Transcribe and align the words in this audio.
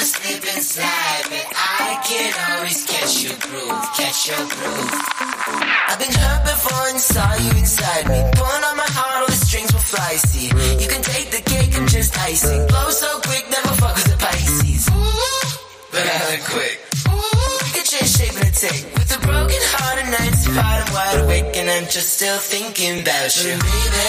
You 0.00 0.06
will 0.06 0.16
slip 0.16 0.54
and 0.56 0.64
slide, 0.64 1.24
but 1.28 1.44
I 1.52 2.00
can 2.08 2.32
always 2.56 2.88
catch 2.88 3.20
your 3.20 3.36
groove, 3.36 3.84
catch 3.92 4.32
your 4.32 4.40
groove. 4.48 4.96
I've 5.92 6.00
been 6.00 6.16
hurt 6.16 6.40
before 6.48 6.88
and 6.88 6.96
saw 6.96 7.28
you 7.36 7.50
inside 7.60 8.08
me. 8.08 8.24
Pulling 8.32 8.64
on 8.64 8.76
my 8.80 8.88
heart, 8.96 9.20
all 9.20 9.26
the 9.28 9.36
strings 9.36 9.68
will 9.76 9.84
fly. 9.84 10.16
See, 10.24 10.48
you 10.80 10.88
can 10.88 11.04
take 11.04 11.28
the 11.28 11.44
cake, 11.44 11.76
I'm 11.76 11.86
just 11.86 12.16
icing. 12.16 12.66
Blow 12.68 12.88
so 12.88 13.20
quick, 13.28 13.44
never 13.52 13.76
fuck 13.76 13.92
with 13.92 14.08
the 14.08 14.16
Pisces. 14.16 14.88
But 15.92 16.04
I 16.08 16.16
heard 16.24 16.42
quick. 16.48 16.80
You 17.68 17.72
can 17.76 17.84
change 17.84 18.08
shape 18.08 18.40
in 18.40 18.48
a 18.48 18.52
take. 18.56 18.88
With 18.96 19.12
a 19.12 19.20
broken 19.20 19.62
heart 19.76 20.00
and 20.00 20.10
nights 20.16 20.48
apart, 20.48 20.80
I'm 20.80 20.88
wide 20.96 21.18
awake 21.28 21.52
and 21.60 21.68
I'm 21.68 21.84
just 21.92 22.16
still 22.16 22.40
thinking 22.40 23.04
about 23.04 23.36
you, 23.36 23.52
baby. 23.52 24.08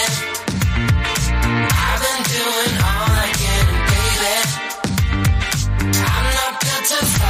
I've 1.68 2.00
been 2.00 2.22
doing 2.32 2.72
all 2.80 3.12
I 3.12 3.28
can, 3.36 3.64
and 3.76 3.84
baby. 3.92 4.71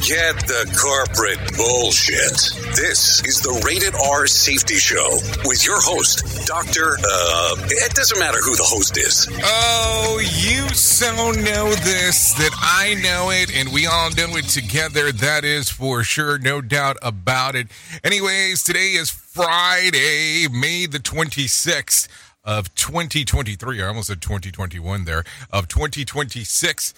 Forget 0.00 0.46
the 0.46 0.64
corporate 0.80 1.58
bullshit. 1.58 2.32
This 2.74 3.22
is 3.26 3.42
the 3.42 3.52
Rated 3.66 3.94
R 3.94 4.26
Safety 4.26 4.76
Show 4.76 5.18
with 5.44 5.66
your 5.66 5.78
host, 5.78 6.46
Dr. 6.46 6.96
Uh, 7.04 7.56
it 7.68 7.92
doesn't 7.94 8.18
matter 8.18 8.38
who 8.38 8.56
the 8.56 8.64
host 8.64 8.96
is. 8.96 9.28
Oh, 9.44 10.18
you 10.40 10.66
so 10.72 11.32
know 11.32 11.68
this 11.74 12.32
that 12.32 12.50
I 12.62 12.94
know 13.02 13.28
it, 13.30 13.54
and 13.54 13.74
we 13.74 13.86
all 13.86 14.08
know 14.12 14.38
it 14.38 14.46
together. 14.46 15.12
That 15.12 15.44
is 15.44 15.68
for 15.68 16.02
sure, 16.02 16.38
no 16.38 16.62
doubt 16.62 16.96
about 17.02 17.54
it. 17.54 17.68
Anyways, 18.02 18.62
today 18.62 18.92
is 18.92 19.10
Friday, 19.10 20.46
May 20.50 20.86
the 20.86 20.98
26th 20.98 22.08
of 22.42 22.74
2023. 22.74 23.82
I 23.82 23.86
almost 23.86 24.06
said 24.08 24.22
2021 24.22 25.04
there, 25.04 25.24
of 25.52 25.68
2026. 25.68 26.94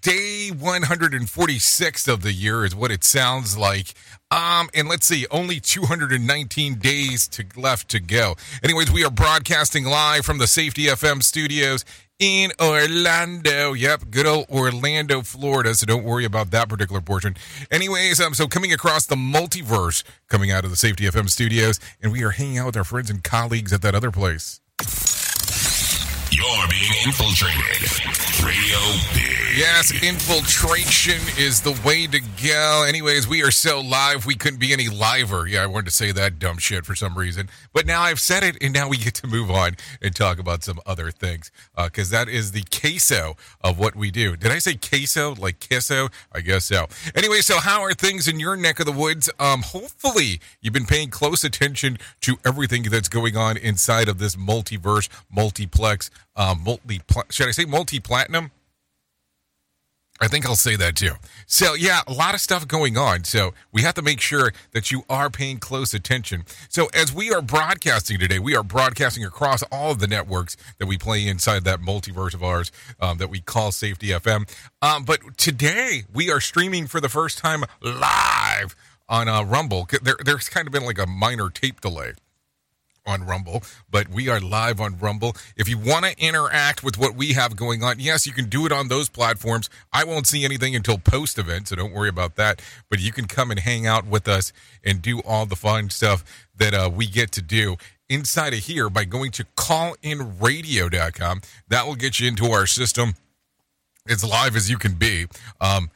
Day 0.00 0.50
146 0.50 2.08
of 2.08 2.22
the 2.22 2.32
year 2.32 2.64
is 2.64 2.74
what 2.74 2.90
it 2.90 3.04
sounds 3.04 3.56
like. 3.56 3.94
Um, 4.32 4.68
and 4.74 4.88
let's 4.88 5.06
see, 5.06 5.26
only 5.30 5.60
219 5.60 6.74
days 6.74 7.28
to 7.28 7.44
left 7.56 7.88
to 7.90 8.00
go. 8.00 8.34
Anyways, 8.64 8.90
we 8.90 9.04
are 9.04 9.10
broadcasting 9.10 9.84
live 9.84 10.24
from 10.24 10.38
the 10.38 10.48
Safety 10.48 10.86
FM 10.86 11.22
studios 11.22 11.84
in 12.18 12.50
Orlando. 12.60 13.74
Yep, 13.74 14.10
good 14.10 14.26
old 14.26 14.46
Orlando, 14.50 15.22
Florida. 15.22 15.72
So 15.74 15.86
don't 15.86 16.02
worry 16.02 16.24
about 16.24 16.50
that 16.50 16.68
particular 16.68 17.00
portion. 17.00 17.36
Anyways, 17.70 18.20
um, 18.20 18.34
so 18.34 18.48
coming 18.48 18.72
across 18.72 19.06
the 19.06 19.14
multiverse, 19.14 20.02
coming 20.28 20.50
out 20.50 20.64
of 20.64 20.70
the 20.70 20.76
Safety 20.76 21.04
FM 21.04 21.30
studios, 21.30 21.78
and 22.02 22.10
we 22.10 22.24
are 22.24 22.30
hanging 22.30 22.58
out 22.58 22.66
with 22.66 22.76
our 22.76 22.84
friends 22.84 23.08
and 23.08 23.22
colleagues 23.22 23.72
at 23.72 23.82
that 23.82 23.94
other 23.94 24.10
place. 24.10 24.60
You're 26.32 26.68
being 26.68 26.92
infiltrated. 27.04 28.15
Radio 28.44 28.78
Big. 29.14 29.36
Yes, 29.56 29.90
infiltration 30.02 31.18
is 31.38 31.62
the 31.62 31.72
way 31.82 32.06
to 32.06 32.20
go. 32.20 32.84
Anyways, 32.86 33.26
we 33.26 33.42
are 33.42 33.50
so 33.50 33.80
live, 33.80 34.26
we 34.26 34.34
couldn't 34.34 34.58
be 34.58 34.74
any 34.74 34.88
liver. 34.88 35.46
Yeah, 35.46 35.62
I 35.62 35.66
wanted 35.66 35.86
to 35.86 35.92
say 35.92 36.12
that 36.12 36.38
dumb 36.38 36.58
shit 36.58 36.84
for 36.84 36.94
some 36.94 37.16
reason. 37.16 37.48
But 37.72 37.86
now 37.86 38.02
I've 38.02 38.20
said 38.20 38.42
it, 38.42 38.58
and 38.60 38.74
now 38.74 38.86
we 38.90 38.98
get 38.98 39.14
to 39.14 39.26
move 39.26 39.50
on 39.50 39.76
and 40.02 40.14
talk 40.14 40.38
about 40.38 40.62
some 40.62 40.78
other 40.84 41.10
things. 41.10 41.50
Because 41.74 42.10
that 42.10 42.28
is 42.28 42.52
the 42.52 42.64
queso 42.70 43.36
of 43.62 43.78
what 43.78 43.96
we 43.96 44.10
do. 44.10 44.36
Did 44.36 44.52
I 44.52 44.58
say 44.58 44.74
queso? 44.74 45.34
Like 45.34 45.66
queso? 45.66 46.08
I 46.32 46.42
guess 46.42 46.66
so. 46.66 46.86
Anyway, 47.14 47.40
so 47.40 47.58
how 47.58 47.80
are 47.80 47.94
things 47.94 48.28
in 48.28 48.38
your 48.38 48.56
neck 48.56 48.78
of 48.78 48.84
the 48.84 48.92
woods? 48.92 49.30
Um, 49.40 49.62
hopefully, 49.62 50.40
you've 50.60 50.74
been 50.74 50.84
paying 50.84 51.08
close 51.08 51.44
attention 51.44 51.96
to 52.20 52.36
everything 52.44 52.82
that's 52.82 53.08
going 53.08 53.38
on 53.38 53.56
inside 53.56 54.08
of 54.10 54.18
this 54.18 54.36
multiverse, 54.36 55.08
multiplex, 55.30 56.10
um, 56.36 56.62
multi. 56.64 57.00
Should 57.30 57.48
I 57.48 57.52
say 57.52 57.64
multi 57.64 58.00
platinum? 58.00 58.50
I 60.18 60.28
think 60.28 60.46
I'll 60.46 60.56
say 60.56 60.76
that 60.76 60.96
too. 60.96 61.12
So, 61.46 61.74
yeah, 61.74 62.00
a 62.06 62.12
lot 62.12 62.34
of 62.34 62.40
stuff 62.40 62.66
going 62.66 62.96
on. 62.96 63.24
So, 63.24 63.52
we 63.70 63.82
have 63.82 63.94
to 63.94 64.02
make 64.02 64.20
sure 64.20 64.52
that 64.72 64.90
you 64.90 65.04
are 65.10 65.28
paying 65.28 65.58
close 65.58 65.92
attention. 65.92 66.44
So, 66.70 66.88
as 66.94 67.12
we 67.12 67.32
are 67.32 67.42
broadcasting 67.42 68.18
today, 68.18 68.38
we 68.38 68.56
are 68.56 68.62
broadcasting 68.62 69.24
across 69.24 69.62
all 69.64 69.90
of 69.90 69.98
the 69.98 70.06
networks 70.06 70.56
that 70.78 70.86
we 70.86 70.96
play 70.96 71.26
inside 71.26 71.64
that 71.64 71.80
multiverse 71.80 72.32
of 72.32 72.42
ours 72.42 72.72
um, 72.98 73.18
that 73.18 73.28
we 73.28 73.40
call 73.40 73.72
Safety 73.72 74.08
FM. 74.08 74.48
Um, 74.80 75.04
but 75.04 75.36
today, 75.36 76.04
we 76.12 76.30
are 76.30 76.40
streaming 76.40 76.86
for 76.86 77.00
the 77.00 77.10
first 77.10 77.36
time 77.36 77.64
live 77.82 78.74
on 79.08 79.28
uh, 79.28 79.44
Rumble. 79.44 79.86
There, 80.02 80.16
there's 80.24 80.48
kind 80.48 80.66
of 80.66 80.72
been 80.72 80.86
like 80.86 80.98
a 80.98 81.06
minor 81.06 81.50
tape 81.50 81.82
delay 81.82 82.14
on 83.06 83.24
Rumble, 83.24 83.62
but 83.90 84.08
we 84.08 84.28
are 84.28 84.40
live 84.40 84.80
on 84.80 84.98
Rumble. 84.98 85.36
If 85.56 85.68
you 85.68 85.78
want 85.78 86.04
to 86.04 86.18
interact 86.18 86.82
with 86.82 86.98
what 86.98 87.14
we 87.14 87.32
have 87.34 87.56
going 87.56 87.82
on, 87.82 88.00
yes, 88.00 88.26
you 88.26 88.32
can 88.32 88.48
do 88.48 88.66
it 88.66 88.72
on 88.72 88.88
those 88.88 89.08
platforms. 89.08 89.70
I 89.92 90.04
won't 90.04 90.26
see 90.26 90.44
anything 90.44 90.74
until 90.74 90.98
post 90.98 91.38
event, 91.38 91.68
so 91.68 91.76
don't 91.76 91.92
worry 91.92 92.08
about 92.08 92.36
that. 92.36 92.60
But 92.90 93.00
you 93.00 93.12
can 93.12 93.26
come 93.26 93.50
and 93.50 93.60
hang 93.60 93.86
out 93.86 94.06
with 94.06 94.28
us 94.28 94.52
and 94.84 95.00
do 95.00 95.20
all 95.20 95.46
the 95.46 95.56
fun 95.56 95.90
stuff 95.90 96.24
that 96.56 96.74
uh, 96.74 96.90
we 96.92 97.06
get 97.06 97.32
to 97.32 97.42
do 97.42 97.76
inside 98.08 98.52
of 98.52 98.60
here 98.60 98.88
by 98.88 99.04
going 99.04 99.30
to 99.32 99.44
callinradio.com. 99.56 101.40
That 101.68 101.86
will 101.86 101.96
get 101.96 102.20
you 102.20 102.28
into 102.28 102.46
our 102.46 102.66
system 102.66 103.14
as 104.08 104.24
live 104.24 104.56
as 104.56 104.70
you 104.70 104.78
can 104.78 104.94
be. 104.94 105.26
Um, 105.60 105.90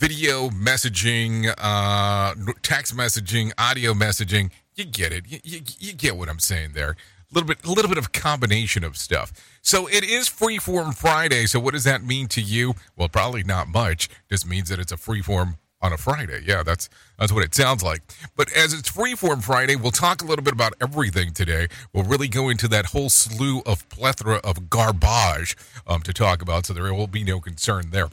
video 0.00 0.48
messaging, 0.48 1.52
uh, 1.58 2.34
text 2.62 2.96
messaging, 2.96 3.52
audio 3.58 3.92
messaging. 3.92 4.50
You 4.80 4.86
get 4.86 5.12
it. 5.12 5.24
You, 5.28 5.40
you, 5.44 5.60
you 5.78 5.92
get 5.92 6.16
what 6.16 6.30
I'm 6.30 6.38
saying 6.38 6.70
there. 6.72 6.92
A 6.92 7.34
little 7.34 7.46
bit, 7.46 7.62
a 7.66 7.70
little 7.70 7.90
bit 7.90 7.98
of 7.98 8.12
combination 8.12 8.82
of 8.82 8.96
stuff. 8.96 9.30
So 9.60 9.86
it 9.86 10.02
is 10.04 10.26
Freeform 10.30 10.94
Friday. 10.94 11.44
So 11.44 11.60
what 11.60 11.74
does 11.74 11.84
that 11.84 12.02
mean 12.02 12.28
to 12.28 12.40
you? 12.40 12.72
Well, 12.96 13.10
probably 13.10 13.42
not 13.42 13.68
much. 13.68 14.08
Just 14.30 14.46
means 14.46 14.70
that 14.70 14.78
it's 14.78 14.90
a 14.90 14.96
freeform 14.96 15.58
on 15.82 15.92
a 15.92 15.98
Friday. 15.98 16.42
Yeah, 16.46 16.62
that's 16.62 16.88
that's 17.18 17.30
what 17.30 17.44
it 17.44 17.54
sounds 17.54 17.82
like. 17.82 18.00
But 18.36 18.50
as 18.52 18.72
it's 18.72 18.90
Freeform 18.90 19.42
Friday, 19.42 19.76
we'll 19.76 19.90
talk 19.90 20.22
a 20.22 20.24
little 20.24 20.42
bit 20.42 20.54
about 20.54 20.72
everything 20.80 21.34
today. 21.34 21.68
We'll 21.92 22.04
really 22.04 22.28
go 22.28 22.48
into 22.48 22.66
that 22.68 22.86
whole 22.86 23.10
slew 23.10 23.60
of 23.66 23.86
plethora 23.90 24.36
of 24.42 24.70
garbage 24.70 25.58
um, 25.86 26.00
to 26.02 26.14
talk 26.14 26.40
about. 26.40 26.64
So 26.64 26.72
there 26.72 26.94
will 26.94 27.06
be 27.06 27.22
no 27.22 27.38
concern 27.38 27.90
there. 27.90 28.08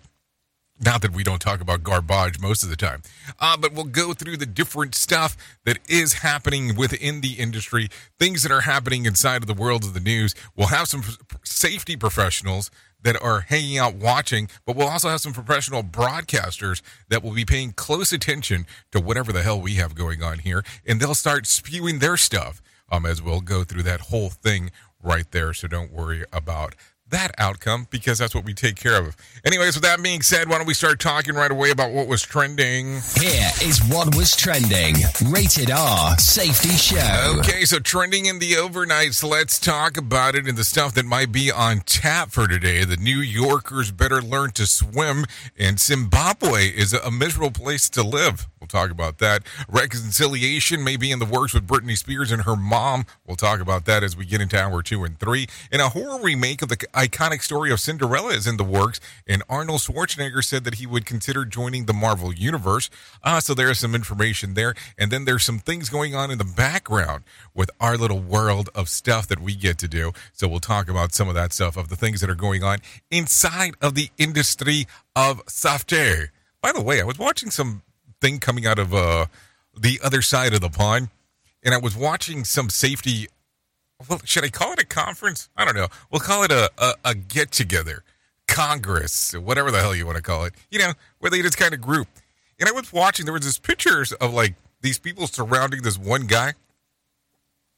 Not 0.80 1.02
that 1.02 1.14
we 1.14 1.24
don't 1.24 1.42
talk 1.42 1.60
about 1.60 1.82
garbage 1.82 2.40
most 2.40 2.62
of 2.64 2.70
the 2.70 2.76
time, 2.76 3.02
uh, 3.40 3.58
but 3.58 3.74
we'll 3.74 3.86
go 3.86 4.14
through 4.14 4.38
the 4.38 4.46
different 4.46 4.94
stuff 4.94 5.36
that 5.66 5.80
is 5.90 6.14
happening 6.14 6.76
within 6.76 7.22
the 7.22 7.34
industry, 7.34 7.90
things 8.20 8.44
that 8.44 8.52
are 8.52 8.62
happening 8.62 9.06
inside 9.06 9.42
of 9.42 9.48
the 9.48 9.56
world 9.56 9.84
of 9.84 9.96
the 9.96 10.00
news. 10.00 10.36
We'll 10.56 10.68
have 10.68 10.88
some 10.88 11.04
safety 11.44 11.96
professionals 11.96 12.70
that 13.02 13.20
are 13.22 13.42
hanging 13.42 13.78
out 13.78 13.96
watching, 13.96 14.50
but 14.66 14.76
we'll 14.76 14.88
also 14.88 15.10
have 15.10 15.22
some 15.22 15.34
professional 15.34 15.84
broadcasters 15.84 16.82
that 17.10 17.24
will 17.24 17.34
be 17.34 17.46
paying 17.46 17.72
close 17.72 18.14
attention 18.14 18.66
to 18.92 19.00
whatever 19.00 19.32
the 19.32 19.44
hell 19.44 19.60
we 19.60 19.76
have 19.76 19.96
going 19.96 20.22
on 20.22 20.40
here, 20.40 20.64
and 20.86 21.00
they'll 21.00 21.16
start 21.16 21.48
spewing 21.48 22.00
their 22.00 22.18
stuff 22.18 22.62
um, 22.92 23.06
as 23.06 23.22
we'll 23.22 23.42
go 23.42 23.64
through 23.64 23.84
that 23.84 24.02
whole 24.02 24.30
thing 24.30 24.72
right 25.02 25.32
there. 25.32 25.54
So 25.54 25.68
don't 25.68 25.92
worry 25.92 26.24
about 26.32 26.76
that 27.10 27.32
outcome 27.38 27.88
because 27.90 28.18
that's 28.18 28.36
what 28.36 28.44
we 28.46 28.54
take 28.54 28.76
care 28.76 29.00
of. 29.00 29.16
Anyways, 29.46 29.76
with 29.76 29.84
that 29.84 30.02
being 30.02 30.22
said, 30.22 30.50
why 30.50 30.58
don't 30.58 30.68
we 30.68 30.74
start 30.74 31.00
talking 31.00 31.36
right 31.36 31.52
away 31.52 31.72
about 31.72 31.92
what 31.92 32.08
was 32.08 32.22
trending? 32.22 33.00
Here 33.20 33.50
is 33.62 33.82
what 33.90 34.16
was 34.16 34.36
trending. 34.36 34.96
Rated 35.30 35.72
R 35.72 36.18
Safety 36.18 36.70
Show. 36.70 37.36
Okay, 37.40 37.66
so 37.66 37.80
trending 37.80 38.26
in 38.26 38.40
the 38.40 38.54
overnights, 38.54 39.28
let's 39.28 39.60
talk 39.60 39.98
about 39.98 40.36
it 40.36 40.48
and 40.48 40.58
the 40.58 40.64
stuff 40.64 40.94
that 40.96 41.06
might 41.06 41.32
be 41.32 41.52
on 41.52 41.80
tap 41.80 42.32
for 42.32 42.48
today. 42.48 42.84
The 42.84 42.98
New 42.98 43.20
Yorkers 43.20 43.92
better 43.92 44.22
learn 44.22 44.52
to 44.52 44.66
swim, 44.66 45.26
and 45.58 45.80
Zimbabwe 45.80 46.68
is 46.68 46.94
a 46.94 47.12
miserable 47.12 47.52
place 47.52 47.90
to 47.90 48.04
live. 48.04 48.48
We'll 48.60 48.68
talk 48.68 48.92
about 48.92 49.20
that. 49.20 49.44
Reconciliation 49.70 50.84
may 50.84 50.98
be 50.98 51.12
in 51.12 51.20
the 51.20 51.26
works 51.26 51.54
with 51.54 51.68
Britney 51.68 51.98
Spears 51.98 52.32
and 52.32 52.42
her 52.42 52.56
mom. 52.56 53.06
We'll 53.26 53.38
talk 53.38 53.60
about 53.60 53.86
that 53.86 54.04
as 54.04 54.18
we 54.18 54.26
get 54.26 54.42
into 54.42 54.60
hour 54.60 54.82
two 54.82 55.04
and 55.04 55.18
three. 55.20 55.48
And 55.72 55.82
a 55.82 55.90
horror 55.90 56.22
remake 56.22 56.62
of 56.62 56.70
the 56.70 56.78
iconic 56.98 57.44
story 57.44 57.72
of 57.72 57.80
Cinderella 57.80 58.34
is 58.34 58.48
in 58.48 58.58
the 58.58 58.64
works, 58.64 59.00
and 59.28 59.44
Arnold 59.48 59.82
Schwarzenegger 59.82 60.44
said 60.44 60.64
that 60.64 60.76
he 60.76 60.88
would 60.88 61.06
consider 61.06 61.46
joining 61.46 61.86
the 61.86 61.94
Marvel 61.94 62.34
Universe. 62.34 62.90
Uh, 63.24 63.40
so 63.40 63.54
there's 63.54 63.80
some 63.80 63.94
information 63.94 64.56
there. 64.56 64.74
And 64.98 65.12
then 65.12 65.26
there's 65.26 65.44
some 65.44 65.60
things 65.60 65.90
going 65.90 66.16
on 66.16 66.32
in 66.32 66.40
the 66.40 66.44
background 66.44 67.24
with 67.54 67.70
our 67.80 67.98
little 67.98 68.20
world 68.20 68.70
of 68.74 68.90
stuff 68.90 69.28
that 69.28 69.40
we 69.40 69.56
get 69.56 69.78
to 69.78 69.88
do. 69.88 70.12
So 70.34 70.48
we'll 70.48 70.60
talk 70.60 70.90
about 70.90 71.14
some 71.14 71.30
of 71.30 71.36
that 71.36 71.54
stuff, 71.54 71.78
of 71.78 71.90
the 71.90 71.96
things 71.96 72.20
that 72.22 72.30
are 72.30 72.36
going 72.36 72.64
on 72.64 72.80
inside 73.12 73.76
of 73.82 73.94
the 73.94 74.10
industry 74.18 74.88
of 75.16 75.42
software. 75.48 76.32
By 76.62 76.72
the 76.72 76.82
way, 76.82 77.00
I 77.00 77.06
was 77.06 77.20
watching 77.20 77.52
some 77.52 77.84
thing 78.20 78.40
coming 78.40 78.66
out 78.66 78.80
of 78.80 78.94
uh, 78.94 79.28
the 79.80 80.00
other 80.04 80.22
side 80.22 80.54
of 80.54 80.62
the 80.62 80.70
pond, 80.70 81.10
and 81.64 81.74
I 81.74 81.78
was 81.78 81.96
watching 81.96 82.44
some 82.44 82.70
safety. 82.70 83.28
Well, 84.08 84.22
should 84.24 84.44
I 84.44 84.50
call 84.50 84.74
it 84.74 84.80
a 84.80 84.86
conference? 84.86 85.50
I 85.58 85.66
don't 85.66 85.76
know. 85.76 85.88
We'll 86.12 86.22
call 86.22 86.44
it 86.44 86.52
a, 86.52 86.70
a, 86.78 86.94
a 87.04 87.16
get 87.16 87.52
together, 87.52 88.04
Congress, 88.48 89.34
whatever 89.34 89.72
the 89.72 89.80
hell 89.80 89.96
you 89.96 90.06
want 90.06 90.18
to 90.18 90.24
call 90.24 90.46
it. 90.46 90.54
You 90.70 90.80
know, 90.80 90.94
where 91.20 91.32
they 91.32 91.42
just 91.42 91.58
kind 91.58 91.74
of 91.74 91.82
group. 91.82 92.08
And 92.60 92.70
I 92.70 92.72
was 92.72 92.94
watching. 92.94 93.26
There 93.26 93.34
was 93.34 93.44
this 93.44 93.58
pictures 93.58 94.14
of 94.14 94.34
like 94.34 94.56
these 94.82 95.00
people 95.00 95.26
surrounding 95.26 95.82
this 95.82 95.98
one 95.98 96.28
guy, 96.28 96.54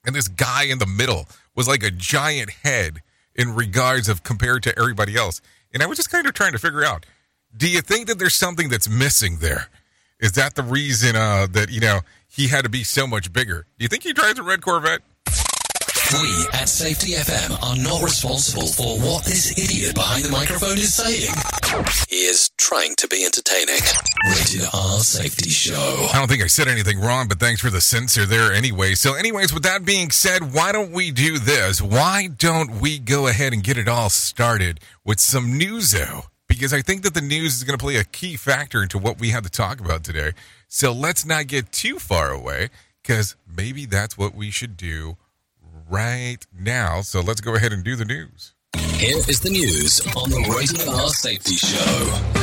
and 0.05 0.13
this 0.13 0.27
guy 0.27 0.63
in 0.63 0.79
the 0.79 0.85
middle 0.85 1.27
was 1.55 1.67
like 1.67 1.83
a 1.83 1.91
giant 1.91 2.49
head 2.63 3.01
in 3.35 3.55
regards 3.55 4.09
of 4.09 4.23
compared 4.23 4.63
to 4.63 4.77
everybody 4.77 5.15
else. 5.15 5.41
And 5.73 5.81
I 5.81 5.85
was 5.85 5.97
just 5.97 6.09
kind 6.09 6.27
of 6.27 6.33
trying 6.33 6.51
to 6.51 6.59
figure 6.59 6.83
out: 6.83 7.05
Do 7.55 7.69
you 7.69 7.81
think 7.81 8.07
that 8.07 8.19
there's 8.19 8.35
something 8.35 8.67
that's 8.67 8.89
missing 8.89 9.37
there? 9.39 9.67
Is 10.19 10.33
that 10.33 10.55
the 10.55 10.63
reason 10.63 11.15
uh, 11.15 11.47
that 11.51 11.71
you 11.71 11.79
know 11.79 12.01
he 12.27 12.49
had 12.49 12.65
to 12.65 12.69
be 12.69 12.83
so 12.83 13.07
much 13.07 13.31
bigger? 13.31 13.65
Do 13.77 13.83
you 13.83 13.87
think 13.87 14.03
he 14.03 14.11
drives 14.11 14.37
a 14.37 14.43
red 14.43 14.61
Corvette? 14.61 15.01
We 16.11 16.47
at 16.53 16.67
Safety 16.67 17.11
FM 17.11 17.61
are 17.61 17.75
not 17.77 18.01
responsible 18.01 18.65
for 18.65 18.97
what 18.97 19.25
this 19.25 19.51
idiot 19.59 19.93
behind 19.93 20.25
the 20.25 20.31
microphone 20.31 20.79
is 20.79 20.95
saying. 20.95 21.31
He 22.09 22.25
is 22.25 22.49
trying 22.57 22.95
to 22.95 23.07
be 23.07 23.23
entertaining. 23.23 23.79
Rated 24.27 24.67
R 24.73 25.01
Safety 25.01 25.51
Show. 25.51 26.07
I 26.11 26.17
don't 26.17 26.27
think 26.27 26.41
I 26.41 26.47
said 26.47 26.67
anything 26.67 26.99
wrong, 26.99 27.27
but 27.27 27.39
thanks 27.39 27.61
for 27.61 27.69
the 27.69 27.79
censor 27.79 28.25
there 28.25 28.51
anyway. 28.51 28.95
So, 28.95 29.13
anyways, 29.13 29.53
with 29.53 29.61
that 29.63 29.85
being 29.85 30.09
said, 30.09 30.51
why 30.51 30.71
don't 30.71 30.91
we 30.91 31.11
do 31.11 31.37
this? 31.37 31.79
Why 31.79 32.29
don't 32.39 32.81
we 32.81 32.97
go 32.97 33.27
ahead 33.27 33.53
and 33.53 33.63
get 33.63 33.77
it 33.77 33.87
all 33.87 34.09
started 34.09 34.79
with 35.05 35.19
some 35.19 35.59
news, 35.59 35.91
though? 35.91 36.23
Because 36.47 36.73
I 36.73 36.81
think 36.81 37.03
that 37.03 37.13
the 37.13 37.21
news 37.21 37.55
is 37.55 37.63
going 37.63 37.77
to 37.77 37.83
play 37.83 37.97
a 37.97 38.03
key 38.03 38.35
factor 38.35 38.81
into 38.81 38.97
what 38.97 39.19
we 39.19 39.29
have 39.29 39.43
to 39.43 39.51
talk 39.51 39.79
about 39.79 40.03
today. 40.03 40.31
So 40.67 40.91
let's 40.91 41.23
not 41.23 41.45
get 41.45 41.71
too 41.71 41.99
far 41.99 42.31
away, 42.31 42.69
because 43.03 43.35
maybe 43.47 43.85
that's 43.85 44.17
what 44.17 44.33
we 44.33 44.49
should 44.49 44.75
do 44.75 45.17
right 45.89 46.37
now. 46.57 47.01
So 47.01 47.21
let's 47.21 47.41
go 47.41 47.55
ahead 47.55 47.73
and 47.73 47.83
do 47.83 47.95
the 47.95 48.05
news. 48.05 48.53
Here 48.77 49.17
is 49.17 49.39
the 49.39 49.49
news 49.49 49.99
on 50.15 50.29
the 50.29 50.55
Rated 50.55 50.87
R 50.87 51.09
Safety 51.09 51.55
Show. 51.55 52.39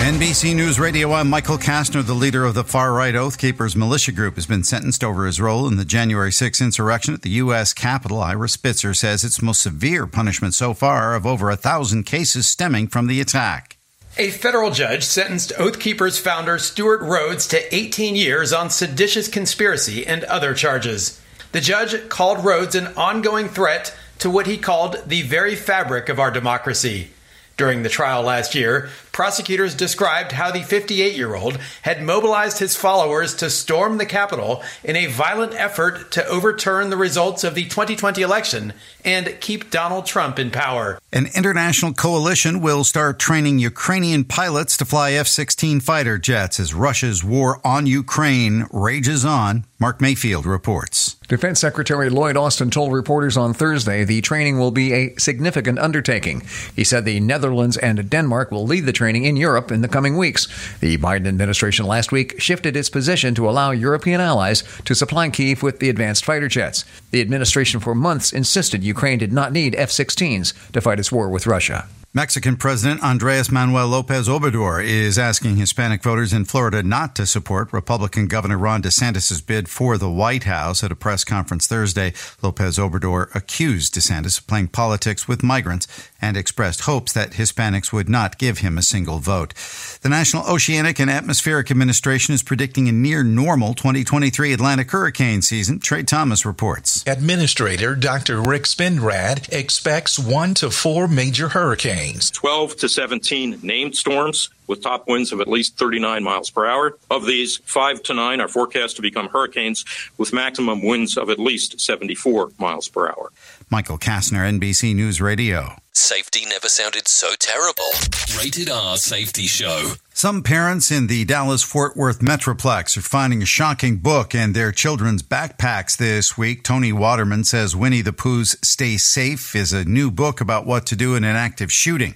NBC 0.00 0.56
News 0.56 0.80
Radio, 0.80 1.12
I'm 1.12 1.28
Michael 1.28 1.58
Kastner, 1.58 2.02
the 2.02 2.14
leader 2.14 2.44
of 2.44 2.54
the 2.54 2.64
far 2.64 2.94
right 2.94 3.14
Oath 3.14 3.36
Keepers 3.36 3.76
militia 3.76 4.12
group, 4.12 4.36
has 4.36 4.46
been 4.46 4.64
sentenced 4.64 5.04
over 5.04 5.26
his 5.26 5.40
role 5.40 5.68
in 5.68 5.76
the 5.76 5.84
January 5.84 6.32
6 6.32 6.60
insurrection 6.62 7.12
at 7.12 7.20
the 7.20 7.30
U.S. 7.30 7.74
Capitol. 7.74 8.18
Ira 8.18 8.48
Spitzer 8.48 8.94
says 8.94 9.24
it's 9.24 9.42
most 9.42 9.60
severe 9.60 10.06
punishment 10.06 10.54
so 10.54 10.72
far 10.72 11.14
of 11.14 11.26
over 11.26 11.50
a 11.50 11.56
thousand 11.56 12.04
cases 12.04 12.46
stemming 12.46 12.88
from 12.88 13.08
the 13.08 13.20
attack. 13.20 13.76
A 14.16 14.30
federal 14.30 14.70
judge 14.70 15.04
sentenced 15.04 15.52
Oath 15.58 15.78
Keepers 15.78 16.18
founder 16.18 16.58
Stewart 16.58 17.02
Rhodes 17.02 17.46
to 17.48 17.74
18 17.74 18.16
years 18.16 18.54
on 18.54 18.70
seditious 18.70 19.28
conspiracy 19.28 20.06
and 20.06 20.24
other 20.24 20.54
charges. 20.54 21.19
The 21.52 21.60
judge 21.60 22.08
called 22.08 22.44
Rhodes 22.44 22.76
an 22.76 22.88
ongoing 22.96 23.48
threat 23.48 23.96
to 24.20 24.30
what 24.30 24.46
he 24.46 24.56
called 24.56 25.02
the 25.06 25.22
very 25.22 25.56
fabric 25.56 26.08
of 26.08 26.20
our 26.20 26.30
democracy. 26.30 27.10
During 27.56 27.82
the 27.82 27.88
trial 27.88 28.22
last 28.22 28.54
year, 28.54 28.88
prosecutors 29.12 29.74
described 29.74 30.32
how 30.32 30.50
the 30.50 30.62
58 30.62 31.14
year 31.16 31.34
old 31.34 31.58
had 31.82 32.02
mobilized 32.02 32.58
his 32.58 32.76
followers 32.76 33.34
to 33.36 33.50
storm 33.50 33.98
the 33.98 34.06
Capitol 34.06 34.62
in 34.84 34.96
a 34.96 35.06
violent 35.06 35.54
effort 35.54 36.10
to 36.12 36.26
overturn 36.26 36.90
the 36.90 36.96
results 36.96 37.44
of 37.44 37.54
the 37.54 37.64
2020 37.64 38.22
election 38.22 38.72
and 39.04 39.36
keep 39.40 39.70
Donald 39.70 40.06
Trump 40.06 40.38
in 40.38 40.50
power. 40.50 40.98
An 41.12 41.28
international 41.34 41.92
coalition 41.92 42.60
will 42.60 42.84
start 42.84 43.18
training 43.18 43.58
Ukrainian 43.58 44.24
pilots 44.24 44.76
to 44.78 44.84
fly 44.84 45.12
F 45.12 45.26
16 45.26 45.80
fighter 45.80 46.18
jets 46.18 46.60
as 46.60 46.74
Russia's 46.74 47.24
war 47.24 47.60
on 47.64 47.86
Ukraine 47.86 48.66
rages 48.72 49.24
on. 49.24 49.64
Mark 49.80 49.98
Mayfield 50.02 50.44
reports. 50.44 51.16
Defense 51.26 51.58
Secretary 51.58 52.10
Lloyd 52.10 52.36
Austin 52.36 52.70
told 52.70 52.92
reporters 52.92 53.38
on 53.38 53.54
Thursday 53.54 54.04
the 54.04 54.20
training 54.20 54.58
will 54.58 54.70
be 54.70 54.92
a 54.92 55.14
significant 55.16 55.78
undertaking. 55.78 56.42
He 56.76 56.84
said 56.84 57.06
the 57.06 57.18
Netherlands 57.18 57.78
and 57.78 58.10
Denmark 58.10 58.50
will 58.50 58.66
lead 58.66 58.84
the 58.84 58.92
training 59.00 59.24
in 59.24 59.34
Europe 59.34 59.72
in 59.72 59.80
the 59.80 59.88
coming 59.88 60.18
weeks. 60.18 60.46
The 60.80 60.98
Biden 60.98 61.26
administration 61.26 61.86
last 61.86 62.12
week 62.12 62.38
shifted 62.38 62.76
its 62.76 62.90
position 62.90 63.34
to 63.36 63.48
allow 63.48 63.70
European 63.70 64.20
allies 64.20 64.62
to 64.84 64.94
supply 64.94 65.30
Kiev 65.30 65.62
with 65.62 65.78
the 65.78 65.88
advanced 65.88 66.22
fighter 66.22 66.48
jets. 66.48 66.84
The 67.10 67.22
administration 67.22 67.80
for 67.80 67.94
months 67.94 68.30
insisted 68.30 68.84
Ukraine 68.84 69.18
did 69.18 69.32
not 69.32 69.54
need 69.54 69.74
F 69.74 69.88
16s 69.88 70.72
to 70.72 70.80
fight 70.82 71.00
its 71.00 71.10
war 71.10 71.30
with 71.30 71.46
Russia. 71.46 71.88
Mexican 72.12 72.56
President 72.56 73.00
Andres 73.04 73.52
Manuel 73.52 73.86
Lopez 73.86 74.26
Obrador 74.26 74.84
is 74.84 75.16
asking 75.16 75.54
Hispanic 75.54 76.02
voters 76.02 76.32
in 76.32 76.44
Florida 76.44 76.82
not 76.82 77.14
to 77.14 77.24
support 77.24 77.72
Republican 77.72 78.26
Governor 78.26 78.58
Ron 78.58 78.82
DeSantis' 78.82 79.46
bid 79.46 79.68
for 79.68 79.96
the 79.96 80.10
White 80.10 80.42
House. 80.42 80.82
At 80.82 80.90
a 80.90 80.96
press 80.96 81.22
conference 81.22 81.68
Thursday, 81.68 82.12
Lopez 82.42 82.78
Obrador 82.78 83.32
accused 83.32 83.94
DeSantis 83.94 84.40
of 84.40 84.48
playing 84.48 84.68
politics 84.68 85.28
with 85.28 85.44
migrants 85.44 85.86
and 86.20 86.36
expressed 86.36 86.80
hopes 86.80 87.12
that 87.12 87.34
Hispanics 87.34 87.92
would 87.92 88.08
not 88.08 88.38
give 88.38 88.58
him 88.58 88.76
a 88.76 88.82
single 88.82 89.20
vote. 89.20 89.54
The 90.02 90.08
National 90.08 90.44
Oceanic 90.48 90.98
and 90.98 91.08
Atmospheric 91.08 91.70
Administration 91.70 92.34
is 92.34 92.42
predicting 92.42 92.88
a 92.88 92.92
near 92.92 93.22
normal 93.22 93.72
2023 93.72 94.52
Atlantic 94.52 94.90
hurricane 94.90 95.42
season. 95.42 95.78
Trey 95.78 96.02
Thomas 96.02 96.44
reports. 96.44 97.04
Administrator 97.06 97.94
Dr. 97.94 98.42
Rick 98.42 98.64
Spinrad 98.64 99.48
expects 99.52 100.18
one 100.18 100.54
to 100.54 100.70
four 100.72 101.06
major 101.06 101.50
hurricanes. 101.50 101.99
12 102.30 102.76
to 102.76 102.88
17 102.88 103.60
named 103.62 103.96
storms 103.96 104.50
with 104.70 104.82
top 104.82 105.06
winds 105.06 105.32
of 105.32 105.40
at 105.40 105.48
least 105.48 105.76
39 105.76 106.22
miles 106.24 106.48
per 106.48 106.64
hour. 106.64 106.96
Of 107.10 107.26
these, 107.26 107.58
five 107.64 108.02
to 108.04 108.14
nine 108.14 108.40
are 108.40 108.48
forecast 108.48 108.96
to 108.96 109.02
become 109.02 109.28
hurricanes 109.28 109.84
with 110.16 110.32
maximum 110.32 110.82
winds 110.82 111.18
of 111.18 111.28
at 111.28 111.38
least 111.38 111.78
74 111.80 112.52
miles 112.58 112.88
per 112.88 113.08
hour. 113.08 113.32
Michael 113.68 113.98
Kastner, 113.98 114.48
NBC 114.58 114.94
News 114.94 115.20
Radio. 115.20 115.76
Safety 115.92 116.44
never 116.48 116.68
sounded 116.68 117.06
so 117.06 117.30
terrible. 117.38 117.90
Rated 118.38 118.70
R 118.70 118.96
Safety 118.96 119.46
Show. 119.46 119.92
Some 120.14 120.42
parents 120.42 120.90
in 120.90 121.08
the 121.08 121.24
Dallas 121.24 121.62
Fort 121.62 121.96
Worth 121.96 122.20
Metroplex 122.20 122.96
are 122.96 123.02
finding 123.02 123.42
a 123.42 123.46
shocking 123.46 123.98
book 123.98 124.34
in 124.34 124.52
their 124.52 124.72
children's 124.72 125.22
backpacks 125.22 125.96
this 125.96 126.38
week. 126.38 126.62
Tony 126.62 126.92
Waterman 126.92 127.44
says 127.44 127.76
Winnie 127.76 128.02
the 128.02 128.12
Pooh's 128.12 128.56
Stay 128.62 128.96
Safe 128.96 129.54
is 129.54 129.72
a 129.72 129.84
new 129.84 130.10
book 130.10 130.40
about 130.40 130.66
what 130.66 130.86
to 130.86 130.96
do 130.96 131.14
in 131.14 131.24
an 131.24 131.36
active 131.36 131.70
shooting, 131.70 132.14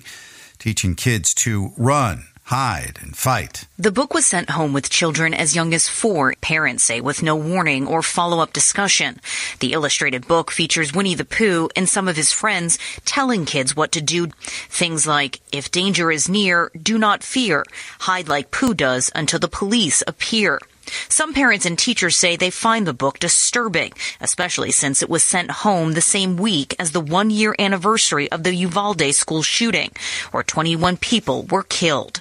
teaching 0.59 0.95
kids 0.95 1.35
to 1.35 1.73
run, 1.77 2.25
hide 2.45 2.99
and 3.01 3.17
fight. 3.17 3.67
The 3.79 3.91
book 3.91 4.13
was 4.13 4.27
sent 4.27 4.51
home 4.51 4.73
with 4.73 4.91
children 4.91 5.33
as 5.33 5.57
young 5.57 5.73
as 5.73 5.89
four, 5.89 6.35
parents 6.41 6.85
say, 6.85 7.01
with 7.01 7.23
no 7.23 7.35
warning 7.37 7.87
or 7.87 8.03
follow-up 8.03 8.53
discussion. 8.53 9.21
The 9.61 9.73
illustrated 9.73 10.29
book 10.29 10.51
features 10.51 10.93
Winnie 10.93 11.15
the 11.15 11.25
Pooh 11.25 11.71
and 11.75 11.89
some 11.89 12.07
of 12.07 12.17
his 12.17 12.33
friends 12.33 12.79
telling 13.05 13.47
kids 13.47 13.75
what 13.75 13.93
to 13.93 14.03
do. 14.03 14.29
Things 14.69 15.07
like, 15.07 15.41
if 15.53 15.71
danger 15.71 16.11
is 16.11 16.29
near, 16.29 16.71
do 16.81 16.99
not 16.99 17.23
fear. 17.25 17.65
Hide 18.01 18.29
like 18.29 18.51
Pooh 18.51 18.75
does 18.75 19.11
until 19.15 19.39
the 19.39 19.49
police 19.49 20.03
appear. 20.07 20.61
Some 21.09 21.33
parents 21.33 21.65
and 21.65 21.79
teachers 21.79 22.15
say 22.15 22.37
they 22.37 22.51
find 22.51 22.87
the 22.87 22.93
book 22.93 23.19
disturbing, 23.19 23.93
especially 24.21 24.71
since 24.71 25.03
it 25.03 25.09
was 25.09 25.25
sent 25.25 25.51
home 25.51 25.93
the 25.93 26.03
same 26.03 26.37
week 26.37 26.77
as 26.79 26.93
the 26.93 27.01
one 27.01 27.31
year 27.31 27.55
anniversary 27.59 28.31
of 28.31 28.43
the 28.43 28.55
Uvalde 28.55 29.15
school 29.15 29.43
shooting, 29.43 29.93
where 30.31 30.43
21 30.43 30.99
people 30.99 31.45
were 31.45 31.63
killed. 31.63 32.21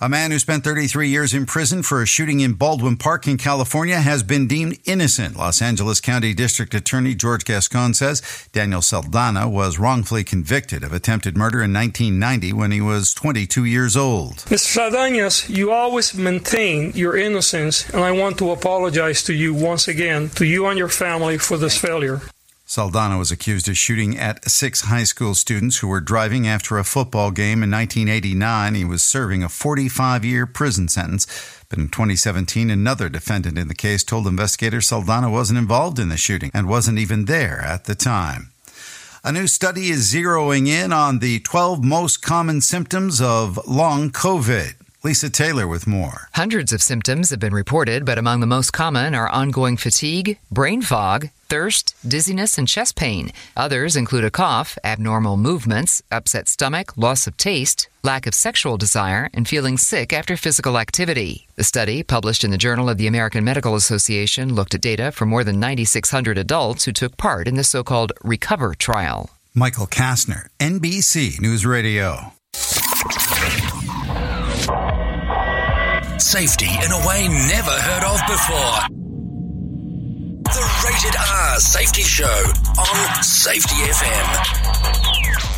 A 0.00 0.08
man 0.08 0.30
who 0.30 0.38
spent 0.38 0.62
33 0.62 1.08
years 1.08 1.34
in 1.34 1.44
prison 1.44 1.82
for 1.82 2.00
a 2.00 2.06
shooting 2.06 2.38
in 2.38 2.52
Baldwin 2.52 2.96
Park 2.96 3.26
in 3.26 3.36
California 3.36 3.98
has 3.98 4.22
been 4.22 4.46
deemed 4.46 4.78
innocent. 4.84 5.36
Los 5.36 5.60
Angeles 5.60 6.00
County 6.00 6.32
District 6.34 6.72
Attorney 6.72 7.16
George 7.16 7.44
Gascon 7.44 7.94
says 7.94 8.22
Daniel 8.52 8.80
Saldana 8.80 9.48
was 9.48 9.80
wrongfully 9.80 10.22
convicted 10.22 10.84
of 10.84 10.92
attempted 10.92 11.36
murder 11.36 11.64
in 11.64 11.72
1990 11.72 12.52
when 12.52 12.70
he 12.70 12.80
was 12.80 13.12
22 13.12 13.64
years 13.64 13.96
old. 13.96 14.36
Mr. 14.46 14.92
Saldanas, 14.92 15.48
you 15.48 15.72
always 15.72 16.14
maintain 16.14 16.92
your 16.92 17.16
innocence, 17.16 17.90
and 17.90 18.04
I 18.04 18.12
want 18.12 18.38
to 18.38 18.52
apologize 18.52 19.24
to 19.24 19.34
you 19.34 19.52
once 19.52 19.88
again, 19.88 20.28
to 20.36 20.46
you 20.46 20.66
and 20.66 20.78
your 20.78 20.88
family, 20.88 21.38
for 21.38 21.56
this 21.56 21.76
failure. 21.76 22.20
Saldana 22.70 23.16
was 23.16 23.32
accused 23.32 23.66
of 23.70 23.78
shooting 23.78 24.18
at 24.18 24.46
six 24.46 24.82
high 24.82 25.04
school 25.04 25.34
students 25.34 25.78
who 25.78 25.88
were 25.88 26.02
driving 26.02 26.46
after 26.46 26.76
a 26.76 26.84
football 26.84 27.30
game 27.30 27.62
in 27.62 27.70
1989. 27.70 28.74
He 28.74 28.84
was 28.84 29.02
serving 29.02 29.42
a 29.42 29.48
45 29.48 30.22
year 30.22 30.44
prison 30.44 30.86
sentence. 30.88 31.26
But 31.70 31.78
in 31.78 31.88
2017, 31.88 32.68
another 32.68 33.08
defendant 33.08 33.56
in 33.56 33.68
the 33.68 33.74
case 33.74 34.04
told 34.04 34.26
investigators 34.26 34.88
Saldana 34.88 35.30
wasn't 35.30 35.58
involved 35.58 35.98
in 35.98 36.10
the 36.10 36.18
shooting 36.18 36.50
and 36.52 36.68
wasn't 36.68 36.98
even 36.98 37.24
there 37.24 37.62
at 37.62 37.86
the 37.86 37.94
time. 37.94 38.50
A 39.24 39.32
new 39.32 39.46
study 39.46 39.88
is 39.88 40.12
zeroing 40.12 40.68
in 40.68 40.92
on 40.92 41.20
the 41.20 41.40
12 41.40 41.82
most 41.82 42.20
common 42.20 42.60
symptoms 42.60 43.18
of 43.22 43.58
long 43.66 44.10
COVID. 44.10 44.74
Lisa 45.04 45.30
Taylor 45.30 45.68
with 45.68 45.86
more. 45.86 46.28
Hundreds 46.34 46.72
of 46.72 46.82
symptoms 46.82 47.30
have 47.30 47.38
been 47.38 47.54
reported, 47.54 48.04
but 48.04 48.18
among 48.18 48.40
the 48.40 48.48
most 48.48 48.72
common 48.72 49.14
are 49.14 49.28
ongoing 49.28 49.76
fatigue, 49.76 50.40
brain 50.50 50.82
fog, 50.82 51.28
thirst, 51.48 51.94
dizziness, 52.06 52.58
and 52.58 52.66
chest 52.66 52.96
pain. 52.96 53.30
Others 53.56 53.94
include 53.94 54.24
a 54.24 54.30
cough, 54.30 54.76
abnormal 54.82 55.36
movements, 55.36 56.02
upset 56.10 56.48
stomach, 56.48 56.96
loss 56.96 57.28
of 57.28 57.36
taste, 57.36 57.88
lack 58.02 58.26
of 58.26 58.34
sexual 58.34 58.76
desire, 58.76 59.30
and 59.32 59.46
feeling 59.46 59.78
sick 59.78 60.12
after 60.12 60.36
physical 60.36 60.76
activity. 60.76 61.46
The 61.54 61.62
study, 61.62 62.02
published 62.02 62.42
in 62.42 62.50
the 62.50 62.58
Journal 62.58 62.90
of 62.90 62.98
the 62.98 63.06
American 63.06 63.44
Medical 63.44 63.76
Association, 63.76 64.52
looked 64.52 64.74
at 64.74 64.80
data 64.80 65.12
from 65.12 65.28
more 65.28 65.44
than 65.44 65.60
9,600 65.60 66.36
adults 66.36 66.86
who 66.86 66.92
took 66.92 67.16
part 67.16 67.46
in 67.46 67.54
the 67.54 67.62
so 67.62 67.84
called 67.84 68.12
RECOVER 68.24 68.74
trial. 68.74 69.30
Michael 69.54 69.86
Kastner, 69.86 70.48
NBC 70.58 71.40
News 71.40 71.64
Radio. 71.64 72.32
Safety 76.20 76.66
in 76.66 76.90
a 76.90 77.06
way 77.06 77.28
never 77.28 77.70
heard 77.70 78.02
of 78.02 78.20
before. 78.26 78.80
The 80.42 80.64
Rated 80.84 81.16
R 81.16 81.60
Safety 81.60 82.02
Show 82.02 82.42
on 82.76 83.22
Safety 83.22 83.76
FM. 83.76 85.57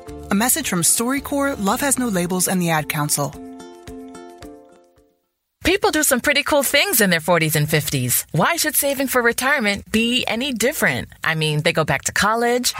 A 0.31 0.33
message 0.33 0.69
from 0.69 0.81
StoryCorps, 0.81 1.61
Love 1.61 1.81
Has 1.81 1.99
No 1.99 2.07
Labels, 2.07 2.47
and 2.47 2.61
the 2.61 2.69
Ad 2.69 2.87
Council. 2.87 3.35
People 5.65 5.91
do 5.91 6.03
some 6.03 6.21
pretty 6.21 6.41
cool 6.41 6.63
things 6.63 7.01
in 7.01 7.09
their 7.09 7.19
40s 7.19 7.57
and 7.57 7.67
50s. 7.67 8.25
Why 8.31 8.55
should 8.55 8.77
saving 8.77 9.07
for 9.07 9.21
retirement 9.21 9.91
be 9.91 10.23
any 10.25 10.53
different? 10.53 11.09
I 11.21 11.35
mean, 11.35 11.63
they 11.63 11.73
go 11.73 11.83
back 11.83 12.03
to 12.03 12.13
college, 12.13 12.73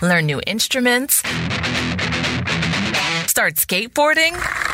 learn 0.00 0.24
new 0.24 0.40
instruments, 0.46 1.16
start 3.28 3.56
skateboarding. 3.56 4.73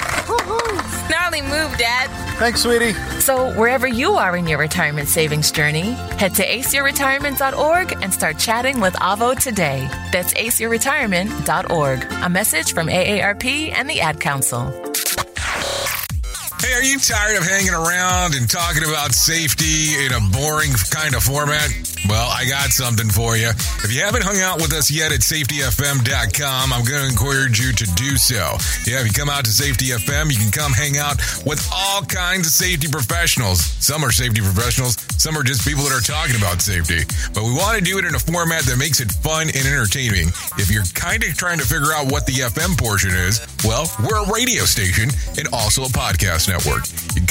Gnarly 1.09 1.41
move, 1.41 1.77
Dad. 1.77 2.09
Thanks, 2.37 2.61
sweetie. 2.61 2.93
So, 3.19 3.51
wherever 3.57 3.87
you 3.87 4.13
are 4.13 4.35
in 4.35 4.47
your 4.47 4.59
retirement 4.59 5.07
savings 5.07 5.51
journey, 5.51 5.91
head 6.19 6.33
to 6.35 6.45
aceyourretirement.org 6.45 7.93
and 8.01 8.13
start 8.13 8.37
chatting 8.37 8.79
with 8.79 8.93
Avo 8.95 9.39
today. 9.41 9.87
That's 10.11 10.33
aceyourretirement.org. 10.33 12.11
A 12.23 12.29
message 12.29 12.73
from 12.73 12.87
AARP 12.87 13.71
and 13.73 13.89
the 13.89 14.01
Ad 14.01 14.19
Council. 14.19 14.71
Hey, 16.61 16.73
are 16.73 16.81
are 16.81 16.83
you 16.83 16.97
tired 16.97 17.37
of 17.37 17.43
hanging 17.43 17.75
around 17.75 18.33
and 18.33 18.49
talking 18.49 18.83
about 18.83 19.13
safety 19.13 20.03
in 20.03 20.13
a 20.13 20.19
boring 20.31 20.71
kind 20.89 21.13
of 21.13 21.21
format? 21.21 21.69
Well, 22.11 22.27
I 22.27 22.43
got 22.43 22.75
something 22.75 23.07
for 23.07 23.37
you. 23.37 23.47
If 23.87 23.95
you 23.95 24.01
haven't 24.03 24.27
hung 24.27 24.43
out 24.43 24.59
with 24.59 24.73
us 24.73 24.91
yet 24.91 25.13
at 25.15 25.23
safetyfm.com, 25.23 26.73
I'm 26.73 26.83
going 26.83 26.99
to 26.99 27.07
encourage 27.07 27.55
you 27.55 27.71
to 27.71 27.85
do 27.95 28.19
so. 28.19 28.59
Yeah, 28.83 28.99
if 28.99 29.07
you 29.07 29.13
come 29.15 29.29
out 29.29 29.45
to 29.45 29.51
Safety 29.51 29.95
FM, 29.95 30.27
you 30.27 30.35
can 30.35 30.51
come 30.51 30.73
hang 30.75 30.99
out 30.99 31.23
with 31.47 31.63
all 31.71 32.03
kinds 32.03 32.47
of 32.47 32.51
safety 32.51 32.91
professionals. 32.91 33.63
Some 33.79 34.03
are 34.03 34.11
safety 34.11 34.41
professionals, 34.41 34.99
some 35.15 35.37
are 35.39 35.43
just 35.43 35.63
people 35.63 35.87
that 35.87 35.95
are 35.95 36.03
talking 36.03 36.35
about 36.35 36.59
safety. 36.59 37.07
But 37.31 37.47
we 37.47 37.55
want 37.55 37.79
to 37.79 37.83
do 37.83 37.95
it 37.95 38.03
in 38.03 38.11
a 38.11 38.19
format 38.19 38.67
that 38.67 38.75
makes 38.75 38.99
it 38.99 39.07
fun 39.23 39.47
and 39.47 39.63
entertaining. 39.63 40.35
If 40.59 40.67
you're 40.67 40.83
kind 40.91 41.23
of 41.23 41.31
trying 41.39 41.63
to 41.63 41.65
figure 41.65 41.95
out 41.95 42.11
what 42.11 42.27
the 42.27 42.43
FM 42.43 42.75
portion 42.75 43.15
is, 43.15 43.39
well, 43.63 43.87
we're 44.03 44.19
a 44.19 44.27
radio 44.27 44.67
station 44.67 45.07
and 45.39 45.47
also 45.55 45.87
a 45.87 45.91
podcast 45.95 46.51
network. 46.51 46.91
You 47.15 47.20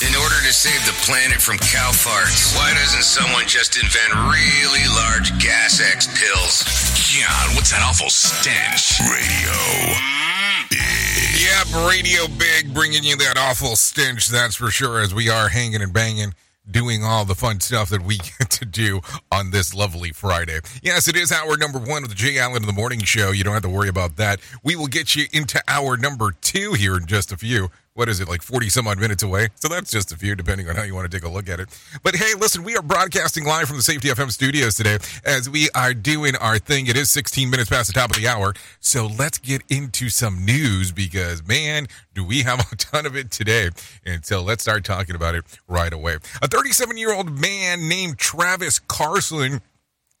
In 0.00 0.14
order 0.14 0.36
to 0.46 0.52
save 0.52 0.78
the 0.86 0.92
planet 1.02 1.42
from 1.42 1.58
cow 1.58 1.90
farts, 1.90 2.54
why 2.54 2.72
doesn't 2.72 3.02
someone 3.02 3.48
just 3.48 3.82
invent 3.82 4.14
really 4.30 4.86
large 4.94 5.36
gas 5.42 5.80
X 5.80 6.06
pills? 6.06 6.62
John, 6.94 7.56
what's 7.56 7.72
that 7.72 7.82
awful 7.82 8.08
stench? 8.08 9.00
Radio. 9.00 9.58
Mm. 9.98 11.08
Yep, 11.42 11.90
Radio 11.90 12.28
Big 12.38 12.72
bringing 12.72 13.02
you 13.02 13.16
that 13.16 13.38
awful 13.38 13.74
stench, 13.74 14.28
that's 14.28 14.54
for 14.54 14.70
sure, 14.70 15.00
as 15.00 15.12
we 15.12 15.28
are 15.28 15.48
hanging 15.48 15.82
and 15.82 15.92
banging, 15.92 16.32
doing 16.70 17.02
all 17.02 17.24
the 17.24 17.34
fun 17.34 17.58
stuff 17.58 17.88
that 17.88 18.02
we 18.02 18.18
get 18.38 18.50
to 18.50 18.64
do 18.64 19.00
on 19.32 19.50
this 19.50 19.74
lovely 19.74 20.12
Friday. 20.12 20.60
Yes, 20.80 21.08
it 21.08 21.16
is 21.16 21.32
hour 21.32 21.56
number 21.56 21.80
one 21.80 22.04
of 22.04 22.08
the 22.08 22.14
Jay 22.14 22.38
Allen 22.38 22.62
in 22.62 22.68
the 22.68 22.72
Morning 22.72 23.00
Show. 23.00 23.32
You 23.32 23.42
don't 23.42 23.54
have 23.54 23.62
to 23.64 23.68
worry 23.68 23.88
about 23.88 24.14
that. 24.14 24.38
We 24.62 24.76
will 24.76 24.86
get 24.86 25.16
you 25.16 25.24
into 25.32 25.60
hour 25.66 25.96
number 25.96 26.30
two 26.40 26.74
here 26.74 26.96
in 26.96 27.06
just 27.06 27.32
a 27.32 27.36
few 27.36 27.70
what 27.98 28.08
is 28.08 28.20
it, 28.20 28.28
like 28.28 28.42
40 28.42 28.68
some 28.68 28.86
odd 28.86 29.00
minutes 29.00 29.24
away? 29.24 29.48
So 29.56 29.66
that's 29.66 29.90
just 29.90 30.12
a 30.12 30.16
few, 30.16 30.36
depending 30.36 30.68
on 30.68 30.76
how 30.76 30.84
you 30.84 30.94
want 30.94 31.10
to 31.10 31.16
take 31.16 31.26
a 31.26 31.28
look 31.28 31.48
at 31.48 31.58
it. 31.58 31.68
But 32.04 32.14
hey, 32.14 32.32
listen, 32.38 32.62
we 32.62 32.76
are 32.76 32.82
broadcasting 32.82 33.44
live 33.44 33.66
from 33.66 33.76
the 33.76 33.82
Safety 33.82 34.06
FM 34.06 34.30
studios 34.30 34.76
today 34.76 34.98
as 35.24 35.50
we 35.50 35.68
are 35.74 35.92
doing 35.94 36.36
our 36.36 36.60
thing. 36.60 36.86
It 36.86 36.96
is 36.96 37.10
16 37.10 37.50
minutes 37.50 37.68
past 37.68 37.88
the 37.88 37.94
top 37.94 38.10
of 38.10 38.16
the 38.16 38.28
hour. 38.28 38.54
So 38.78 39.06
let's 39.06 39.38
get 39.38 39.62
into 39.68 40.10
some 40.10 40.44
news 40.44 40.92
because, 40.92 41.44
man, 41.44 41.88
do 42.14 42.24
we 42.24 42.42
have 42.42 42.60
a 42.72 42.76
ton 42.76 43.04
of 43.04 43.16
it 43.16 43.32
today. 43.32 43.70
And 44.06 44.24
so 44.24 44.42
let's 44.42 44.62
start 44.62 44.84
talking 44.84 45.16
about 45.16 45.34
it 45.34 45.44
right 45.66 45.92
away. 45.92 46.18
A 46.40 46.46
37 46.46 46.96
year 46.98 47.12
old 47.12 47.40
man 47.40 47.88
named 47.88 48.16
Travis 48.16 48.78
Carlson 48.78 49.60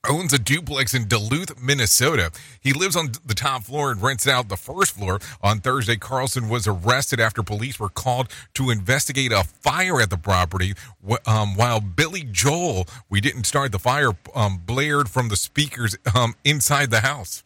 owns 0.06 0.32
a 0.32 0.38
duplex 0.38 0.94
in 0.94 1.08
Duluth, 1.08 1.60
Minnesota. 1.60 2.30
He 2.60 2.72
lives 2.72 2.96
on 2.96 3.12
the 3.24 3.34
top 3.34 3.64
floor 3.64 3.90
and 3.90 4.00
rents 4.00 4.28
out 4.28 4.48
the 4.48 4.56
first 4.56 4.92
floor. 4.96 5.18
On 5.42 5.60
Thursday, 5.60 5.96
Carlson 5.96 6.48
was 6.48 6.66
arrested 6.66 7.20
after 7.20 7.42
police 7.42 7.80
were 7.80 7.88
called 7.88 8.28
to 8.54 8.70
investigate 8.70 9.32
a 9.32 9.44
fire 9.44 10.00
at 10.00 10.10
the 10.10 10.16
property. 10.16 10.74
Um, 11.26 11.56
while 11.56 11.80
Billy 11.80 12.24
Joel, 12.30 12.86
we 13.08 13.20
didn't 13.20 13.44
start 13.44 13.72
the 13.72 13.78
fire, 13.78 14.12
um, 14.34 14.62
blared 14.64 15.08
from 15.08 15.28
the 15.28 15.36
speakers 15.36 15.96
um, 16.14 16.34
inside 16.44 16.90
the 16.90 17.00
house. 17.00 17.44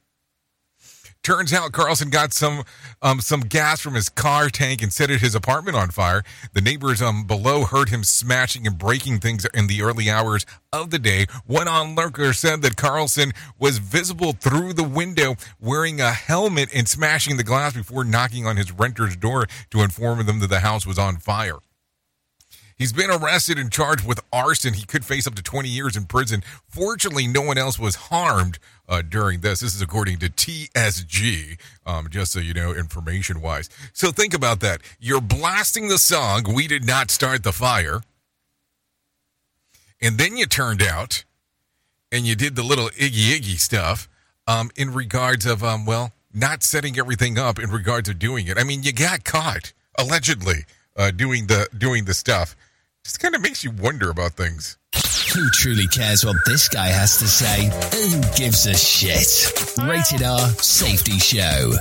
Turns 1.23 1.53
out 1.53 1.71
Carlson 1.71 2.11
got 2.11 2.33
some 2.33 2.65
um, 3.01 3.21
some 3.21 3.43
gas 3.43 3.81
from 3.81 3.95
his 3.95 4.09
car 4.09 4.51
tank 4.51 4.83
and 4.83 4.93
set 4.93 5.09
his 5.09 5.37
apartment 5.37 5.77
on 5.77 5.91
fire. 5.91 6.25
The 6.53 6.61
neighbors 6.61 7.01
um, 7.01 7.29
below 7.29 7.65
heard 7.65 7.91
him 7.91 8.03
smashing 8.03 8.67
and 8.67 8.77
breaking 8.77 9.21
things 9.21 9.47
in 9.55 9.69
the 9.69 9.83
early 9.83 10.11
hours 10.11 10.45
of 10.73 10.91
the 10.91 10.99
day. 10.99 11.27
One 11.47 11.69
onlooker 11.69 12.33
said 12.33 12.63
that 12.63 12.77
Carlson 12.77 13.31
was 13.57 13.79
visible 13.79 14.33
through 14.33 14.73
the 14.73 14.83
window 14.83 15.37
wearing 15.61 16.01
a 16.01 16.11
helmet 16.11 16.71
and 16.75 16.89
smashing 16.89 17.37
the 17.37 17.45
glass 17.45 17.75
before 17.75 18.03
knocking 18.03 18.45
on 18.45 18.57
his 18.57 18.73
renter's 18.73 19.17
door 19.17 19.47
to 19.71 19.83
inform 19.83 20.27
them 20.27 20.41
that 20.41 20.51
the 20.51 20.61
house 20.61 20.85
was 20.85 20.99
on 20.99 21.19
fire. 21.19 21.59
He's 22.83 22.93
been 22.93 23.13
arrested 23.13 23.61
and 23.61 23.71
charged 23.71 24.05
with 24.05 24.21
arson. 24.33 24.75
He 24.75 24.85
could 24.85 25.05
face 25.05 25.29
up 25.29 25.37
to 25.37 25.43
20 25.43 25.69
years 25.69 25.97
in 25.97 26.07
prison. 26.07 26.43
Fortunately, 26.67 27.29
no 27.29 27.41
one 27.41 27.57
else 27.57 27.79
was 27.79 27.95
harmed 27.95 28.59
uh, 28.89 29.03
during 29.03 29.39
this. 29.39 29.61
This 29.61 29.77
is 29.77 29.81
according 29.81 30.19
to 30.19 30.29
TSG, 30.29 31.61
um, 31.87 32.09
just 32.11 32.33
so 32.33 32.41
you 32.41 32.53
know, 32.53 32.75
information 32.75 33.41
wise. 33.41 33.71
So 33.93 34.11
think 34.11 34.35
about 34.35 34.59
that. 34.63 34.81
You're 34.99 35.21
blasting 35.21 35.87
the 35.87 35.97
song, 35.97 36.43
We 36.53 36.67
Did 36.67 36.85
Not 36.85 37.13
Start 37.13 37.45
the 37.45 37.53
Fire. 37.53 38.01
And 40.01 40.19
then 40.19 40.37
you 40.37 40.47
turned 40.47 40.83
out 40.83 41.23
and 42.11 42.27
you 42.27 42.35
did 42.35 42.57
the 42.57 42.65
little 42.65 42.89
Iggy 42.89 43.39
Iggy 43.39 43.61
stuff 43.61 44.09
um, 44.49 44.73
in 44.75 44.93
regards 44.93 45.47
of, 45.47 45.63
um, 45.63 45.87
well, 45.87 46.11
not 46.35 46.65
setting 46.65 46.99
everything 46.99 47.39
up 47.39 47.61
in 47.61 47.71
regards 47.71 48.09
of 48.09 48.19
doing 48.19 48.49
it. 48.49 48.59
I 48.59 48.65
mean, 48.65 48.83
you 48.83 48.93
got 48.93 49.23
caught, 49.23 49.73
allegedly, 49.97 50.65
uh, 50.97 51.13
doing 51.13 51.47
the 51.47 51.69
doing 51.79 52.07
the 52.07 52.15
stuff. 52.15 52.57
Just 53.05 53.19
kind 53.19 53.35
of 53.35 53.43
makes 53.43 53.65
you 53.65 53.71
wonder 53.73 54.11
about 54.11 54.35
things. 54.35 54.79
Who 55.35 55.49
truly 55.51 55.87
cares 55.87 56.27
what 56.27 56.37
this 56.45 56.69
guy 56.69 56.89
has 56.89 57.17
to 57.19 57.27
say? 57.27 57.71
Who 57.97 58.21
gives 58.37 58.67
a 58.67 58.75
shit? 58.75 59.51
Rated 59.83 60.23
R 60.23 60.49
Safety 60.61 61.19
Show. 61.19 61.73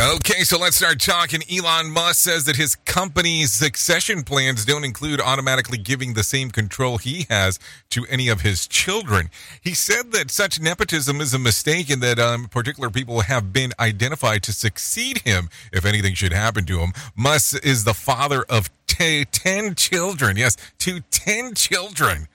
Okay, 0.00 0.44
so 0.44 0.58
let's 0.60 0.76
start 0.76 1.00
talking. 1.00 1.42
Elon 1.52 1.90
Musk 1.90 2.20
says 2.20 2.44
that 2.44 2.54
his 2.54 2.76
company's 2.76 3.52
succession 3.52 4.22
plans 4.22 4.64
don't 4.64 4.84
include 4.84 5.20
automatically 5.20 5.76
giving 5.78 6.14
the 6.14 6.22
same 6.22 6.50
control 6.52 6.98
he 6.98 7.26
has 7.28 7.58
to 7.90 8.06
any 8.08 8.28
of 8.28 8.42
his 8.42 8.68
children. 8.68 9.28
He 9.60 9.74
said 9.74 10.12
that 10.12 10.30
such 10.30 10.60
nepotism 10.60 11.20
is 11.20 11.34
a 11.34 11.38
mistake 11.38 11.90
and 11.90 12.00
that 12.02 12.20
um, 12.20 12.46
particular 12.46 12.90
people 12.90 13.22
have 13.22 13.52
been 13.52 13.72
identified 13.80 14.44
to 14.44 14.52
succeed 14.52 15.22
him 15.24 15.48
if 15.72 15.84
anything 15.84 16.14
should 16.14 16.32
happen 16.32 16.64
to 16.66 16.78
him. 16.78 16.92
Musk 17.16 17.64
is 17.66 17.82
the 17.82 17.94
father 17.94 18.44
of 18.48 18.70
t- 18.86 19.24
10 19.24 19.74
children. 19.74 20.36
Yes, 20.36 20.56
to 20.78 21.00
10 21.10 21.54
children. 21.54 22.27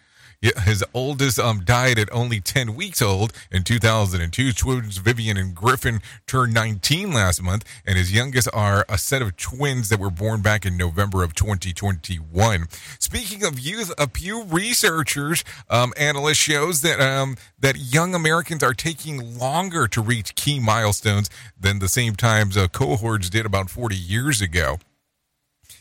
His 0.43 0.83
oldest 0.93 1.39
um, 1.39 1.63
died 1.63 1.97
at 1.97 2.11
only 2.11 2.41
10 2.41 2.75
weeks 2.75 3.01
old 3.01 3.31
in 3.49 3.63
2002. 3.63 4.51
Twins 4.51 4.97
Vivian 4.97 5.37
and 5.37 5.55
Griffin 5.55 6.01
turned 6.27 6.53
19 6.53 7.13
last 7.13 7.41
month, 7.41 7.63
and 7.85 7.97
his 7.97 8.11
youngest 8.11 8.49
are 8.53 8.85
a 8.89 8.97
set 8.97 9.21
of 9.21 9.37
twins 9.37 9.87
that 9.87 9.99
were 9.99 10.09
born 10.09 10.41
back 10.41 10.65
in 10.65 10.75
November 10.75 11.23
of 11.23 11.33
2021. 11.33 12.65
Speaking 12.99 13.45
of 13.45 13.57
youth, 13.57 13.93
a 13.97 14.07
Pew 14.07 14.43
researchers 14.43 15.45
um, 15.69 15.93
analyst 15.97 16.41
shows 16.41 16.81
that 16.81 16.99
um, 16.99 17.37
that 17.59 17.77
young 17.77 18.13
Americans 18.13 18.63
are 18.63 18.73
taking 18.73 19.39
longer 19.39 19.87
to 19.87 20.01
reach 20.01 20.35
key 20.35 20.59
milestones 20.59 21.29
than 21.57 21.79
the 21.79 21.87
same 21.87 22.15
times 22.15 22.57
uh, 22.57 22.67
cohorts 22.67 23.29
did 23.29 23.45
about 23.45 23.69
40 23.69 23.95
years 23.95 24.41
ago. 24.41 24.77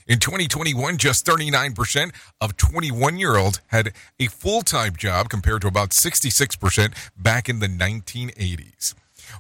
In 0.06 0.18
2021, 0.18 0.96
just 0.96 1.24
39% 1.26 2.12
of 2.40 2.56
21 2.56 3.18
year 3.18 3.36
olds 3.36 3.60
had 3.68 3.92
a 4.18 4.26
full 4.26 4.62
time 4.62 4.96
job 4.96 5.28
compared 5.28 5.62
to 5.62 5.68
about 5.68 5.90
66% 5.90 6.94
back 7.16 7.48
in 7.48 7.60
the 7.60 7.68
1980s. 7.68 8.94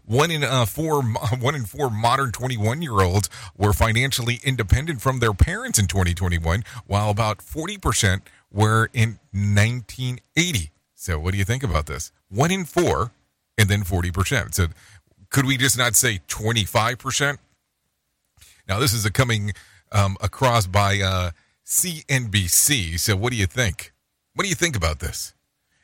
One 0.04 0.30
in 0.30 0.44
uh, 0.44 0.66
four, 0.66 1.02
one 1.40 1.54
in 1.54 1.64
four 1.64 1.90
modern 1.90 2.32
21 2.32 2.82
year 2.82 3.00
olds 3.00 3.28
were 3.56 3.72
financially 3.72 4.40
independent 4.44 5.00
from 5.00 5.18
their 5.18 5.32
parents 5.32 5.78
in 5.78 5.86
2021, 5.86 6.64
while 6.86 7.10
about 7.10 7.38
40% 7.38 8.22
were 8.50 8.88
in 8.92 9.18
1980. 9.32 10.70
So, 10.94 11.18
what 11.18 11.32
do 11.32 11.38
you 11.38 11.44
think 11.44 11.64
about 11.64 11.86
this? 11.86 12.12
One 12.28 12.52
in 12.52 12.64
four, 12.64 13.10
and 13.58 13.68
then 13.68 13.82
40%. 13.82 14.54
So, 14.54 14.66
could 15.30 15.46
we 15.46 15.56
just 15.56 15.76
not 15.76 15.96
say 15.96 16.20
25%? 16.28 17.38
Now, 18.68 18.78
this 18.78 18.92
is 18.92 19.04
a 19.04 19.10
coming 19.10 19.52
um, 19.92 20.16
across 20.20 20.66
by 20.66 21.00
uh, 21.00 21.30
CNBC. 21.64 22.98
So, 22.98 23.16
what 23.16 23.30
do 23.30 23.38
you 23.38 23.46
think? 23.46 23.92
What 24.34 24.44
do 24.44 24.48
you 24.48 24.54
think 24.54 24.76
about 24.76 24.98
this? 24.98 25.34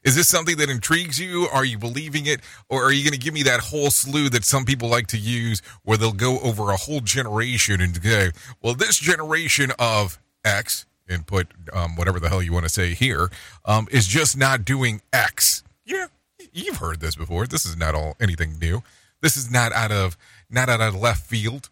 Is 0.04 0.16
this 0.16 0.28
something 0.28 0.56
that 0.56 0.70
intrigues 0.70 1.20
you? 1.20 1.48
Are 1.52 1.64
you 1.64 1.76
believing 1.76 2.26
it? 2.26 2.40
Or 2.68 2.84
are 2.84 2.92
you 2.92 3.02
going 3.02 3.12
to 3.12 3.18
give 3.18 3.34
me 3.34 3.42
that 3.42 3.60
whole 3.60 3.90
slew 3.90 4.28
that 4.30 4.44
some 4.44 4.64
people 4.64 4.88
like 4.88 5.08
to 5.08 5.18
use 5.18 5.60
where 5.82 5.98
they'll 5.98 6.12
go 6.12 6.38
over 6.40 6.70
a 6.70 6.76
whole 6.76 7.00
generation 7.00 7.80
and 7.80 8.02
say, 8.02 8.30
well, 8.62 8.74
this 8.74 8.98
generation 8.98 9.72
of 9.78 10.18
X, 10.44 10.86
and 11.08 11.26
put 11.26 11.48
um, 11.72 11.96
whatever 11.96 12.20
the 12.20 12.28
hell 12.28 12.42
you 12.42 12.52
want 12.52 12.64
to 12.64 12.70
say 12.70 12.94
here, 12.94 13.30
um, 13.64 13.88
is 13.90 14.06
just 14.06 14.36
not 14.36 14.64
doing 14.64 15.00
X? 15.12 15.62
Yeah, 15.84 16.06
you've 16.52 16.76
heard 16.76 17.00
this 17.00 17.16
before. 17.16 17.46
This 17.46 17.66
is 17.66 17.76
not 17.76 17.94
all 17.94 18.16
anything 18.20 18.58
new. 18.58 18.82
This 19.20 19.36
is 19.36 19.50
not 19.50 19.72
out 19.72 19.90
of 19.90 20.16
not 20.48 20.68
out 20.68 20.80
of 20.80 20.94
left 20.94 21.26
field 21.26 21.70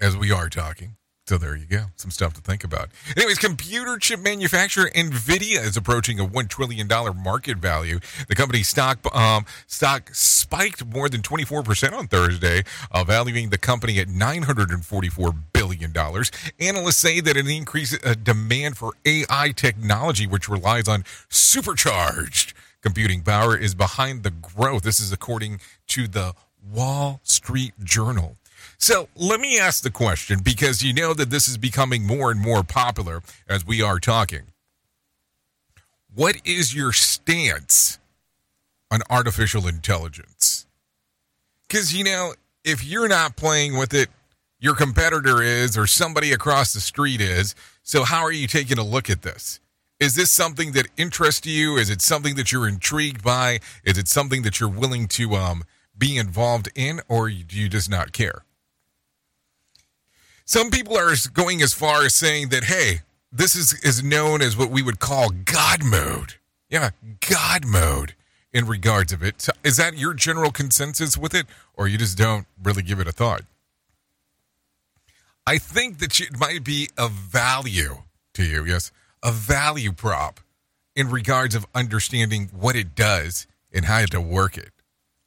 as 0.00 0.16
we 0.16 0.30
are 0.30 0.48
talking. 0.48 0.96
So 1.26 1.38
there 1.38 1.56
you 1.56 1.64
go. 1.64 1.86
Some 1.96 2.10
stuff 2.10 2.34
to 2.34 2.42
think 2.42 2.64
about. 2.64 2.90
Anyways, 3.16 3.38
computer 3.38 3.96
chip 3.96 4.20
manufacturer 4.20 4.90
Nvidia 4.94 5.64
is 5.64 5.74
approaching 5.74 6.20
a 6.20 6.24
one 6.24 6.48
trillion 6.48 6.86
dollar 6.86 7.14
market 7.14 7.56
value. 7.56 7.98
The 8.28 8.34
company's 8.34 8.68
stock 8.68 8.98
um, 9.16 9.46
stock 9.66 10.10
spiked 10.12 10.84
more 10.84 11.08
than 11.08 11.22
twenty 11.22 11.44
four 11.44 11.62
percent 11.62 11.94
on 11.94 12.08
Thursday, 12.08 12.62
uh, 12.90 13.04
valuing 13.04 13.48
the 13.48 13.56
company 13.56 13.98
at 14.00 14.08
nine 14.08 14.42
hundred 14.42 14.68
and 14.70 14.84
forty 14.84 15.08
four 15.08 15.32
billion 15.32 15.92
dollars. 15.92 16.30
Analysts 16.60 16.98
say 16.98 17.22
that 17.22 17.38
an 17.38 17.48
increased 17.48 17.96
uh, 18.04 18.12
demand 18.14 18.76
for 18.76 18.92
AI 19.06 19.54
technology, 19.56 20.26
which 20.26 20.46
relies 20.46 20.88
on 20.88 21.04
supercharged 21.30 22.52
computing 22.82 23.22
power, 23.22 23.56
is 23.56 23.74
behind 23.74 24.24
the 24.24 24.30
growth. 24.30 24.82
This 24.82 25.00
is 25.00 25.10
according 25.10 25.60
to 25.86 26.06
the 26.06 26.34
Wall 26.70 27.20
Street 27.22 27.72
Journal. 27.82 28.36
So 28.78 29.08
let 29.16 29.40
me 29.40 29.58
ask 29.58 29.82
the 29.82 29.90
question 29.90 30.40
because 30.42 30.82
you 30.82 30.92
know 30.92 31.14
that 31.14 31.30
this 31.30 31.48
is 31.48 31.56
becoming 31.56 32.06
more 32.06 32.30
and 32.30 32.40
more 32.40 32.62
popular 32.62 33.22
as 33.48 33.66
we 33.66 33.82
are 33.82 33.98
talking. 33.98 34.42
What 36.14 36.36
is 36.44 36.74
your 36.74 36.92
stance 36.92 37.98
on 38.90 39.00
artificial 39.10 39.66
intelligence? 39.66 40.66
Because, 41.66 41.96
you 41.96 42.04
know, 42.04 42.34
if 42.64 42.84
you're 42.84 43.08
not 43.08 43.36
playing 43.36 43.76
with 43.76 43.92
it, 43.92 44.08
your 44.60 44.74
competitor 44.74 45.42
is, 45.42 45.76
or 45.76 45.86
somebody 45.86 46.32
across 46.32 46.72
the 46.72 46.80
street 46.80 47.20
is. 47.20 47.54
So, 47.82 48.04
how 48.04 48.22
are 48.22 48.32
you 48.32 48.46
taking 48.46 48.78
a 48.78 48.84
look 48.84 49.10
at 49.10 49.22
this? 49.22 49.60
Is 50.00 50.14
this 50.14 50.30
something 50.30 50.72
that 50.72 50.86
interests 50.96 51.46
you? 51.46 51.76
Is 51.76 51.90
it 51.90 52.00
something 52.00 52.34
that 52.36 52.52
you're 52.52 52.68
intrigued 52.68 53.22
by? 53.22 53.60
Is 53.84 53.98
it 53.98 54.08
something 54.08 54.42
that 54.42 54.60
you're 54.60 54.68
willing 54.68 55.08
to 55.08 55.34
um, 55.34 55.64
be 55.96 56.16
involved 56.16 56.68
in, 56.74 57.00
or 57.08 57.28
do 57.28 57.58
you 57.58 57.68
just 57.68 57.90
not 57.90 58.12
care? 58.12 58.44
Some 60.46 60.70
people 60.70 60.96
are 60.96 61.14
going 61.32 61.62
as 61.62 61.72
far 61.72 62.04
as 62.04 62.14
saying 62.14 62.50
that, 62.50 62.64
hey, 62.64 63.00
this 63.32 63.56
is, 63.56 63.72
is 63.82 64.02
known 64.02 64.42
as 64.42 64.56
what 64.56 64.70
we 64.70 64.82
would 64.82 65.00
call 65.00 65.30
God 65.30 65.82
mode. 65.82 66.34
Yeah, 66.68 66.90
God 67.26 67.64
mode 67.66 68.14
in 68.52 68.66
regards 68.66 69.12
of 69.12 69.22
it. 69.22 69.40
So 69.40 69.52
is 69.64 69.78
that 69.78 69.96
your 69.96 70.12
general 70.12 70.50
consensus 70.50 71.16
with 71.16 71.34
it, 71.34 71.46
or 71.74 71.88
you 71.88 71.98
just 71.98 72.18
don't 72.18 72.46
really 72.62 72.82
give 72.82 73.00
it 73.00 73.08
a 73.08 73.12
thought? 73.12 73.42
I 75.46 75.58
think 75.58 75.98
that 75.98 76.20
it 76.20 76.38
might 76.38 76.62
be 76.62 76.88
of 76.96 77.12
value 77.12 78.02
to 78.34 78.44
you, 78.44 78.64
yes, 78.64 78.92
a 79.22 79.32
value 79.32 79.92
prop 79.92 80.40
in 80.94 81.10
regards 81.10 81.54
of 81.54 81.66
understanding 81.74 82.50
what 82.52 82.76
it 82.76 82.94
does 82.94 83.46
and 83.72 83.86
how 83.86 84.04
to 84.06 84.20
work 84.20 84.56
it. 84.56 84.70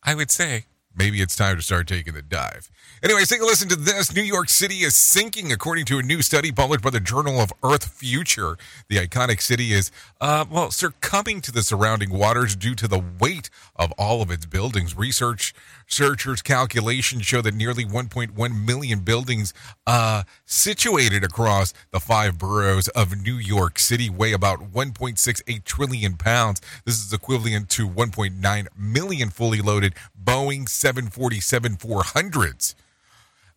I 0.03 0.15
would 0.15 0.31
say 0.31 0.65
maybe 0.97 1.21
it's 1.21 1.35
time 1.35 1.55
to 1.55 1.61
start 1.61 1.87
taking 1.87 2.13
the 2.13 2.21
dive. 2.21 2.69
Anyways, 3.03 3.29
take 3.29 3.41
a 3.41 3.45
listen 3.45 3.69
to 3.69 3.75
this. 3.75 4.13
New 4.15 4.23
York 4.23 4.49
City 4.49 4.77
is 4.77 4.95
sinking, 4.95 5.51
according 5.51 5.85
to 5.85 5.99
a 5.99 6.03
new 6.03 6.21
study 6.21 6.51
published 6.51 6.83
by 6.83 6.89
the 6.89 6.99
Journal 6.99 7.39
of 7.39 7.53
Earth 7.63 7.85
Future. 7.91 8.57
The 8.89 8.97
iconic 8.97 9.41
city 9.41 9.71
is, 9.71 9.91
uh, 10.19 10.45
well, 10.49 10.71
succumbing 10.71 11.41
to 11.41 11.51
the 11.51 11.61
surrounding 11.61 12.09
waters 12.09 12.55
due 12.55 12.75
to 12.75 12.87
the 12.87 13.03
weight 13.19 13.49
of 13.75 13.91
all 13.93 14.21
of 14.21 14.31
its 14.31 14.45
buildings. 14.45 14.97
Research 14.97 15.53
Researchers' 15.87 16.41
calculations 16.41 17.25
show 17.25 17.41
that 17.41 17.55
nearly 17.55 17.85
1.1 17.85 18.65
million 18.65 18.99
buildings 18.99 19.53
uh, 19.85 20.23
situated 20.45 21.23
across 21.23 21.73
the 21.91 21.99
five 22.01 22.37
boroughs 22.37 22.89
of 22.89 23.21
New 23.21 23.35
York 23.35 23.79
City 23.79 24.09
weigh 24.09 24.33
about 24.33 24.73
1.68 24.73 25.63
trillion 25.63 26.17
pounds. 26.17 26.59
This 26.83 26.99
is 26.99 27.13
equivalent 27.13 27.69
to 27.69 27.87
1.9 27.87 28.67
million 28.77 29.29
fully 29.29 29.61
loaded 29.61 29.93
Boeing 30.21 30.67
747 30.87 31.75
400s. 31.75 32.75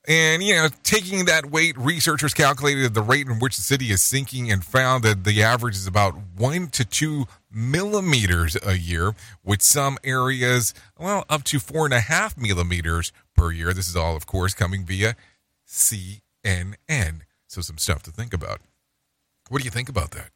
And, 0.08 0.42
you 0.42 0.54
know, 0.54 0.66
taking 0.82 1.26
that 1.26 1.46
weight, 1.46 1.78
researchers 1.78 2.34
calculated 2.34 2.94
the 2.94 3.02
rate 3.02 3.28
in 3.28 3.38
which 3.38 3.54
the 3.54 3.62
city 3.62 3.92
is 3.92 4.02
sinking 4.02 4.50
and 4.50 4.64
found 4.64 5.04
that 5.04 5.22
the 5.22 5.44
average 5.44 5.76
is 5.76 5.86
about 5.86 6.14
one 6.36 6.66
to 6.70 6.84
two 6.84 7.26
millimeters 7.52 8.56
a 8.66 8.76
year, 8.76 9.14
with 9.44 9.62
some 9.62 9.98
areas, 10.02 10.74
well, 10.98 11.24
up 11.28 11.44
to 11.44 11.60
four 11.60 11.84
and 11.84 11.94
a 11.94 12.00
half 12.00 12.36
millimeters 12.36 13.12
per 13.36 13.52
year. 13.52 13.72
This 13.72 13.86
is 13.86 13.94
all, 13.94 14.16
of 14.16 14.26
course, 14.26 14.52
coming 14.52 14.84
via 14.84 15.14
CNN. 15.68 17.20
So, 17.46 17.60
some 17.60 17.78
stuff 17.78 18.02
to 18.04 18.10
think 18.10 18.34
about. 18.34 18.60
What 19.50 19.58
do 19.58 19.64
you 19.64 19.70
think 19.70 19.88
about 19.88 20.10
that? 20.12 20.30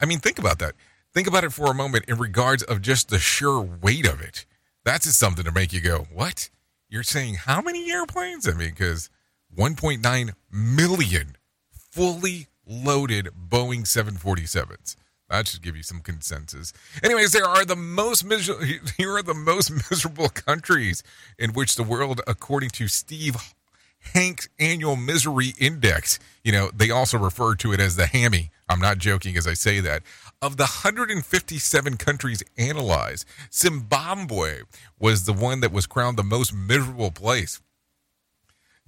I 0.00 0.04
mean, 0.04 0.18
think 0.18 0.38
about 0.38 0.58
that. 0.58 0.74
Think 1.14 1.26
about 1.26 1.44
it 1.44 1.54
for 1.54 1.70
a 1.70 1.74
moment 1.74 2.06
in 2.08 2.18
regards 2.18 2.62
of 2.62 2.82
just 2.82 3.08
the 3.08 3.18
sheer 3.18 3.58
weight 3.58 4.06
of 4.06 4.20
it. 4.20 4.44
That's 4.84 5.06
just 5.06 5.18
something 5.18 5.44
to 5.44 5.52
make 5.52 5.72
you 5.72 5.80
go, 5.80 6.06
what? 6.12 6.50
You're 6.88 7.02
saying 7.04 7.34
how 7.34 7.60
many 7.60 7.90
airplanes? 7.90 8.48
I 8.48 8.52
mean, 8.52 8.70
because 8.70 9.08
1.9 9.56 10.32
million 10.50 11.36
fully 11.70 12.48
loaded 12.66 13.28
Boeing 13.48 13.84
747s. 13.84 14.96
That 15.28 15.48
should 15.48 15.62
give 15.62 15.76
you 15.76 15.82
some 15.82 16.00
consensus. 16.00 16.72
Anyways, 17.02 17.32
there 17.32 17.46
are 17.46 17.64
the 17.64 17.76
most 17.76 18.24
miserable. 18.24 18.64
Here 18.98 19.12
are 19.16 19.22
the 19.22 19.34
most 19.34 19.70
miserable 19.90 20.28
countries 20.28 21.02
in 21.38 21.52
which 21.52 21.76
the 21.76 21.82
world, 21.82 22.20
according 22.26 22.70
to 22.70 22.88
Steve 22.88 23.36
Hanke's 24.14 24.48
annual 24.58 24.96
misery 24.96 25.54
index. 25.58 26.18
You 26.44 26.52
know, 26.52 26.70
they 26.74 26.90
also 26.90 27.18
refer 27.18 27.54
to 27.56 27.72
it 27.72 27.80
as 27.80 27.96
the 27.96 28.06
hammy. 28.06 28.50
I'm 28.68 28.80
not 28.80 28.98
joking 28.98 29.36
as 29.36 29.46
I 29.46 29.54
say 29.54 29.80
that. 29.80 30.02
Of 30.40 30.56
the 30.56 30.64
157 30.64 31.96
countries 31.96 32.42
analyzed, 32.58 33.26
Zimbabwe 33.52 34.62
was 34.98 35.24
the 35.24 35.32
one 35.32 35.60
that 35.60 35.72
was 35.72 35.86
crowned 35.86 36.16
the 36.16 36.24
most 36.24 36.52
miserable 36.52 37.10
place. 37.10 37.60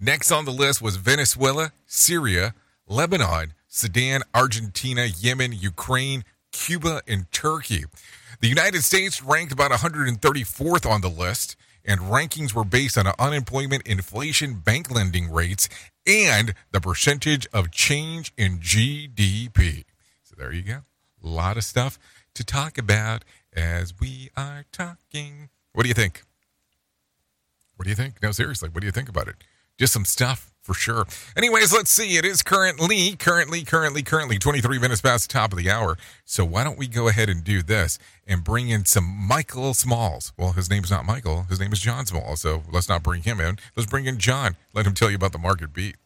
Next 0.00 0.32
on 0.32 0.44
the 0.44 0.50
list 0.50 0.82
was 0.82 0.96
Venezuela, 0.96 1.72
Syria, 1.86 2.54
Lebanon, 2.88 3.54
Sudan, 3.68 4.22
Argentina, 4.34 5.04
Yemen, 5.04 5.52
Ukraine, 5.52 6.24
Cuba, 6.52 7.02
and 7.06 7.30
Turkey. 7.32 7.84
The 8.40 8.48
United 8.48 8.82
States 8.82 9.22
ranked 9.22 9.52
about 9.52 9.70
134th 9.70 10.90
on 10.90 11.00
the 11.00 11.08
list, 11.08 11.56
and 11.84 12.00
rankings 12.00 12.54
were 12.54 12.64
based 12.64 12.96
on 12.96 13.06
unemployment, 13.18 13.86
inflation, 13.86 14.54
bank 14.54 14.90
lending 14.90 15.30
rates, 15.30 15.68
and 16.06 16.54
the 16.72 16.80
percentage 16.80 17.46
of 17.52 17.70
change 17.70 18.32
in 18.36 18.58
GDP. 18.58 19.84
So 20.22 20.34
there 20.36 20.52
you 20.52 20.62
go. 20.62 20.78
A 21.22 21.26
lot 21.26 21.56
of 21.56 21.64
stuff 21.64 21.98
to 22.34 22.44
talk 22.44 22.78
about 22.78 23.24
as 23.54 23.94
we 24.00 24.30
are 24.36 24.64
talking. 24.72 25.48
What 25.72 25.82
do 25.82 25.88
you 25.88 25.94
think? 25.94 26.22
What 27.76 27.84
do 27.84 27.90
you 27.90 27.96
think? 27.96 28.22
No, 28.22 28.32
seriously, 28.32 28.68
what 28.68 28.80
do 28.80 28.86
you 28.86 28.92
think 28.92 29.08
about 29.08 29.28
it? 29.28 29.36
Just 29.78 29.92
some 29.92 30.04
stuff 30.04 30.52
for 30.62 30.74
sure. 30.74 31.06
Anyways, 31.36 31.72
let's 31.72 31.90
see. 31.90 32.16
It 32.16 32.24
is 32.24 32.42
currently, 32.42 33.16
currently, 33.16 33.64
currently, 33.64 34.02
currently 34.02 34.38
23 34.38 34.78
minutes 34.78 35.00
past 35.00 35.28
the 35.28 35.32
top 35.32 35.52
of 35.52 35.58
the 35.58 35.70
hour. 35.70 35.98
So 36.24 36.44
why 36.44 36.64
don't 36.64 36.78
we 36.78 36.86
go 36.86 37.08
ahead 37.08 37.28
and 37.28 37.44
do 37.44 37.62
this 37.62 37.98
and 38.26 38.44
bring 38.44 38.68
in 38.68 38.84
some 38.84 39.04
Michael 39.04 39.74
Smalls? 39.74 40.32
Well, 40.36 40.52
his 40.52 40.70
name's 40.70 40.90
not 40.90 41.04
Michael. 41.04 41.44
His 41.44 41.60
name 41.60 41.72
is 41.72 41.80
John 41.80 42.06
Smalls. 42.06 42.40
So 42.40 42.62
let's 42.70 42.88
not 42.88 43.02
bring 43.02 43.22
him 43.22 43.40
in. 43.40 43.58
Let's 43.76 43.88
bring 43.88 44.06
in 44.06 44.18
John. 44.18 44.56
Let 44.72 44.86
him 44.86 44.94
tell 44.94 45.10
you 45.10 45.16
about 45.16 45.32
the 45.32 45.38
market 45.38 45.72
beat. 45.72 45.96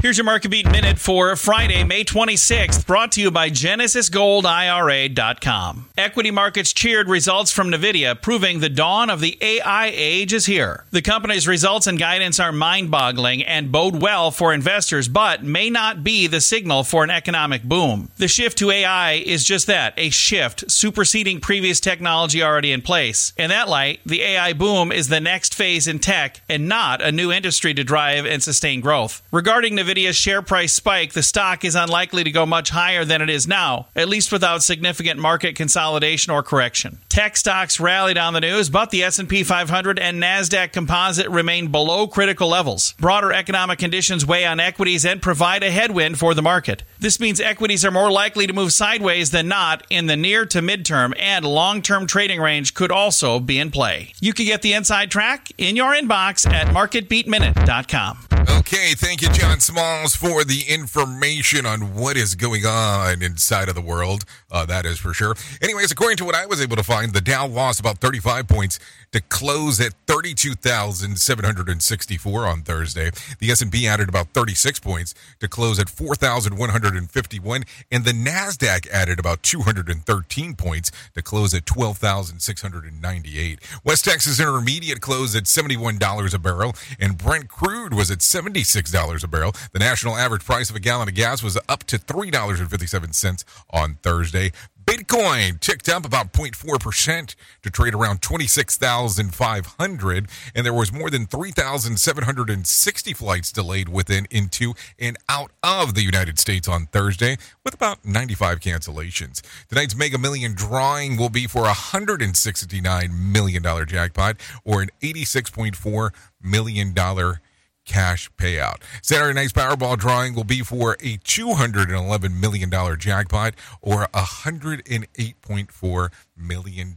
Here's 0.00 0.16
your 0.16 0.24
Market 0.24 0.50
Beat 0.50 0.70
Minute 0.70 1.00
for 1.00 1.34
Friday, 1.34 1.82
May 1.82 2.04
26th, 2.04 2.86
brought 2.86 3.10
to 3.12 3.20
you 3.20 3.32
by 3.32 3.50
GenesisGoldIRA.com. 3.50 5.88
Equity 5.98 6.30
markets 6.30 6.72
cheered 6.72 7.08
results 7.08 7.50
from 7.50 7.72
NVIDIA, 7.72 8.22
proving 8.22 8.60
the 8.60 8.68
dawn 8.68 9.10
of 9.10 9.20
the 9.20 9.36
AI 9.40 9.90
age 9.92 10.32
is 10.32 10.46
here. 10.46 10.84
The 10.92 11.02
company's 11.02 11.48
results 11.48 11.88
and 11.88 11.98
guidance 11.98 12.38
are 12.38 12.52
mind 12.52 12.92
boggling 12.92 13.42
and 13.42 13.72
bode 13.72 14.00
well 14.00 14.30
for 14.30 14.54
investors, 14.54 15.08
but 15.08 15.42
may 15.42 15.68
not 15.68 16.04
be 16.04 16.28
the 16.28 16.40
signal 16.40 16.84
for 16.84 17.02
an 17.02 17.10
economic 17.10 17.64
boom. 17.64 18.12
The 18.18 18.28
shift 18.28 18.58
to 18.58 18.70
AI 18.70 19.14
is 19.14 19.42
just 19.42 19.66
that 19.66 19.94
a 19.96 20.10
shift, 20.10 20.70
superseding 20.70 21.40
previous 21.40 21.67
technology 21.76 22.42
already 22.42 22.72
in 22.72 22.82
place. 22.82 23.32
In 23.36 23.50
that 23.50 23.68
light, 23.68 24.00
the 24.04 24.22
AI 24.22 24.52
boom 24.54 24.90
is 24.90 25.08
the 25.08 25.20
next 25.20 25.54
phase 25.54 25.86
in 25.86 25.98
tech 25.98 26.40
and 26.48 26.68
not 26.68 27.02
a 27.02 27.12
new 27.12 27.30
industry 27.30 27.74
to 27.74 27.84
drive 27.84 28.24
and 28.24 28.42
sustain 28.42 28.80
growth. 28.80 29.22
Regarding 29.30 29.76
NVIDIA's 29.76 30.16
share 30.16 30.40
price 30.40 30.72
spike, 30.72 31.12
the 31.12 31.22
stock 31.22 31.64
is 31.64 31.74
unlikely 31.74 32.24
to 32.24 32.30
go 32.30 32.46
much 32.46 32.70
higher 32.70 33.04
than 33.04 33.20
it 33.20 33.28
is 33.28 33.46
now, 33.46 33.88
at 33.94 34.08
least 34.08 34.32
without 34.32 34.62
significant 34.62 35.20
market 35.20 35.54
consolidation 35.54 36.32
or 36.32 36.42
correction. 36.42 36.98
Tech 37.08 37.36
stocks 37.36 37.80
rallied 37.80 38.16
on 38.16 38.32
the 38.32 38.40
news, 38.40 38.70
but 38.70 38.90
the 38.90 39.02
S&P 39.02 39.42
500 39.42 39.98
and 39.98 40.22
Nasdaq 40.22 40.72
Composite 40.72 41.28
remain 41.28 41.70
below 41.70 42.06
critical 42.06 42.48
levels. 42.48 42.94
Broader 43.00 43.32
economic 43.32 43.78
conditions 43.78 44.24
weigh 44.24 44.46
on 44.46 44.60
equities 44.60 45.04
and 45.04 45.20
provide 45.20 45.62
a 45.62 45.70
headwind 45.70 46.18
for 46.18 46.32
the 46.34 46.42
market. 46.42 46.82
This 47.00 47.20
means 47.20 47.40
equities 47.40 47.84
are 47.84 47.90
more 47.90 48.10
likely 48.10 48.46
to 48.46 48.52
move 48.52 48.72
sideways 48.72 49.30
than 49.30 49.48
not 49.48 49.84
in 49.90 50.06
the 50.06 50.16
near 50.16 50.46
to 50.46 50.60
midterm 50.60 51.12
and 51.18 51.44
long 51.44 51.57
term 51.82 52.06
trading 52.06 52.40
range 52.40 52.72
could 52.72 52.92
also 52.92 53.40
be 53.40 53.58
in 53.58 53.72
play. 53.72 54.12
You 54.20 54.32
can 54.32 54.46
get 54.46 54.62
the 54.62 54.74
inside 54.74 55.10
track 55.10 55.48
in 55.58 55.74
your 55.74 55.92
inbox 55.92 56.48
at 56.48 56.68
marketbeatminute.com. 56.68 58.27
Okay, 58.46 58.94
thank 58.94 59.22
you, 59.22 59.28
John 59.30 59.60
Smalls, 59.60 60.14
for 60.14 60.44
the 60.44 60.62
information 60.68 61.66
on 61.66 61.94
what 61.94 62.16
is 62.16 62.34
going 62.34 62.64
on 62.64 63.22
inside 63.22 63.68
of 63.68 63.74
the 63.74 63.80
world. 63.80 64.24
Uh, 64.50 64.64
that 64.66 64.86
is 64.86 64.98
for 64.98 65.12
sure. 65.12 65.34
Anyways, 65.60 65.90
according 65.90 66.16
to 66.18 66.24
what 66.24 66.34
I 66.34 66.46
was 66.46 66.60
able 66.60 66.76
to 66.76 66.82
find, 66.82 67.12
the 67.12 67.20
Dow 67.20 67.46
lost 67.46 67.80
about 67.80 67.98
35 67.98 68.46
points 68.46 68.78
to 69.12 69.20
close 69.22 69.80
at 69.80 69.94
32,764 70.06 72.46
on 72.46 72.62
Thursday. 72.62 73.10
The 73.38 73.50
S&P 73.50 73.88
added 73.88 74.08
about 74.08 74.28
36 74.34 74.80
points 74.80 75.14
to 75.40 75.48
close 75.48 75.78
at 75.78 75.88
4,151, 75.88 77.64
and 77.90 78.04
the 78.04 78.12
Nasdaq 78.12 78.86
added 78.90 79.18
about 79.18 79.42
213 79.42 80.54
points 80.54 80.92
to 81.14 81.22
close 81.22 81.54
at 81.54 81.64
12,698. 81.66 83.58
West 83.84 84.04
Texas 84.04 84.38
Intermediate 84.38 85.00
closed 85.00 85.34
at 85.36 85.44
$71 85.44 86.34
a 86.34 86.38
barrel, 86.38 86.74
and 87.00 87.16
Brent 87.16 87.48
crude 87.48 87.94
was 87.94 88.10
at 88.10 88.18
$76 88.42 89.24
a 89.24 89.28
barrel. 89.28 89.52
The 89.72 89.78
national 89.78 90.16
average 90.16 90.44
price 90.44 90.70
of 90.70 90.76
a 90.76 90.80
gallon 90.80 91.08
of 91.08 91.14
gas 91.14 91.42
was 91.42 91.58
up 91.68 91.84
to 91.84 91.98
$3.57 91.98 93.44
on 93.70 93.94
Thursday. 94.02 94.52
Bitcoin 94.88 95.60
ticked 95.60 95.88
up 95.90 96.06
about 96.06 96.32
0.4% 96.32 97.34
to 97.60 97.70
trade 97.70 97.94
around 97.94 98.22
26,500 98.22 100.28
and 100.54 100.64
there 100.64 100.72
was 100.72 100.90
more 100.90 101.10
than 101.10 101.26
3,760 101.26 103.12
flights 103.12 103.52
delayed 103.52 103.90
within 103.90 104.26
into 104.30 104.72
and 104.98 105.18
out 105.28 105.50
of 105.62 105.94
the 105.94 106.00
United 106.00 106.38
States 106.38 106.66
on 106.66 106.86
Thursday 106.86 107.36
with 107.66 107.74
about 107.74 108.02
95 108.02 108.60
cancellations. 108.60 109.42
Tonight's 109.68 109.94
Mega 109.94 110.16
Million 110.16 110.54
drawing 110.54 111.18
will 111.18 111.28
be 111.28 111.46
for 111.46 111.64
a 111.64 111.74
169 111.76 113.32
million 113.32 113.62
dollar 113.62 113.84
jackpot 113.84 114.36
or 114.64 114.80
an 114.80 114.88
86.4 115.02 116.12
million 116.40 116.94
dollar 116.94 117.42
cash 117.88 118.30
payout. 118.36 118.76
Saturday 119.02 119.34
night's 119.34 119.52
Powerball 119.52 119.98
drawing 119.98 120.34
will 120.34 120.44
be 120.44 120.60
for 120.60 120.92
a 121.00 121.16
$211 121.18 122.40
million 122.40 122.70
jackpot 122.98 123.54
or 123.82 124.04
a 124.04 124.22
$108.4 124.22 126.12
million 126.36 126.96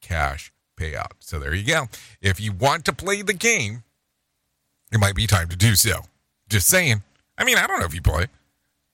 cash 0.00 0.52
payout. 0.76 1.12
So 1.20 1.38
there 1.38 1.54
you 1.54 1.64
go. 1.64 1.88
If 2.20 2.40
you 2.40 2.52
want 2.52 2.84
to 2.86 2.92
play 2.92 3.22
the 3.22 3.34
game, 3.34 3.84
it 4.90 4.98
might 4.98 5.14
be 5.14 5.26
time 5.26 5.48
to 5.48 5.56
do 5.56 5.76
so. 5.76 6.00
Just 6.48 6.66
saying. 6.66 7.02
I 7.38 7.44
mean, 7.44 7.58
I 7.58 7.66
don't 7.66 7.78
know 7.78 7.86
if 7.86 7.94
you 7.94 8.02
play. 8.02 8.26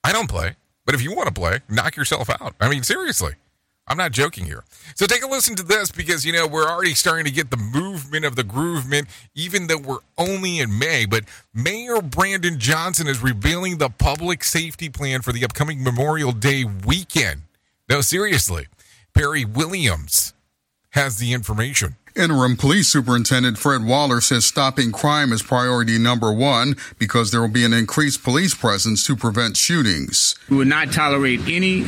I 0.03 0.13
don't 0.13 0.29
play. 0.29 0.57
But 0.85 0.95
if 0.97 1.03
you 1.03 1.15
want 1.15 1.29
to 1.29 1.35
play, 1.35 1.61
knock 1.69 1.97
yourself 1.97 2.29
out. 2.29 2.55
I 2.61 2.69
mean, 2.69 2.83
seriously. 2.83 3.35
I'm 3.88 3.97
not 3.97 4.12
joking 4.12 4.45
here. 4.45 4.64
So 4.95 5.07
take 5.07 5.23
a 5.23 5.27
listen 5.27 5.57
to 5.57 5.62
this 5.62 5.90
because, 5.90 6.25
you 6.25 6.33
know, 6.33 6.47
we're 6.47 6.66
already 6.66 6.95
starting 6.95 7.25
to 7.25 7.31
get 7.31 7.51
the 7.51 7.57
movement 7.57 8.25
of 8.25 8.37
the 8.37 8.45
groovement, 8.45 9.09
even 9.35 9.66
though 9.66 9.79
we're 9.79 9.99
only 10.16 10.61
in 10.61 10.79
May. 10.79 11.05
But 11.05 11.25
Mayor 11.53 12.01
Brandon 12.01 12.59
Johnson 12.59 13.09
is 13.09 13.23
revealing 13.23 13.79
the 13.79 13.90
public 13.90 14.45
safety 14.45 14.88
plan 14.88 15.23
for 15.23 15.33
the 15.33 15.45
upcoming 15.45 15.83
Memorial 15.83 16.33
Day 16.33 16.64
weekend. 16.64 17.42
No, 17.88 18.01
seriously. 18.01 18.68
Perry 19.14 19.45
Williams 19.45 20.33
has 20.90 21.18
the 21.18 21.33
information. 21.33 21.97
Interim 22.14 22.57
Police 22.57 22.88
Superintendent 22.88 23.57
Fred 23.57 23.85
Waller 23.85 24.21
says 24.21 24.45
stopping 24.45 24.92
crime 24.92 25.33
is 25.33 25.42
priority 25.42 25.99
number 25.99 26.31
one 26.31 26.77
because 26.99 27.31
there 27.31 27.40
will 27.40 27.49
be 27.49 27.64
an 27.64 27.73
increased 27.73 28.23
police 28.23 28.55
presence 28.55 29.07
to 29.07 29.16
prevent 29.16 29.57
shootings. 29.57 30.35
We 30.51 30.59
will 30.59 30.66
not 30.66 30.92
tolerate 30.92 31.40
any 31.49 31.87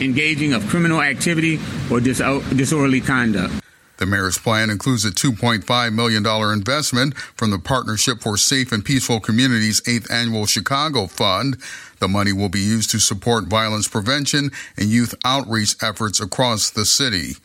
engaging 0.00 0.52
of 0.52 0.66
criminal 0.68 1.00
activity 1.00 1.60
or 1.90 2.00
dis- 2.00 2.22
disorderly 2.54 3.00
conduct. 3.00 3.52
The 3.98 4.06
mayor's 4.06 4.36
plan 4.36 4.68
includes 4.68 5.06
a 5.06 5.10
$2.5 5.10 5.94
million 5.94 6.26
investment 6.52 7.16
from 7.16 7.50
the 7.50 7.58
Partnership 7.58 8.20
for 8.20 8.36
Safe 8.36 8.70
and 8.70 8.84
Peaceful 8.84 9.20
Communities 9.20 9.80
8th 9.82 10.10
Annual 10.10 10.46
Chicago 10.46 11.06
Fund. 11.06 11.56
The 11.98 12.08
money 12.08 12.32
will 12.32 12.50
be 12.50 12.60
used 12.60 12.90
to 12.90 12.98
support 12.98 13.44
violence 13.44 13.88
prevention 13.88 14.50
and 14.76 14.90
youth 14.90 15.14
outreach 15.24 15.76
efforts 15.82 16.20
across 16.20 16.68
the 16.68 16.84
city. 16.84 17.36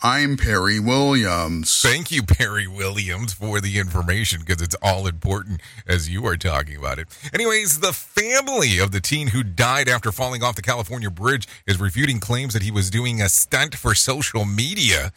I'm 0.00 0.36
Perry 0.36 0.78
Williams. 0.78 1.82
Thank 1.82 2.12
you, 2.12 2.22
Perry 2.22 2.68
Williams, 2.68 3.32
for 3.32 3.60
the 3.60 3.80
information 3.80 4.38
because 4.46 4.62
it's 4.62 4.76
all 4.80 5.08
important 5.08 5.60
as 5.88 6.08
you 6.08 6.24
are 6.26 6.36
talking 6.36 6.76
about 6.76 7.00
it. 7.00 7.08
Anyways, 7.34 7.80
the 7.80 7.92
family 7.92 8.78
of 8.78 8.92
the 8.92 9.00
teen 9.00 9.26
who 9.28 9.42
died 9.42 9.88
after 9.88 10.12
falling 10.12 10.44
off 10.44 10.54
the 10.54 10.62
California 10.62 11.10
bridge 11.10 11.48
is 11.66 11.80
refuting 11.80 12.20
claims 12.20 12.52
that 12.52 12.62
he 12.62 12.70
was 12.70 12.90
doing 12.90 13.20
a 13.20 13.28
stunt 13.28 13.74
for 13.74 13.92
social 13.92 14.44
media. 14.44 15.12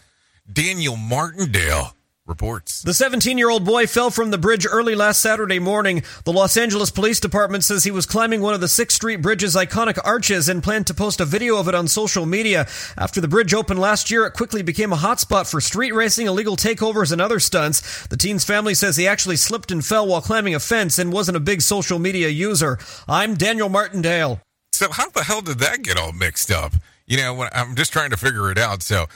Daniel 0.51 0.97
Martindale 0.97 1.95
reports. 2.31 2.81
The 2.81 2.93
17 2.93 3.37
year 3.37 3.49
old 3.49 3.65
boy 3.65 3.85
fell 3.85 4.09
from 4.09 4.31
the 4.31 4.37
bridge 4.37 4.65
early 4.65 4.95
last 4.95 5.19
Saturday 5.19 5.59
morning. 5.59 6.01
The 6.23 6.31
Los 6.31 6.55
Angeles 6.55 6.89
Police 6.89 7.19
Department 7.19 7.63
says 7.65 7.83
he 7.83 7.91
was 7.91 8.05
climbing 8.05 8.41
one 8.41 8.53
of 8.53 8.61
the 8.61 8.67
6th 8.67 8.93
Street 8.93 9.21
Bridge's 9.21 9.55
iconic 9.55 9.99
arches 10.03 10.47
and 10.47 10.63
planned 10.63 10.87
to 10.87 10.93
post 10.93 11.19
a 11.19 11.25
video 11.25 11.57
of 11.57 11.67
it 11.67 11.75
on 11.75 11.89
social 11.89 12.25
media. 12.25 12.65
After 12.97 13.19
the 13.19 13.27
bridge 13.27 13.53
opened 13.53 13.79
last 13.79 14.09
year, 14.09 14.25
it 14.25 14.31
quickly 14.33 14.63
became 14.63 14.93
a 14.93 14.95
hotspot 14.95 15.51
for 15.51 15.59
street 15.59 15.91
racing, 15.91 16.27
illegal 16.27 16.55
takeovers, 16.55 17.11
and 17.11 17.21
other 17.21 17.39
stunts. 17.39 18.07
The 18.07 18.17
teen's 18.17 18.45
family 18.45 18.73
says 18.73 18.95
he 18.95 19.07
actually 19.07 19.35
slipped 19.35 19.69
and 19.69 19.85
fell 19.85 20.07
while 20.07 20.21
climbing 20.21 20.55
a 20.55 20.59
fence 20.59 20.97
and 20.97 21.11
wasn't 21.11 21.37
a 21.37 21.41
big 21.41 21.61
social 21.61 21.99
media 21.99 22.29
user. 22.29 22.79
I'm 23.09 23.35
Daniel 23.35 23.67
Martindale. 23.69 24.39
So, 24.71 24.89
how 24.89 25.09
the 25.09 25.23
hell 25.23 25.41
did 25.41 25.59
that 25.59 25.83
get 25.83 25.97
all 25.97 26.13
mixed 26.13 26.49
up? 26.49 26.73
You 27.05 27.17
know, 27.17 27.47
I'm 27.53 27.75
just 27.75 27.91
trying 27.91 28.11
to 28.11 28.17
figure 28.17 28.49
it 28.51 28.57
out. 28.57 28.81
So, 28.81 29.07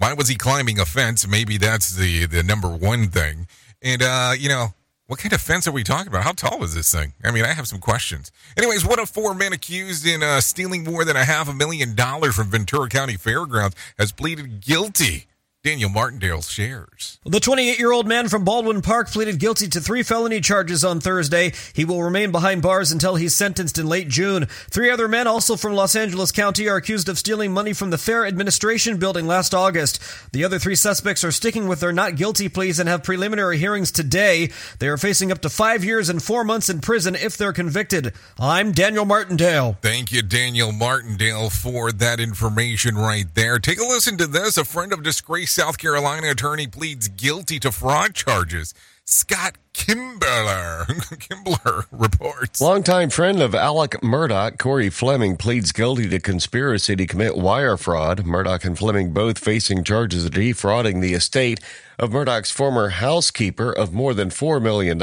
why 0.00 0.14
was 0.14 0.28
he 0.28 0.34
climbing 0.34 0.80
a 0.80 0.86
fence? 0.86 1.28
Maybe 1.28 1.58
that's 1.58 1.94
the 1.94 2.24
the 2.24 2.42
number 2.42 2.68
one 2.68 3.08
thing. 3.08 3.46
And 3.82 4.02
uh, 4.02 4.32
you 4.36 4.48
know, 4.48 4.68
what 5.06 5.18
kind 5.18 5.34
of 5.34 5.42
fence 5.42 5.68
are 5.68 5.72
we 5.72 5.84
talking 5.84 6.08
about? 6.08 6.24
How 6.24 6.32
tall 6.32 6.64
is 6.64 6.74
this 6.74 6.90
thing? 6.90 7.12
I 7.22 7.30
mean, 7.30 7.44
I 7.44 7.52
have 7.52 7.68
some 7.68 7.80
questions. 7.80 8.32
Anyways, 8.56 8.84
one 8.86 8.98
of 8.98 9.10
four 9.10 9.34
men 9.34 9.52
accused 9.52 10.06
in 10.06 10.22
uh, 10.22 10.40
stealing 10.40 10.84
more 10.84 11.04
than 11.04 11.16
a 11.16 11.24
half 11.24 11.50
a 11.50 11.52
million 11.52 11.94
dollars 11.94 12.34
from 12.34 12.50
Ventura 12.50 12.88
County 12.88 13.16
Fairgrounds 13.16 13.76
has 13.98 14.10
pleaded 14.10 14.62
guilty. 14.62 15.26
Daniel 15.62 15.90
Martindale 15.90 16.40
shares. 16.40 17.18
The 17.22 17.38
28 17.38 17.78
year 17.78 17.92
old 17.92 18.08
man 18.08 18.30
from 18.30 18.46
Baldwin 18.46 18.80
Park 18.80 19.10
pleaded 19.10 19.38
guilty 19.38 19.68
to 19.68 19.78
three 19.78 20.02
felony 20.02 20.40
charges 20.40 20.82
on 20.82 21.00
Thursday. 21.00 21.52
He 21.74 21.84
will 21.84 22.02
remain 22.02 22.32
behind 22.32 22.62
bars 22.62 22.90
until 22.90 23.16
he's 23.16 23.34
sentenced 23.34 23.76
in 23.76 23.86
late 23.86 24.08
June. 24.08 24.46
Three 24.70 24.88
other 24.88 25.06
men, 25.06 25.26
also 25.26 25.56
from 25.56 25.74
Los 25.74 25.94
Angeles 25.94 26.32
County, 26.32 26.66
are 26.66 26.76
accused 26.76 27.10
of 27.10 27.18
stealing 27.18 27.52
money 27.52 27.74
from 27.74 27.90
the 27.90 27.98
Fair 27.98 28.24
Administration 28.24 28.96
building 28.96 29.26
last 29.26 29.52
August. 29.52 30.00
The 30.32 30.44
other 30.44 30.58
three 30.58 30.76
suspects 30.76 31.24
are 31.24 31.30
sticking 31.30 31.68
with 31.68 31.80
their 31.80 31.92
not 31.92 32.16
guilty 32.16 32.48
pleas 32.48 32.78
and 32.78 32.88
have 32.88 33.04
preliminary 33.04 33.58
hearings 33.58 33.92
today. 33.92 34.48
They 34.78 34.88
are 34.88 34.96
facing 34.96 35.30
up 35.30 35.42
to 35.42 35.50
five 35.50 35.84
years 35.84 36.08
and 36.08 36.22
four 36.22 36.42
months 36.42 36.70
in 36.70 36.80
prison 36.80 37.14
if 37.14 37.36
they're 37.36 37.52
convicted. 37.52 38.14
I'm 38.38 38.72
Daniel 38.72 39.04
Martindale. 39.04 39.76
Thank 39.82 40.10
you, 40.10 40.22
Daniel 40.22 40.72
Martindale, 40.72 41.50
for 41.50 41.92
that 41.92 42.18
information 42.18 42.94
right 42.96 43.26
there. 43.34 43.58
Take 43.58 43.78
a 43.78 43.84
listen 43.84 44.16
to 44.16 44.26
this. 44.26 44.56
A 44.56 44.64
friend 44.64 44.94
of 44.94 45.02
disgraced 45.02 45.49
South 45.50 45.78
Carolina 45.78 46.30
attorney 46.30 46.68
pleads 46.68 47.08
guilty 47.08 47.58
to 47.58 47.72
fraud 47.72 48.14
charges. 48.14 48.72
Scott 49.04 49.56
Kimbler, 49.74 50.86
Kimbler 51.18 51.86
reports. 51.90 52.60
Longtime 52.60 53.10
friend 53.10 53.42
of 53.42 53.52
Alex 53.52 53.96
Murdaugh, 53.96 54.56
Corey 54.56 54.90
Fleming, 54.90 55.36
pleads 55.36 55.72
guilty 55.72 56.08
to 56.08 56.20
conspiracy 56.20 56.94
to 56.94 57.04
commit 57.04 57.36
wire 57.36 57.76
fraud. 57.76 58.24
Murdaugh 58.24 58.64
and 58.64 58.78
Fleming 58.78 59.12
both 59.12 59.40
facing 59.40 59.82
charges 59.82 60.24
of 60.26 60.30
defrauding 60.30 61.00
the 61.00 61.14
estate 61.14 61.58
of 61.98 62.10
Murdaugh's 62.10 62.52
former 62.52 62.90
housekeeper 62.90 63.72
of 63.72 63.92
more 63.92 64.14
than 64.14 64.28
$4 64.28 64.62
million. 64.62 65.00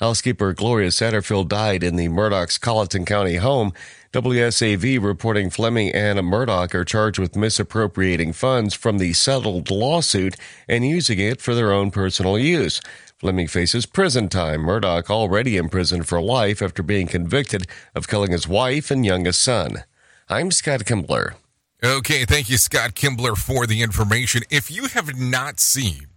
Housekeeper 0.00 0.54
Gloria 0.54 0.88
Satterfield 0.88 1.48
died 1.48 1.84
in 1.84 1.96
the 1.96 2.08
Murdaugh's 2.08 2.56
Colleton 2.56 3.04
County 3.04 3.36
home. 3.36 3.74
WSAV 4.12 5.00
reporting 5.00 5.50
Fleming 5.50 5.90
and 5.94 6.18
Murdaugh 6.18 6.74
are 6.74 6.84
charged 6.84 7.20
with 7.20 7.36
misappropriating 7.36 8.32
funds 8.32 8.74
from 8.74 8.98
the 8.98 9.12
settled 9.12 9.70
lawsuit 9.70 10.34
and 10.66 10.84
using 10.84 11.20
it 11.20 11.40
for 11.40 11.54
their 11.54 11.70
own 11.70 11.92
personal 11.92 12.36
use. 12.36 12.80
Fleming 13.18 13.46
faces 13.46 13.86
prison 13.86 14.28
time. 14.28 14.62
Murdaugh 14.62 15.08
already 15.10 15.56
in 15.56 15.68
prison 15.68 16.02
for 16.02 16.20
life 16.20 16.60
after 16.60 16.82
being 16.82 17.06
convicted 17.06 17.68
of 17.94 18.08
killing 18.08 18.32
his 18.32 18.48
wife 18.48 18.90
and 18.90 19.06
youngest 19.06 19.40
son. 19.40 19.84
I'm 20.28 20.50
Scott 20.50 20.80
Kimbler. 20.80 21.34
Okay, 21.80 22.24
thank 22.24 22.50
you, 22.50 22.56
Scott 22.56 22.96
Kimbler, 22.96 23.36
for 23.36 23.64
the 23.64 23.80
information. 23.80 24.42
If 24.50 24.72
you 24.72 24.86
have 24.88 25.16
not 25.20 25.60
seen 25.60 26.08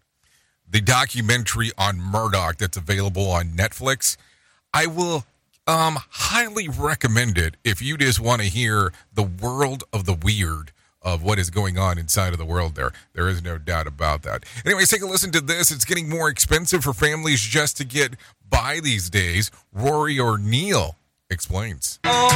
the 0.68 0.82
documentary 0.82 1.70
on 1.78 2.00
Murdaugh 2.00 2.58
that's 2.58 2.76
available 2.76 3.30
on 3.30 3.50
Netflix, 3.50 4.18
I 4.74 4.88
will 4.88 5.26
um, 5.68 6.00
highly 6.10 6.68
recommend 6.68 7.38
it 7.38 7.56
if 7.64 7.82
you 7.82 7.98
just 7.98 8.20
want 8.20 8.42
to 8.42 8.48
hear 8.48 8.92
the 9.14 9.24
world 9.24 9.84
of 9.94 10.06
the 10.06 10.14
weird 10.14 10.72
of 11.02 11.22
what 11.22 11.38
is 11.38 11.50
going 11.50 11.78
on 11.78 11.98
inside 11.98 12.32
of 12.32 12.40
the 12.40 12.46
world 12.46 12.76
there. 12.76 12.92
There 13.14 13.28
is 13.28 13.44
no 13.44 13.58
doubt 13.58 13.88
about 13.88 14.24
that. 14.24 14.46
Anyways, 14.66 14.90
take 14.90 15.02
a 15.02 15.06
listen 15.06 15.32
to 15.32 15.42
this. 15.42 15.72
It's 15.72 15.86
getting 15.86 16.10
more 16.10 16.30
expensive 16.30 16.84
for 16.84 16.94
families 16.94 17.42
just 17.42 17.78
to 17.78 17.86
get 17.86 18.16
by 18.50 18.80
these 18.82 19.10
days. 19.10 19.52
Rory 19.74 20.20
O'Neill 20.20 20.98
explains. 21.30 22.00
Oh, 22.06 22.30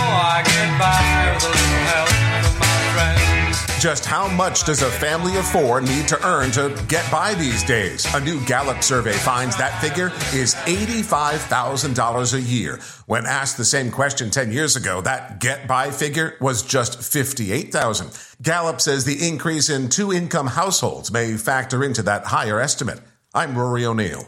Just 3.80 4.06
how 4.06 4.28
much 4.28 4.64
does 4.64 4.82
a 4.82 4.90
family 4.90 5.38
of 5.38 5.46
four 5.46 5.82
need 5.82 6.08
to 6.08 6.28
earn 6.28 6.50
to 6.52 6.76
get 6.88 7.10
by 7.12 7.36
these 7.36 7.64
days? 7.64 8.12
A 8.16 8.20
new 8.20 8.44
Gallup 8.46 8.82
survey 8.82 9.14
finds 9.14 9.56
that 9.58 9.80
figure 9.80 10.08
is 10.34 10.56
$85,000 10.66 12.34
a 12.34 12.42
year. 12.42 12.80
When 13.06 13.28
asked 13.28 13.56
the 13.56 13.64
same 13.64 13.92
question 13.92 14.32
10 14.32 14.52
years 14.52 14.76
ago, 14.76 15.02
that 15.02 15.40
get 15.40 15.68
by 15.68 15.92
figure 15.92 16.38
was 16.42 16.64
just 16.64 17.04
58,000. 17.04 18.20
Gallup 18.42 18.82
says 18.82 19.06
the 19.06 19.28
increase 19.28 19.70
in 19.70 19.90
two 19.90 20.12
income 20.12 20.48
households 20.48 21.12
may 21.12 21.38
factor 21.38 21.84
into 21.84 22.02
that 22.02 22.26
higher 22.26 22.60
estimate. 22.60 23.00
I'm 23.36 23.56
Rory 23.56 23.86
O'Neill. 23.86 24.28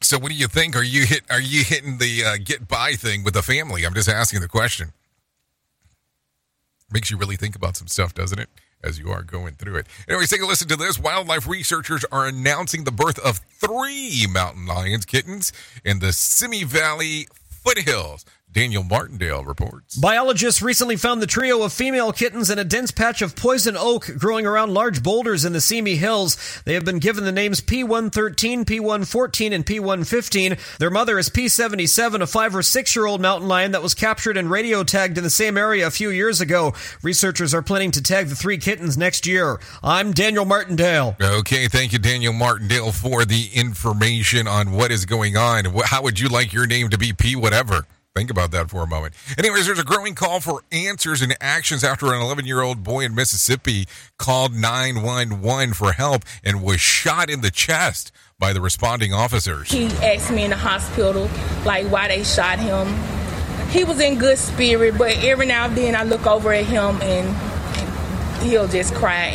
So, 0.00 0.18
what 0.18 0.32
do 0.32 0.34
you 0.34 0.48
think? 0.48 0.74
Are 0.74 0.82
you 0.82 1.06
hit? 1.06 1.22
Are 1.30 1.40
you 1.40 1.62
hitting 1.62 1.98
the 1.98 2.24
uh, 2.24 2.36
get 2.44 2.66
by 2.66 2.94
thing 2.94 3.22
with 3.22 3.34
the 3.34 3.42
family? 3.42 3.84
I'm 3.84 3.94
just 3.94 4.08
asking 4.08 4.40
the 4.40 4.48
question. 4.48 4.92
Makes 6.90 7.12
you 7.12 7.16
really 7.16 7.36
think 7.36 7.54
about 7.54 7.76
some 7.76 7.86
stuff, 7.86 8.12
doesn't 8.12 8.40
it? 8.40 8.48
As 8.84 8.98
you 8.98 9.10
are 9.10 9.22
going 9.22 9.54
through 9.54 9.76
it. 9.76 9.86
Anyways, 10.08 10.30
take 10.30 10.42
a 10.42 10.46
listen 10.46 10.68
to 10.68 10.76
this. 10.76 10.98
Wildlife 10.98 11.46
researchers 11.46 12.04
are 12.10 12.26
announcing 12.26 12.84
the 12.84 12.90
birth 12.90 13.18
of 13.20 13.38
three 13.38 14.26
mountain 14.28 14.66
lions 14.66 15.04
kittens 15.04 15.52
in 15.84 16.00
the 16.00 16.12
Simi 16.12 16.64
Valley 16.64 17.28
foothills. 17.48 18.24
Daniel 18.52 18.82
Martindale 18.82 19.44
reports. 19.44 19.96
Biologists 19.96 20.60
recently 20.60 20.96
found 20.96 21.22
the 21.22 21.26
trio 21.26 21.62
of 21.62 21.72
female 21.72 22.12
kittens 22.12 22.50
in 22.50 22.58
a 22.58 22.64
dense 22.64 22.90
patch 22.90 23.22
of 23.22 23.34
poison 23.34 23.76
oak 23.78 24.10
growing 24.18 24.46
around 24.46 24.74
large 24.74 25.02
boulders 25.02 25.46
in 25.46 25.54
the 25.54 25.60
Simi 25.60 25.96
Hills. 25.96 26.36
They 26.66 26.74
have 26.74 26.84
been 26.84 26.98
given 26.98 27.24
the 27.24 27.32
names 27.32 27.62
P113, 27.62 28.64
P114, 28.64 29.52
and 29.54 29.64
P115. 29.64 30.78
Their 30.78 30.90
mother 30.90 31.18
is 31.18 31.30
P77, 31.30 32.20
a 32.20 32.26
five 32.26 32.54
or 32.54 32.62
six 32.62 32.94
year 32.94 33.06
old 33.06 33.22
mountain 33.22 33.48
lion 33.48 33.72
that 33.72 33.82
was 33.82 33.94
captured 33.94 34.36
and 34.36 34.50
radio 34.50 34.84
tagged 34.84 35.16
in 35.16 35.24
the 35.24 35.30
same 35.30 35.56
area 35.56 35.86
a 35.86 35.90
few 35.90 36.10
years 36.10 36.40
ago. 36.42 36.74
Researchers 37.02 37.54
are 37.54 37.62
planning 37.62 37.90
to 37.92 38.02
tag 38.02 38.28
the 38.28 38.36
three 38.36 38.58
kittens 38.58 38.98
next 38.98 39.26
year. 39.26 39.60
I'm 39.82 40.12
Daniel 40.12 40.44
Martindale. 40.44 41.16
Okay, 41.20 41.68
thank 41.68 41.94
you, 41.94 41.98
Daniel 41.98 42.34
Martindale, 42.34 42.92
for 42.92 43.24
the 43.24 43.48
information 43.54 44.46
on 44.46 44.72
what 44.72 44.92
is 44.92 45.06
going 45.06 45.38
on. 45.38 45.64
How 45.84 46.02
would 46.02 46.20
you 46.20 46.28
like 46.28 46.52
your 46.52 46.66
name 46.66 46.90
to 46.90 46.98
be 46.98 47.14
P 47.14 47.34
whatever? 47.34 47.86
Think 48.14 48.30
about 48.30 48.50
that 48.50 48.68
for 48.68 48.82
a 48.82 48.86
moment. 48.86 49.14
Anyways, 49.38 49.64
there's 49.64 49.78
a 49.78 49.84
growing 49.84 50.14
call 50.14 50.40
for 50.40 50.62
answers 50.70 51.22
and 51.22 51.34
actions 51.40 51.82
after 51.82 52.12
an 52.12 52.20
11 52.20 52.44
year 52.44 52.60
old 52.60 52.82
boy 52.82 53.06
in 53.06 53.14
Mississippi 53.14 53.86
called 54.18 54.54
911 54.54 55.72
for 55.72 55.92
help 55.92 56.24
and 56.44 56.62
was 56.62 56.78
shot 56.78 57.30
in 57.30 57.40
the 57.40 57.50
chest 57.50 58.12
by 58.38 58.52
the 58.52 58.60
responding 58.60 59.14
officers. 59.14 59.70
He 59.70 59.86
asked 60.04 60.30
me 60.30 60.44
in 60.44 60.50
the 60.50 60.56
hospital, 60.56 61.30
like, 61.64 61.86
why 61.86 62.08
they 62.08 62.22
shot 62.22 62.58
him. 62.58 62.86
He 63.70 63.82
was 63.84 63.98
in 63.98 64.18
good 64.18 64.36
spirit, 64.36 64.98
but 64.98 65.16
every 65.24 65.46
now 65.46 65.64
and 65.64 65.76
then 65.76 65.96
I 65.96 66.02
look 66.02 66.26
over 66.26 66.52
at 66.52 66.66
him 66.66 67.00
and 67.00 68.42
he'll 68.42 68.68
just 68.68 68.94
cry. 68.94 69.34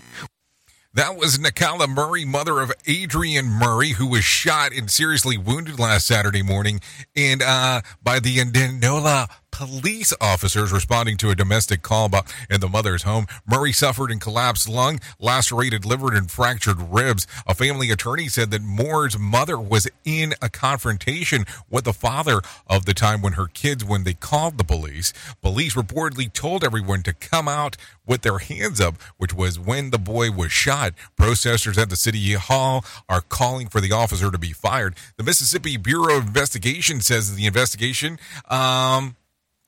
That 0.98 1.16
was 1.16 1.38
Nakala 1.38 1.88
Murray, 1.88 2.26
mother 2.26 2.60
of 2.60 2.72
Aderrien 2.88 3.46
Murray, 3.46 3.90
who 3.90 4.08
was 4.08 4.24
shot 4.24 4.74
and 4.74 4.90
seriously 4.90 5.38
wounded 5.38 5.78
last 5.78 6.08
Saturday 6.08 6.42
morning. 6.42 6.82
And 7.16 7.44
uh, 7.44 7.82
by 8.02 8.20
the 8.20 8.40
Indianola 8.40 9.28
police 9.58 10.14
officers 10.22 10.72
responding 10.72 11.18
to 11.18 11.32
a 11.32 11.36
domestic 11.36 11.82
call 11.82 12.12
in 12.48 12.62
the 12.62 12.70
mother's 12.70 13.02
home. 13.02 13.26
Murray 13.48 13.72
suffered 13.72 14.12
and 14.12 14.22
collapsed 14.22 14.70
lung, 14.70 15.00
lacerated 15.20 15.84
liver, 15.84 16.14
and 16.14 16.30
fractured 16.30 16.80
ribs. 16.80 17.26
A 17.48 17.56
family 17.56 17.90
attorney 17.90 18.28
said 18.28 18.52
that 18.52 18.62
Moore's 18.62 19.18
mother 19.18 19.58
was 19.58 19.88
in 20.06 20.36
a 20.44 20.50
confrontation 20.50 21.44
with 21.72 21.86
the 21.86 21.94
father 21.94 22.40
of 22.68 22.86
the 22.86 22.94
time 22.94 23.24
when 23.24 23.34
her 23.34 23.48
kids, 23.48 23.84
when 23.84 24.04
they 24.04 24.14
called 24.14 24.60
the 24.60 24.64
police. 24.64 25.12
Police 25.42 25.74
reportedly 25.74 26.32
told 26.32 26.64
everyone 26.64 27.02
to 27.02 27.14
come 27.14 27.48
out 27.48 27.78
with 28.06 28.22
their 28.22 28.38
hands 28.38 28.80
up, 28.80 29.02
which 29.18 29.34
was 29.34 29.60
when 29.60 29.90
the 29.90 29.98
boy 29.98 30.30
was 30.30 30.52
shot. 30.52 30.94
Protesters 31.16 31.80
at 31.80 31.90
the 31.90 31.96
city 31.96 32.34
hall 32.34 32.86
are 33.10 33.22
calling 33.22 33.68
for 33.68 33.82
the 33.82 33.92
officer 33.92 34.30
to 34.30 34.38
be 34.38 34.54
fired. 34.54 34.96
The 35.18 35.24
Mississippi 35.24 35.78
Bureau 35.78 36.18
of 36.18 36.28
Investigation 36.28 37.02
says 37.02 37.36
the 37.36 37.48
investigation 37.48 38.20
um, 38.50 39.16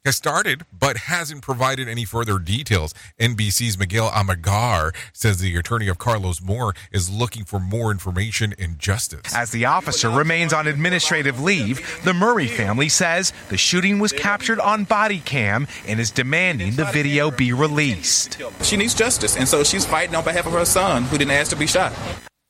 has 0.05 0.15
started 0.15 0.65
but 0.71 0.97
hasn't 0.97 1.41
provided 1.41 1.87
any 1.87 2.05
further 2.05 2.39
details. 2.39 2.93
NBC's 3.19 3.77
Miguel 3.77 4.09
Almaguer 4.09 4.95
says 5.13 5.39
the 5.39 5.55
attorney 5.55 5.87
of 5.87 5.97
Carlos 5.97 6.41
Moore 6.41 6.73
is 6.91 7.09
looking 7.09 7.43
for 7.43 7.59
more 7.59 7.91
information 7.91 8.53
and 8.57 8.79
justice. 8.79 9.35
As 9.35 9.51
the 9.51 9.65
officer 9.65 10.09
remains 10.09 10.53
on 10.53 10.67
administrative 10.67 11.41
leave, 11.41 12.01
the 12.03 12.13
Murray 12.13 12.47
family 12.47 12.89
says 12.89 13.33
the 13.49 13.57
shooting 13.57 13.99
was 13.99 14.13
captured 14.13 14.59
on 14.59 14.85
body 14.85 15.19
cam 15.19 15.67
and 15.85 15.99
is 15.99 16.11
demanding 16.11 16.75
the 16.75 16.85
video 16.85 17.29
be 17.29 17.51
released. 17.51 18.41
She 18.63 18.77
needs 18.77 18.95
justice, 18.95 19.35
and 19.35 19.47
so 19.47 19.63
she's 19.63 19.85
fighting 19.85 20.15
on 20.15 20.23
behalf 20.23 20.45
of 20.47 20.53
her 20.53 20.65
son 20.65 21.03
who 21.03 21.17
didn't 21.17 21.31
ask 21.31 21.49
to 21.49 21.55
be 21.55 21.67
shot. 21.67 21.93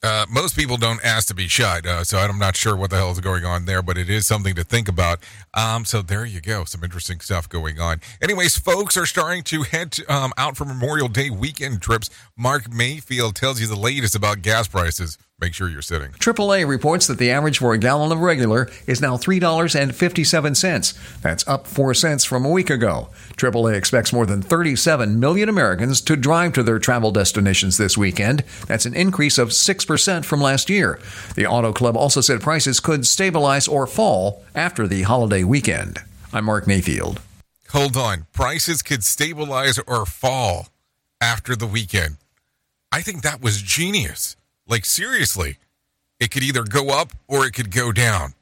Uh, 0.02 0.26
most 0.30 0.56
people 0.56 0.78
don't 0.78 1.04
ask 1.04 1.28
to 1.28 1.36
be 1.36 1.48
shot, 1.48 1.86
uh, 1.86 2.06
so 2.06 2.18
I'm 2.18 2.40
not 2.40 2.56
sure 2.56 2.74
what 2.74 2.90
the 2.90 2.96
hell 2.96 3.12
is 3.12 3.20
going 3.20 3.44
on 3.44 3.66
there, 3.66 3.82
but 3.82 3.98
it 3.98 4.10
is 4.10 4.26
something 4.26 4.56
to 4.56 4.64
think 4.64 4.88
about. 4.88 5.20
Um, 5.54 5.84
so 5.84 6.02
there 6.02 6.26
you 6.26 6.40
go, 6.40 6.64
some 6.64 6.86
interesting 6.86 7.20
stuff 7.20 7.50
going 7.50 7.82
on. 7.82 8.00
Anyways, 8.22 8.58
folks 8.58 8.96
are 8.96 9.06
starting 9.06 9.44
to 9.44 9.64
head 9.64 9.92
to, 9.94 10.14
um, 10.14 10.32
out 10.38 10.56
for 10.56 10.64
Memorial 10.64 11.10
Day 11.10 11.30
weekend 11.30 11.82
trips. 11.82 12.10
Mark 12.38 12.72
Mayfield 12.72 13.36
tells 13.36 13.60
you 13.60 13.68
the 13.68 13.76
latest 13.76 14.16
about 14.16 14.42
gas 14.42 14.70
prices. 14.70 15.18
Make 15.42 15.54
sure 15.54 15.70
you're 15.70 15.82
sitting. 15.82 16.12
AAA 16.12 16.68
reports 16.68 17.08
that 17.08 17.18
the 17.18 17.32
average 17.32 17.60
for 17.60 17.74
a 17.74 17.78
gallon 17.78 18.12
of 18.12 18.20
regular 18.20 18.70
is 18.88 19.00
now 19.00 19.16
$3.57. 19.16 21.22
That's 21.22 21.48
up 21.48 21.66
4 21.66 21.94
cents 21.94 22.26
from 22.26 22.44
a 22.44 22.50
week 22.50 22.70
ago. 22.70 23.08
AAA 23.38 23.76
expects 23.76 24.12
more 24.12 24.26
than 24.26 24.42
37 24.42 25.18
million 25.18 25.48
Americans 25.48 26.02
to 26.02 26.18
drive 26.18 26.52
to 26.54 26.64
their 26.64 26.78
travel 26.78 27.12
destinations 27.12 27.78
this 27.78 27.98
weekend. 27.98 28.44
That's 28.68 28.86
an 28.86 28.94
increase 28.94 29.38
of 29.38 29.50
6% 29.50 30.26
from 30.26 30.42
last 30.42 30.70
year. 30.70 31.00
The 31.36 31.48
Auto 31.48 31.72
Club 31.72 31.96
also 31.96 32.20
said 32.20 32.42
prices 32.42 32.82
could 32.82 33.08
stabilize 33.08 33.66
or 33.66 33.88
fall 33.88 34.44
after 34.54 34.88
the 34.88 35.04
holiday 35.04 35.46
weekend. 35.46 36.00
I'm 36.34 36.46
Mark 36.46 36.68
Mayfield. 36.68 37.22
Hold 37.70 37.96
on. 37.96 38.26
Prices 38.34 38.82
could 38.82 39.06
stabilize 39.06 39.80
or 39.88 40.06
fall 40.06 40.68
after 41.22 41.56
the 41.56 41.68
weekend. 41.68 42.18
I 42.92 43.02
think 43.02 43.22
that 43.22 43.42
was 43.42 43.62
genius. 43.62 44.36
Like, 44.70 44.86
seriously, 44.86 45.58
it 46.20 46.32
could 46.32 46.44
either 46.44 46.64
go 46.64 46.90
up 46.90 47.12
or 47.28 47.46
it 47.46 47.54
could 47.54 47.72
go 47.72 47.92
down. 47.92 48.36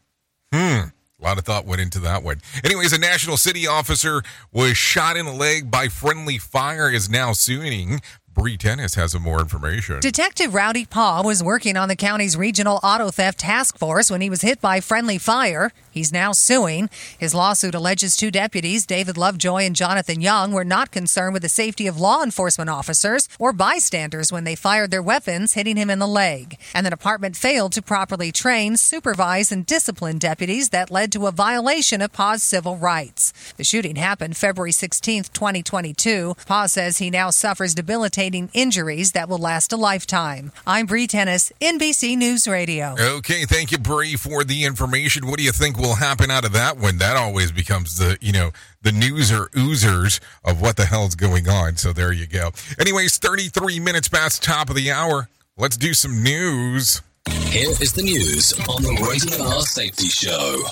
Hmm. 0.53 0.89
A 1.19 1.23
lot 1.23 1.39
of 1.39 1.45
thought 1.45 1.65
went 1.65 1.81
into 1.81 1.99
that 1.99 2.21
one. 2.21 2.41
Anyways, 2.63 2.93
a 2.93 2.99
national 2.99 3.37
city 3.37 3.65
officer 3.65 4.21
was 4.51 4.77
shot 4.77 5.17
in 5.17 5.25
the 5.25 5.31
leg 5.31 5.71
by 5.71 5.87
friendly 5.87 6.37
fire, 6.37 6.91
is 6.91 7.09
now 7.09 7.33
suing 7.33 8.01
Bree 8.37 8.55
Tennis 8.55 8.93
has 8.93 9.13
some 9.13 9.23
more 9.23 9.39
information. 9.39 9.99
Detective 9.99 10.53
Rowdy 10.53 10.85
Paw 10.85 11.23
was 11.23 11.41
working 11.41 11.75
on 11.75 11.89
the 11.89 11.95
county's 11.95 12.37
regional 12.37 12.79
auto 12.83 13.09
theft 13.09 13.39
task 13.39 13.79
force 13.79 14.11
when 14.11 14.21
he 14.21 14.29
was 14.29 14.43
hit 14.43 14.61
by 14.61 14.79
friendly 14.79 15.17
fire. 15.17 15.71
He's 15.89 16.13
now 16.13 16.33
suing. 16.33 16.91
His 17.17 17.33
lawsuit 17.33 17.73
alleges 17.73 18.15
two 18.15 18.29
deputies, 18.29 18.85
David 18.85 19.17
Lovejoy 19.17 19.63
and 19.63 19.75
Jonathan 19.75 20.21
Young, 20.21 20.51
were 20.51 20.63
not 20.63 20.91
concerned 20.91 21.33
with 21.33 21.41
the 21.41 21.49
safety 21.49 21.87
of 21.87 21.99
law 21.99 22.21
enforcement 22.21 22.69
officers 22.69 23.27
or 23.39 23.53
bystanders 23.53 24.31
when 24.31 24.43
they 24.43 24.53
fired 24.53 24.91
their 24.91 25.01
weapons, 25.01 25.53
hitting 25.53 25.75
him 25.75 25.89
in 25.89 25.97
the 25.97 26.07
leg. 26.07 26.59
And 26.75 26.85
the 26.85 26.91
department 26.91 27.35
failed 27.35 27.71
to 27.71 27.81
properly 27.81 28.31
train, 28.31 28.77
supervise, 28.77 29.51
and 29.51 29.65
discipline 29.65 30.19
deputies 30.19 30.69
that 30.69 30.91
led 30.91 31.11
to 31.13 31.25
a 31.25 31.31
violation 31.31 32.03
of 32.03 32.13
Paw's 32.13 32.43
civil 32.43 32.77
rights. 32.77 33.33
The 33.57 33.63
shooting 33.63 33.95
happened 33.95 34.37
February 34.37 34.73
16, 34.73 35.23
2022. 35.33 36.35
Paw 36.45 36.67
says 36.67 36.99
he 36.99 37.09
now 37.09 37.31
suffers 37.31 37.73
debilitating 37.73 38.26
injuries 38.35 39.13
that 39.13 39.29
will 39.29 39.37
last 39.37 39.71
a 39.71 39.77
lifetime. 39.77 40.51
I'm 40.65 40.85
Bree 40.85 41.07
Tennis, 41.07 41.51
NBC 41.61 42.17
News 42.17 42.47
Radio. 42.47 42.95
Okay, 42.99 43.45
thank 43.45 43.71
you, 43.71 43.77
Bree, 43.77 44.15
for 44.15 44.43
the 44.43 44.65
information. 44.65 45.27
What 45.27 45.37
do 45.37 45.43
you 45.43 45.51
think 45.51 45.77
will 45.77 45.95
happen 45.95 46.29
out 46.29 46.45
of 46.45 46.51
that 46.53 46.77
one? 46.77 46.97
That 46.97 47.15
always 47.15 47.51
becomes 47.51 47.97
the, 47.97 48.17
you 48.21 48.33
know, 48.33 48.51
the 48.81 48.91
news 48.91 49.31
or 49.31 49.47
oozers 49.55 50.19
of 50.43 50.61
what 50.61 50.75
the 50.75 50.85
hell's 50.85 51.15
going 51.15 51.47
on. 51.47 51.77
So 51.77 51.93
there 51.93 52.11
you 52.11 52.27
go. 52.27 52.51
Anyways, 52.79 53.17
33 53.17 53.79
minutes 53.79 54.07
past 54.07 54.43
top 54.43 54.69
of 54.69 54.75
the 54.75 54.91
hour. 54.91 55.29
Let's 55.57 55.77
do 55.77 55.93
some 55.93 56.21
news. 56.23 57.01
Here 57.29 57.69
is 57.69 57.93
the 57.93 58.03
news 58.03 58.53
on 58.69 58.83
the 58.83 59.07
Rated 59.09 59.41
R 59.41 59.61
Safety 59.61 60.07
Show. 60.07 60.63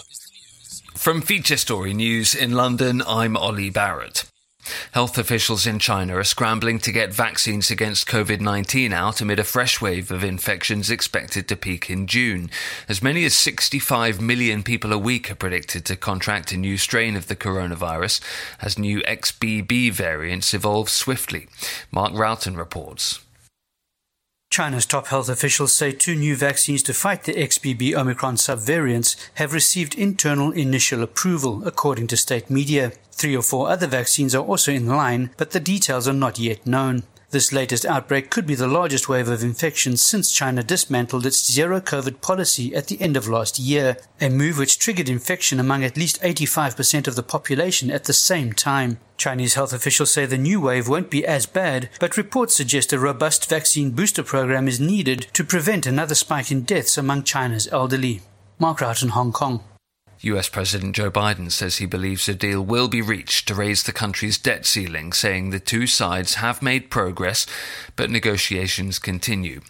From 0.94 1.22
Feature 1.22 1.58
Story 1.58 1.94
News 1.94 2.34
in 2.34 2.52
London, 2.52 3.02
I'm 3.08 3.38
Ollie 3.38 3.70
Barrett. 3.70 4.26
Health 4.92 5.18
officials 5.18 5.68
in 5.68 5.80
China 5.80 6.18
are 6.18 6.24
scrambling 6.24 6.80
to 6.80 6.92
get 6.92 7.14
vaccines 7.14 7.72
against 7.72 8.08
COVID 8.08 8.40
19 8.40 8.94
out 8.94 9.22
amid 9.22 9.40
a 9.40 9.44
fresh 9.44 9.82
wave 9.82 10.12
of 10.12 10.24
infections 10.24 10.90
expected 10.90 11.48
to 11.48 11.56
peak 11.56 11.90
in 11.90 12.08
June. 12.08 12.50
As 12.88 13.02
many 13.04 13.26
as 13.26 13.34
65 13.36 14.22
million 14.22 14.64
people 14.64 14.94
a 14.94 14.98
week 14.98 15.32
are 15.32 15.36
predicted 15.36 15.86
to 15.86 15.96
contract 15.96 16.52
a 16.52 16.58
new 16.58 16.78
strain 16.78 17.16
of 17.16 17.28
the 17.28 17.36
coronavirus 17.36 18.22
as 18.62 18.78
new 18.78 19.02
XBB 19.02 19.92
variants 19.92 20.54
evolve 20.54 20.90
swiftly. 20.90 21.48
Mark 21.92 22.14
Roughton 22.14 22.56
reports. 22.56 23.25
China's 24.50 24.86
top 24.86 25.08
health 25.08 25.28
officials 25.28 25.74
say 25.74 25.92
two 25.92 26.16
new 26.16 26.36
vaccines 26.36 26.82
to 26.84 26.94
fight 26.94 27.24
the 27.24 27.34
XBB 27.34 27.94
Omicron 27.94 28.36
subvariants 28.36 29.16
have 29.36 29.54
received 29.54 29.96
internal 29.96 30.52
initial 30.52 31.04
approval, 31.04 31.68
according 31.68 32.08
to 32.08 32.18
state 32.18 32.50
media. 32.50 32.94
Three 33.12 33.36
or 33.36 33.42
four 33.42 33.70
other 33.70 33.88
vaccines 33.88 34.34
are 34.34 34.46
also 34.46 34.72
in 34.72 34.88
line, 34.88 35.32
but 35.38 35.52
the 35.52 35.60
details 35.60 36.08
are 36.08 36.14
not 36.14 36.40
yet 36.40 36.66
known. 36.66 37.04
This 37.36 37.52
latest 37.52 37.86
outbreak 37.86 38.30
could 38.30 38.48
be 38.48 38.56
the 38.56 38.66
largest 38.66 39.10
wave 39.10 39.28
of 39.28 39.44
infections 39.44 40.02
since 40.02 40.32
China 40.32 40.64
dismantled 40.64 41.26
its 41.26 41.52
zero 41.52 41.82
COVID 41.82 42.22
policy 42.22 42.74
at 42.74 42.88
the 42.88 43.02
end 43.02 43.18
of 43.18 43.28
last 43.28 43.60
year, 43.60 43.98
a 44.22 44.30
move 44.30 44.58
which 44.58 44.80
triggered 44.80 45.10
infection 45.10 45.60
among 45.60 45.84
at 45.84 45.98
least 45.98 46.22
85% 46.22 47.08
of 47.08 47.18
the 47.18 47.24
population 47.24 47.92
at 47.92 48.06
the 48.06 48.14
same 48.14 48.54
time. 48.54 49.02
Chinese 49.18 49.56
health 49.56 49.74
officials 49.74 50.12
say 50.12 50.26
the 50.26 50.38
new 50.38 50.62
wave 50.62 50.88
won't 50.88 51.10
be 51.10 51.26
as 51.26 51.46
bad, 51.46 51.90
but 52.00 52.16
reports 52.16 52.56
suggest 52.56 52.94
a 52.94 53.00
robust 53.00 53.50
vaccine 53.50 53.92
booster 53.92 54.24
program 54.24 54.70
is 54.70 54.80
needed 54.80 55.28
to 55.34 55.44
prevent 55.44 55.86
another 55.86 56.16
spike 56.16 56.52
in 56.54 56.62
deaths 56.62 56.98
among 56.98 57.24
China's 57.24 57.68
elderly. 57.70 58.22
Mark 58.60 58.80
Roughton, 58.80 59.10
Hong 59.10 59.34
Kong. 59.34 59.62
US 60.26 60.50
President 60.50 60.96
Joe 60.96 61.12
Biden 61.12 61.52
says 61.52 61.78
he 61.78 61.86
believes 61.86 62.28
a 62.28 62.34
deal 62.34 62.60
will 62.60 62.88
be 62.88 63.02
reached 63.02 63.48
to 63.48 63.54
raise 63.54 63.84
the 63.84 63.92
country's 63.92 64.40
debt 64.40 64.66
ceiling, 64.66 65.14
saying 65.14 65.52
the 65.52 65.60
two 65.60 65.86
sides 65.86 66.36
have 66.36 66.64
made 66.64 66.90
progress, 66.90 67.46
but 67.96 68.10
negotiations 68.10 68.98
continue. 68.98 69.62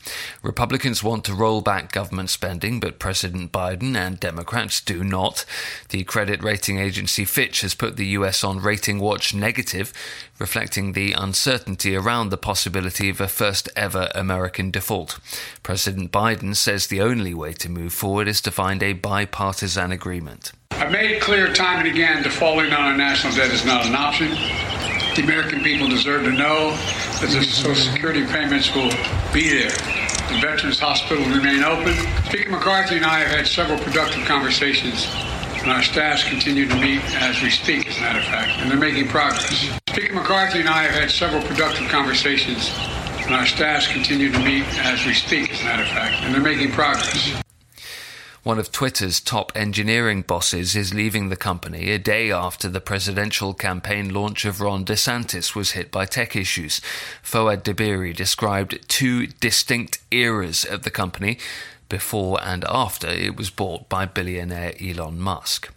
Republicans 0.42 1.04
want 1.04 1.26
to 1.26 1.34
roll 1.34 1.60
back 1.60 1.92
government 1.92 2.30
spending, 2.30 2.80
but 2.80 3.00
President 3.00 3.52
Biden 3.52 3.98
and 3.98 4.18
Democrats 4.18 4.80
do 4.80 5.04
not. 5.04 5.44
The 5.90 6.06
credit 6.06 6.42
rating 6.42 6.80
agency 6.80 7.26
Fitch 7.26 7.60
has 7.60 7.76
put 7.76 7.98
the 7.98 8.08
US 8.08 8.42
on 8.42 8.60
rating 8.60 9.00
watch 9.00 9.34
negative, 9.34 9.92
reflecting 10.40 10.94
the 10.94 11.14
uncertainty 11.14 11.96
around 11.96 12.30
the 12.30 12.38
possibility 12.38 13.10
of 13.10 13.22
a 13.22 13.28
first 13.28 13.70
ever 13.76 14.10
American 14.14 14.72
default. 14.72 15.20
President 15.64 16.12
Biden 16.12 16.56
says 16.56 16.88
the 16.88 17.02
only 17.02 17.34
way 17.34 17.54
to 17.54 17.70
move 17.70 17.94
forward 17.94 18.28
is 18.28 18.42
to 18.42 18.52
find 18.52 18.84
a 18.84 18.94
bipartisan 18.94 19.92
agreement. 19.92 20.52
I've 20.72 20.92
made 20.92 21.12
it 21.12 21.22
clear 21.22 21.54
time 21.54 21.80
and 21.80 21.88
again 21.88 22.22
defaulting 22.24 22.74
on 22.74 22.82
our 22.82 22.98
national 22.98 23.34
debt 23.34 23.52
is 23.52 23.66
not 23.66 23.86
an 23.86 23.96
option. 23.96 24.30
The 25.16 25.22
American 25.24 25.64
people 25.64 25.88
deserve 25.88 26.26
to 26.26 26.32
know 26.32 26.72
that 27.22 27.30
the 27.32 27.44
Social 27.44 27.76
Security 27.76 28.26
payments 28.26 28.76
will 28.76 28.92
be 29.34 29.48
there. 29.48 29.72
The 30.28 30.40
Veterans 30.42 30.80
Hospital 30.80 31.24
remain 31.26 31.64
open. 31.64 31.94
Speaker 32.26 32.52
McCarthy 32.52 32.98
and 32.98 33.06
I 33.06 33.20
have 33.20 33.30
had 33.30 33.48
several 33.48 33.80
productive 33.80 34.26
conversations, 34.26 35.08
and 35.66 35.74
our 35.74 35.82
staffs 35.82 36.24
continue 36.24 36.68
to 36.68 36.76
meet 36.76 37.02
as 37.16 37.42
we 37.42 37.50
speak, 37.50 37.88
as 37.88 37.98
a 37.98 38.02
matter 38.02 38.20
of 38.20 38.26
fact, 38.26 38.60
and 38.60 38.70
they're 38.70 38.78
making 38.78 39.08
progress. 39.08 39.68
Speaker 39.90 40.14
McCarthy 40.14 40.60
and 40.60 40.70
I 40.70 40.84
have 40.84 40.94
had 40.94 41.10
several 41.10 41.42
productive 41.42 41.90
conversations, 41.90 42.72
and 43.26 43.34
our 43.34 43.48
staffs 43.48 43.88
continue 43.88 44.32
to 44.32 44.40
meet 44.40 44.64
as 44.86 45.04
we 45.08 45.16
speak, 45.16 45.52
as 45.52 45.62
a 45.62 45.64
matter 45.64 45.82
of 45.82 45.90
fact, 45.90 46.22
and 46.22 46.36
they're 46.36 46.42
making 46.42 46.72
progress. 46.72 47.42
One 48.44 48.60
of 48.60 48.72
Twitter's 48.72 49.20
top 49.20 49.52
engineering 49.56 50.22
bosses 50.22 50.76
is 50.76 50.94
leaving 50.94 51.30
the 51.30 51.36
company 51.36 51.90
a 51.90 51.98
day 51.98 52.30
after 52.30 52.70
the 52.70 52.80
presidential 52.80 53.56
campaign 53.56 54.14
launch 54.14 54.46
of 54.46 54.62
Ron 54.62 54.86
DeSantis 54.86 55.56
was 55.56 55.72
hit 55.72 55.90
by 55.90 56.06
tech 56.06 56.36
issues. 56.36 56.80
Foad 57.24 57.64
Dabiri 57.64 58.16
described 58.16 58.88
two 58.88 59.26
distinct 59.26 59.98
eras 60.12 60.64
of 60.64 60.84
the 60.84 60.92
company 60.92 61.40
before 61.90 62.40
and 62.44 62.64
after 62.68 63.08
it 63.08 63.36
was 63.36 63.50
bought 63.50 63.90
by 63.90 64.06
billionaire 64.06 64.74
Elon 64.82 65.20
Musk. 65.20 65.72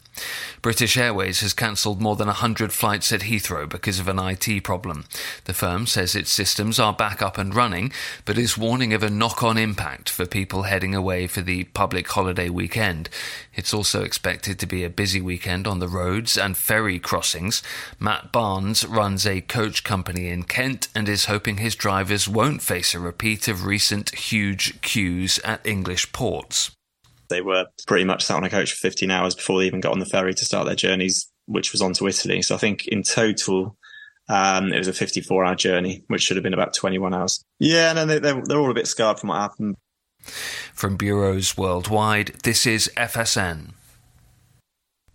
British 0.63 0.97
Airways 0.97 1.41
has 1.41 1.55
cancelled 1.55 2.01
more 2.01 2.17
than 2.17 2.27
100 2.27 2.73
flights 2.73 3.13
at 3.13 3.23
Heathrow 3.23 3.69
because 3.69 3.99
of 3.99 4.09
an 4.09 4.19
IT 4.19 4.65
problem. 4.65 5.05
The 5.45 5.55
firm 5.55 5.87
says 5.87 6.15
its 6.15 6.31
systems 6.31 6.79
are 6.79 6.93
back 6.93 7.23
up 7.23 7.39
and 7.39 7.55
running, 7.55 7.93
but 8.25 8.39
is 8.39 8.59
warning 8.59 8.93
of 8.93 9.03
a 9.03 9.11
knock 9.11 9.43
on 9.43 9.57
impact 9.57 10.09
for 10.09 10.27
people 10.27 10.63
heading 10.65 10.95
away 10.95 11.27
for 11.27 11.41
the 11.41 11.65
public 11.65 12.09
holiday 12.09 12.49
weekend. 12.49 13.09
It's 13.55 13.75
also 13.75 14.03
expected 14.03 14.59
to 14.59 14.67
be 14.67 14.85
a 14.85 14.91
busy 14.91 15.21
weekend 15.21 15.67
on 15.67 15.79
the 15.79 15.89
roads 15.89 16.37
and 16.37 16.57
ferry 16.57 16.99
crossings. 16.99 17.63
Matt 17.99 18.33
Barnes 18.33 18.85
runs 18.85 19.27
a 19.27 19.41
coach 19.41 19.85
company 19.85 20.29
in 20.29 20.45
Kent 20.45 20.89
and 20.95 21.09
is 21.09 21.27
hoping 21.27 21.59
his 21.59 21.75
drivers 21.75 22.29
won't 22.29 22.63
face 22.63 22.95
a 22.95 23.01
repeat 23.01 23.49
of 23.49 23.65
recent 23.65 24.15
huge 24.15 24.81
queues 24.81 25.39
at 25.45 25.67
English 25.67 26.13
ports. 26.13 26.73
They 27.29 27.41
were 27.41 27.67
pretty 27.87 28.05
much 28.05 28.25
sat 28.25 28.37
on 28.37 28.45
a 28.45 28.51
coach 28.51 28.73
for 28.73 28.79
15 28.79 29.11
hours 29.11 29.35
before 29.35 29.59
they 29.59 29.67
even 29.67 29.81
got 29.81 29.93
on 29.93 29.99
the 29.99 30.07
ferry 30.07 30.35
to 30.35 30.45
start 30.45 30.67
their 30.67 30.75
journeys, 30.75 31.31
which 31.47 31.73
was 31.73 31.83
on 31.83 31.93
to 31.95 32.07
Italy. 32.07 32.43
So 32.43 32.55
I 32.55 32.59
think 32.59 32.87
in 32.87 33.03
total, 33.03 33.77
um, 34.29 34.73
it 34.73 34.79
was 34.79 34.89
a 34.89 34.93
54 34.93 35.45
hour 35.45 35.55
journey, 35.55 36.05
which 36.09 36.23
should 36.23 36.37
have 36.37 36.45
been 36.45 36.55
about 36.55 36.75
21 36.75 37.15
hours. 37.15 37.43
Yeah, 37.59 37.93
no, 37.93 38.07
they, 38.07 38.19
they're, 38.19 38.43
they're 38.43 38.59
all 38.59 38.71
a 38.71 38.75
bit 38.75 38.87
scarred 38.87 39.19
from 39.19 39.31
what 39.31 39.41
happened. 39.41 39.77
From 40.75 40.97
bureaus 40.97 41.57
worldwide, 41.57 42.35
this 42.43 42.67
is 42.67 42.91
FSN. 42.97 43.73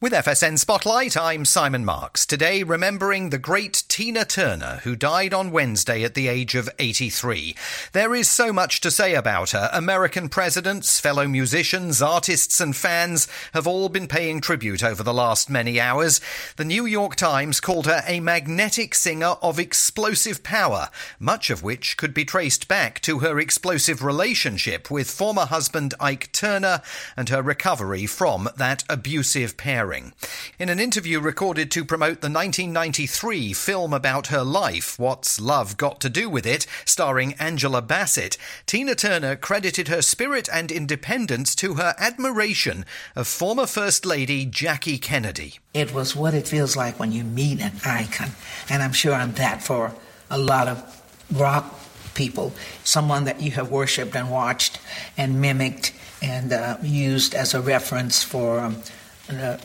With 0.03 0.11
FSN 0.11 0.59
Spotlight, 0.59 1.15
I'm 1.15 1.45
Simon 1.45 1.85
Marks. 1.85 2.25
Today, 2.25 2.61
remembering 2.61 3.29
the 3.29 3.37
great 3.37 3.85
Tina 3.87 4.25
Turner, 4.25 4.81
who 4.83 4.97
died 4.97 5.33
on 5.33 5.49
Wednesday 5.49 6.03
at 6.03 6.13
the 6.13 6.27
age 6.27 6.55
of 6.55 6.69
83. 6.77 7.55
There 7.93 8.13
is 8.13 8.27
so 8.27 8.51
much 8.51 8.81
to 8.81 8.91
say 8.91 9.15
about 9.15 9.51
her. 9.51 9.69
American 9.71 10.27
presidents, 10.27 10.99
fellow 10.99 11.25
musicians, 11.25 12.01
artists, 12.01 12.59
and 12.59 12.75
fans 12.75 13.29
have 13.53 13.65
all 13.65 13.87
been 13.87 14.09
paying 14.09 14.41
tribute 14.41 14.83
over 14.83 15.03
the 15.03 15.13
last 15.13 15.49
many 15.49 15.79
hours. 15.79 16.19
The 16.57 16.65
New 16.65 16.85
York 16.85 17.15
Times 17.15 17.61
called 17.61 17.85
her 17.85 18.03
a 18.05 18.19
magnetic 18.19 18.95
singer 18.95 19.37
of 19.41 19.57
explosive 19.57 20.43
power, 20.43 20.89
much 21.17 21.49
of 21.49 21.63
which 21.63 21.95
could 21.95 22.13
be 22.13 22.25
traced 22.25 22.67
back 22.67 22.99
to 23.03 23.19
her 23.19 23.39
explosive 23.39 24.03
relationship 24.03 24.91
with 24.91 25.09
former 25.09 25.45
husband 25.45 25.93
Ike 26.01 26.29
Turner 26.33 26.81
and 27.15 27.29
her 27.29 27.41
recovery 27.41 28.05
from 28.05 28.49
that 28.57 28.83
abusive 28.89 29.55
In 29.93 30.69
an 30.69 30.79
interview 30.79 31.19
recorded 31.19 31.69
to 31.71 31.85
promote 31.85 32.21
the 32.21 32.29
1993 32.29 33.53
film 33.53 33.93
about 33.93 34.27
her 34.27 34.43
life, 34.43 34.97
What's 34.97 35.39
Love 35.39 35.77
Got 35.77 36.01
to 36.01 36.09
Do 36.09 36.29
with 36.29 36.47
It, 36.47 36.65
starring 36.83 37.33
Angela 37.33 37.81
Bassett, 37.81 38.37
Tina 38.65 38.95
Turner 38.95 39.35
credited 39.35 39.89
her 39.89 40.01
spirit 40.01 40.49
and 40.51 40.71
independence 40.71 41.53
to 41.55 41.75
her 41.75 41.93
admiration 41.99 42.85
of 43.15 43.27
former 43.27 43.67
First 43.67 44.03
Lady 44.03 44.45
Jackie 44.45 44.97
Kennedy. 44.97 45.59
It 45.75 45.93
was 45.93 46.15
what 46.15 46.33
it 46.33 46.47
feels 46.47 46.75
like 46.75 46.99
when 46.99 47.11
you 47.11 47.23
meet 47.23 47.61
an 47.61 47.73
icon, 47.85 48.31
and 48.69 48.81
I'm 48.81 48.93
sure 48.93 49.13
I'm 49.13 49.33
that 49.33 49.61
for 49.61 49.93
a 50.31 50.39
lot 50.39 50.67
of 50.67 51.03
rock 51.31 51.79
people, 52.15 52.51
someone 52.83 53.25
that 53.25 53.41
you 53.41 53.51
have 53.51 53.69
worshipped 53.69 54.15
and 54.15 54.31
watched 54.31 54.79
and 55.17 55.39
mimicked 55.39 55.93
and 56.21 56.51
uh, 56.51 56.77
used 56.81 57.35
as 57.35 57.53
a 57.53 57.61
reference 57.61 58.23
for. 58.23 58.59
Um, 58.59 58.81
uh, 59.29 59.57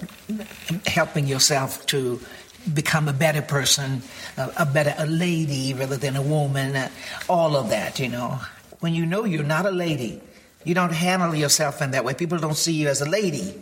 helping 0.86 1.26
yourself 1.26 1.84
to 1.86 2.20
become 2.74 3.08
a 3.08 3.12
better 3.12 3.42
person, 3.42 4.02
a, 4.36 4.50
a 4.58 4.66
better 4.66 4.94
a 4.98 5.06
lady 5.06 5.74
rather 5.74 5.96
than 5.96 6.16
a 6.16 6.22
woman, 6.22 6.76
uh, 6.76 6.88
all 7.28 7.56
of 7.56 7.70
that, 7.70 7.98
you 7.98 8.08
know. 8.08 8.40
When 8.80 8.94
you 8.94 9.06
know 9.06 9.24
you're 9.24 9.42
not 9.42 9.66
a 9.66 9.70
lady, 9.70 10.20
you 10.64 10.74
don't 10.74 10.92
handle 10.92 11.34
yourself 11.34 11.82
in 11.82 11.92
that 11.92 12.04
way. 12.04 12.14
People 12.14 12.38
don't 12.38 12.56
see 12.56 12.72
you 12.72 12.88
as 12.88 13.00
a 13.00 13.08
lady. 13.08 13.54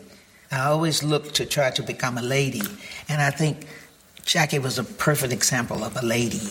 I 0.51 0.67
always 0.67 1.03
look 1.03 1.33
to 1.35 1.47
try 1.47 1.71
to 1.71 1.83
become 1.83 2.19
a 2.19 2.23
lady, 2.23 2.63
and 3.09 3.21
I 3.21 3.31
think 3.31 3.67
Jackie 4.25 4.59
was 4.59 4.79
a 4.79 4.85
perfect 4.85 5.33
example 5.33 5.83
of 5.83 5.97
a 5.97 6.05
lady. 6.05 6.43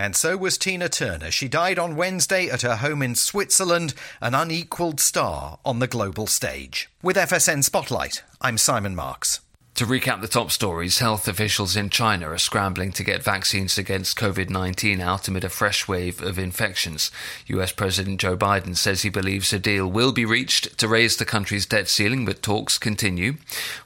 And 0.00 0.16
so 0.16 0.34
was 0.34 0.56
Tina 0.56 0.88
Turner. 0.88 1.30
She 1.30 1.46
died 1.46 1.78
on 1.78 1.94
Wednesday 1.94 2.48
at 2.48 2.62
her 2.62 2.76
home 2.76 3.02
in 3.02 3.14
Switzerland, 3.14 3.92
an 4.22 4.34
unequalled 4.34 4.98
star 4.98 5.58
on 5.62 5.78
the 5.78 5.86
global 5.86 6.26
stage. 6.26 6.88
With 7.02 7.16
FSN 7.16 7.64
Spotlight, 7.64 8.22
I'm 8.40 8.56
Simon 8.56 8.94
Marks. 8.94 9.40
To 9.80 9.86
recap 9.86 10.20
the 10.20 10.28
top 10.28 10.50
stories, 10.50 10.98
health 10.98 11.26
officials 11.26 11.74
in 11.74 11.88
China 11.88 12.28
are 12.28 12.36
scrambling 12.36 12.92
to 12.92 13.02
get 13.02 13.22
vaccines 13.22 13.78
against 13.78 14.18
COVID 14.18 14.50
19 14.50 15.00
out 15.00 15.26
amid 15.26 15.42
a 15.42 15.48
fresh 15.48 15.88
wave 15.88 16.20
of 16.20 16.38
infections. 16.38 17.10
US 17.46 17.72
President 17.72 18.20
Joe 18.20 18.36
Biden 18.36 18.76
says 18.76 19.00
he 19.00 19.08
believes 19.08 19.54
a 19.54 19.58
deal 19.58 19.90
will 19.90 20.12
be 20.12 20.26
reached 20.26 20.76
to 20.76 20.86
raise 20.86 21.16
the 21.16 21.24
country's 21.24 21.64
debt 21.64 21.88
ceiling, 21.88 22.26
but 22.26 22.42
talks 22.42 22.76
continue. 22.76 23.36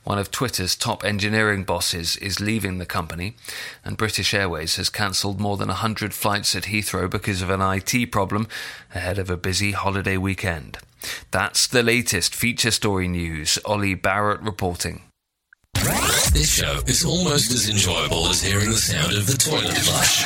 One 0.03 0.19
of 0.19 0.33
Twitter's 0.33 0.75
top 0.75 1.05
engineering 1.05 1.63
bosses 1.63 2.17
is 2.17 2.41
leaving 2.41 2.79
the 2.79 2.87
company, 2.87 3.37
and 3.85 3.97
British 3.97 4.35
Airways 4.35 4.75
has 4.75 4.91
cancelled 4.91 5.39
more 5.39 5.57
than 5.57 5.69
100 5.69 6.13
flights 6.13 6.57
at 6.57 6.65
Heathrow 6.65 7.09
because 7.09 7.41
of 7.41 7.51
an 7.51 7.61
IT 7.61 8.11
problem 8.11 8.49
ahead 8.97 9.21
of 9.21 9.31
a 9.31 9.37
busy 9.37 9.71
holiday 9.71 10.17
weekend. 10.17 10.77
That's 11.31 11.69
the 11.69 11.85
latest 11.85 12.35
feature 12.35 12.73
story 12.73 13.07
news. 13.07 13.61
Ollie 13.65 13.95
Barrett 13.95 14.41
reporting. 14.41 15.03
This 16.33 16.51
show 16.55 16.81
is 16.87 17.05
almost 17.05 17.53
as 17.53 17.69
enjoyable 17.69 18.29
as 18.29 18.41
hearing 18.43 18.71
the 18.71 18.79
sound 18.79 19.17
of 19.17 19.27
the 19.27 19.37
toilet 19.37 19.77
flush. 19.79 20.23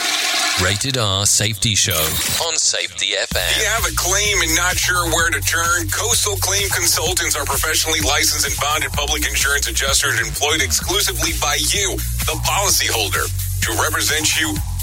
Rated 0.63 0.99
R 0.99 1.25
Safety 1.25 1.75
Show 1.75 1.99
on 2.45 2.57
Safety 2.57 3.15
FM. 3.15 3.55
Do 3.55 3.61
you 3.61 3.69
have 3.69 3.87
a 3.87 3.95
claim 3.97 4.43
and 4.43 4.55
not 4.57 4.77
sure 4.77 5.07
where 5.11 5.31
to 5.31 5.41
turn? 5.41 5.89
Coastal 5.91 6.37
Claim 6.39 6.69
Consultants 6.71 7.37
are 7.37 7.45
professionally 7.45 8.01
licensed 8.01 8.47
and 8.47 8.57
bonded 8.61 8.93
public 8.93 9.27
insurance 9.29 9.69
adjusters 9.69 10.21
employed 10.21 10.61
exclusively 10.63 11.33
by 11.41 11.57
you, 11.73 11.97
the 12.27 12.37
policyholder, 12.45 13.25
to 13.63 13.71
represent 13.83 14.39
you 14.41 14.55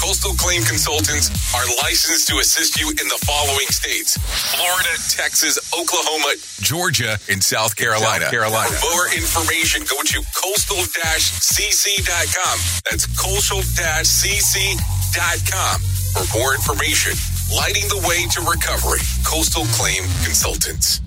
Coastal 0.00 0.32
Claim 0.34 0.62
Consultants 0.62 1.28
are 1.54 1.66
licensed 1.82 2.28
to 2.28 2.38
assist 2.38 2.80
you 2.80 2.88
in 2.88 3.08
the 3.08 3.18
following 3.26 3.66
states 3.66 4.16
Florida, 4.54 4.88
Texas, 5.10 5.58
Oklahoma, 5.74 6.34
Georgia, 6.60 7.18
and 7.28 7.42
South 7.42 7.74
Carolina. 7.74 8.24
South 8.24 8.30
Carolina. 8.30 8.70
For 8.78 8.90
more 8.94 9.08
information, 9.12 9.82
go 9.90 10.00
to 10.02 10.22
coastal 10.38 10.76
cc.com. 10.86 12.58
That's 12.88 13.06
coastal 13.18 13.58
cc.com 13.58 15.80
for 16.14 16.38
more 16.38 16.54
information. 16.54 17.12
Lighting 17.54 17.88
the 17.88 17.98
way 18.06 18.24
to 18.32 18.40
recovery. 18.42 19.00
Coastal 19.26 19.64
Claim 19.74 20.04
Consultants. 20.22 21.00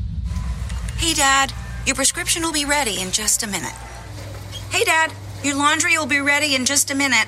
Hey, 0.98 1.14
Dad, 1.14 1.54
your 1.86 1.96
prescription 1.96 2.44
will 2.44 2.52
be 2.52 2.66
ready 2.66 3.00
in 3.02 3.12
just 3.12 3.42
a 3.44 3.48
minute. 3.48 3.74
Hey, 4.70 4.84
Dad, 4.84 5.14
your 5.44 5.56
laundry 5.56 5.98
will 5.98 6.06
be 6.06 6.20
ready 6.20 6.56
in 6.56 6.66
just 6.66 6.92
a 6.92 6.96
minute. 6.96 7.28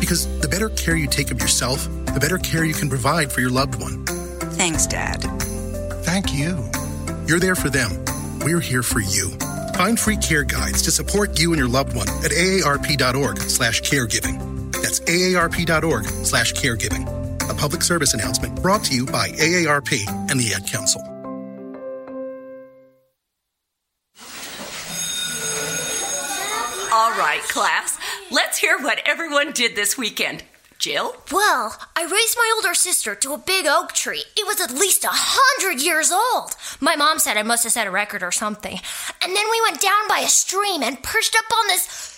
Because 0.00 0.26
the 0.40 0.48
better 0.48 0.68
care 0.70 0.96
you 0.96 1.06
take 1.06 1.30
of 1.30 1.40
yourself, 1.40 1.84
the 2.06 2.18
better 2.20 2.38
care 2.38 2.64
you 2.64 2.74
can 2.74 2.88
provide 2.88 3.32
for 3.32 3.40
your 3.40 3.50
loved 3.50 3.80
one. 3.80 4.04
Thanks, 4.56 4.86
Dad. 4.86 5.22
Thank 6.04 6.32
you. 6.32 6.70
You're 7.26 7.40
there 7.40 7.54
for 7.54 7.70
them. 7.70 7.90
We're 8.40 8.60
here 8.60 8.82
for 8.82 9.00
you. 9.00 9.30
Find 9.74 9.98
free 9.98 10.16
care 10.16 10.44
guides 10.44 10.82
to 10.82 10.90
support 10.90 11.38
you 11.38 11.50
and 11.50 11.58
your 11.58 11.68
loved 11.68 11.94
one 11.94 12.08
at 12.08 12.30
aarp.org 12.32 13.38
slash 13.38 13.82
caregiving. 13.82 14.72
That's 14.72 15.00
aarp.org 15.00 16.04
slash 16.04 16.54
caregiving. 16.54 17.06
A 17.50 17.54
public 17.54 17.82
service 17.82 18.14
announcement 18.14 18.60
brought 18.62 18.84
to 18.84 18.94
you 18.94 19.06
by 19.06 19.28
AARP 19.30 20.08
and 20.30 20.40
the 20.40 20.52
Ad 20.54 20.66
Council. 20.66 21.02
All 26.90 27.10
right, 27.12 27.42
class. 27.42 27.97
Let's 28.30 28.58
hear 28.58 28.78
what 28.78 29.00
everyone 29.06 29.52
did 29.52 29.74
this 29.74 29.96
weekend. 29.96 30.44
Jill? 30.78 31.16
Well, 31.32 31.76
I 31.96 32.02
raised 32.02 32.36
my 32.36 32.52
older 32.56 32.74
sister 32.74 33.14
to 33.14 33.32
a 33.32 33.38
big 33.38 33.66
oak 33.66 33.92
tree. 33.92 34.22
It 34.36 34.46
was 34.46 34.60
at 34.60 34.70
least 34.70 35.02
a 35.04 35.08
hundred 35.10 35.82
years 35.82 36.12
old. 36.12 36.54
My 36.78 36.94
mom 36.94 37.18
said 37.18 37.38
I 37.38 37.42
must 37.42 37.64
have 37.64 37.72
set 37.72 37.86
a 37.86 37.90
record 37.90 38.22
or 38.22 38.30
something. 38.30 38.78
And 39.22 39.34
then 39.34 39.50
we 39.50 39.62
went 39.62 39.80
down 39.80 40.08
by 40.08 40.18
a 40.18 40.28
stream 40.28 40.82
and 40.82 41.02
perched 41.02 41.34
up 41.36 41.58
on 41.58 41.68
this 41.68 42.17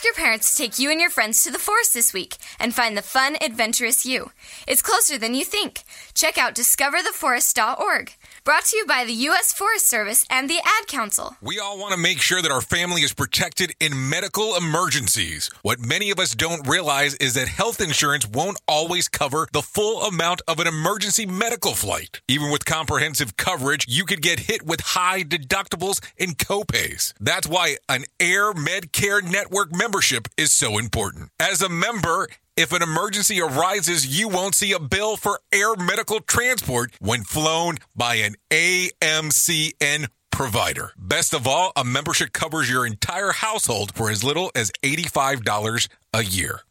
Ask 0.00 0.16
your 0.16 0.24
parents 0.24 0.52
to 0.52 0.56
take 0.56 0.78
you 0.78 0.90
and 0.90 0.98
your 0.98 1.10
friends 1.10 1.44
to 1.44 1.50
the 1.50 1.58
forest 1.58 1.92
this 1.92 2.14
week 2.14 2.38
and 2.58 2.74
find 2.74 2.96
the 2.96 3.02
fun, 3.02 3.36
adventurous 3.38 4.06
you. 4.06 4.30
It's 4.66 4.80
closer 4.80 5.18
than 5.18 5.34
you 5.34 5.44
think. 5.44 5.82
Check 6.14 6.38
out 6.38 6.54
discovertheforest.org. 6.54 8.14
Brought 8.42 8.64
to 8.66 8.76
you 8.76 8.86
by 8.86 9.04
the 9.04 9.12
U.S. 9.12 9.52
Forest 9.52 9.86
Service 9.86 10.24
and 10.30 10.48
the 10.48 10.58
Ad 10.58 10.86
Council. 10.86 11.36
We 11.42 11.58
all 11.58 11.78
want 11.78 11.92
to 11.92 12.00
make 12.00 12.22
sure 12.22 12.40
that 12.40 12.50
our 12.50 12.62
family 12.62 13.02
is 13.02 13.12
protected 13.12 13.74
in 13.80 14.08
medical 14.08 14.56
emergencies. 14.56 15.50
What 15.60 15.78
many 15.78 16.10
of 16.10 16.18
us 16.18 16.34
don't 16.34 16.66
realize 16.66 17.14
is 17.16 17.34
that 17.34 17.48
health 17.48 17.82
insurance 17.82 18.26
won't 18.26 18.58
always 18.66 19.08
cover 19.08 19.46
the 19.52 19.60
full 19.60 20.04
amount 20.04 20.40
of 20.48 20.58
an 20.58 20.66
emergency 20.66 21.26
medical 21.26 21.74
flight. 21.74 22.22
Even 22.28 22.50
with 22.50 22.64
comprehensive 22.64 23.36
coverage, 23.36 23.84
you 23.86 24.06
could 24.06 24.22
get 24.22 24.40
hit 24.40 24.64
with 24.64 24.80
high 24.80 25.22
deductibles 25.22 26.00
and 26.18 26.38
copays. 26.38 27.12
That's 27.20 27.46
why 27.46 27.76
an 27.90 28.04
Air 28.18 28.54
Medcare 28.54 29.22
Network 29.22 29.70
membership 29.70 30.28
is 30.38 30.50
so 30.50 30.78
important. 30.78 31.28
As 31.38 31.60
a 31.60 31.68
member, 31.68 32.26
if 32.60 32.72
an 32.74 32.82
emergency 32.82 33.40
arises, 33.40 34.06
you 34.06 34.28
won't 34.28 34.54
see 34.54 34.72
a 34.72 34.78
bill 34.78 35.16
for 35.16 35.40
air 35.50 35.74
medical 35.76 36.20
transport 36.20 36.92
when 37.00 37.24
flown 37.24 37.78
by 37.96 38.16
an 38.16 38.34
AMCN 38.50 40.08
provider. 40.30 40.92
Best 40.98 41.32
of 41.32 41.46
all, 41.46 41.72
a 41.74 41.84
membership 41.84 42.34
covers 42.34 42.68
your 42.68 42.86
entire 42.86 43.32
household 43.32 43.94
for 43.94 44.10
as 44.10 44.22
little 44.22 44.50
as 44.54 44.70
$85 44.82 45.88
a 46.12 46.22
year. 46.22 46.60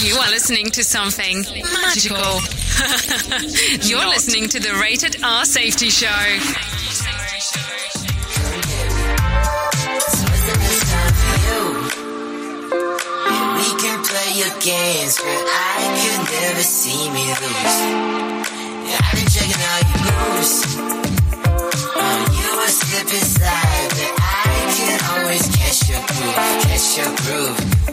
You 0.00 0.16
are 0.16 0.30
listening 0.30 0.66
to 0.66 0.82
something 0.82 1.42
magical. 1.82 2.16
You're 3.88 4.08
listening 4.08 4.48
to 4.48 4.58
the 4.58 4.78
Rated 4.80 5.22
R 5.22 5.44
Safety 5.44 5.90
Show. 5.90 6.08
We 13.54 13.68
can 13.78 13.98
play 14.02 14.30
your 14.40 14.54
games, 14.60 15.18
but 15.18 15.42
I 15.46 15.78
could 16.00 16.22
never 16.40 16.62
see 16.62 17.10
me 17.10 17.26
lose. 17.28 17.78
I've 18.98 19.14
been 19.14 19.28
checking 19.28 19.62
out 19.62 19.82
your 19.92 20.02
moves. 20.08 20.52
You 22.36 22.48
a 22.58 22.68
slip 22.68 23.08
inside, 23.12 23.88
but 23.90 24.12
I 24.18 24.72
can 24.74 24.98
always 25.12 25.44
catch 25.54 25.88
your 25.88 26.00
groove, 26.00 26.34
catch 26.64 26.96
your 26.96 27.10
groove. 27.22 27.91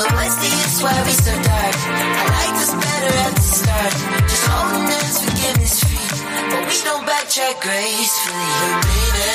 But 0.00 0.12
what's 0.14 0.34
the 0.36 0.48
use? 0.48 0.82
Why 0.82 0.96
we 1.04 1.12
so 1.12 1.34
dark? 1.44 1.76
I 1.76 2.24
like 2.32 2.54
this 2.56 2.72
better 2.72 3.12
at 3.20 3.34
the 3.36 3.44
start. 3.52 3.92
Just 4.32 4.46
holding 4.48 4.88
hands, 4.88 5.16
forgiveness 5.20 5.76
free, 5.84 6.08
but 6.48 6.62
we 6.64 6.76
don't 6.88 7.04
backtrack 7.04 7.60
gracefully, 7.60 8.48
baby. 8.88 9.28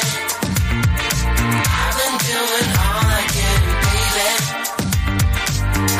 I've 1.69 1.95
been 2.01 2.17
doing 2.17 2.69
all 2.81 3.05
I 3.13 3.23
can, 3.29 3.61
baby. 3.85 4.31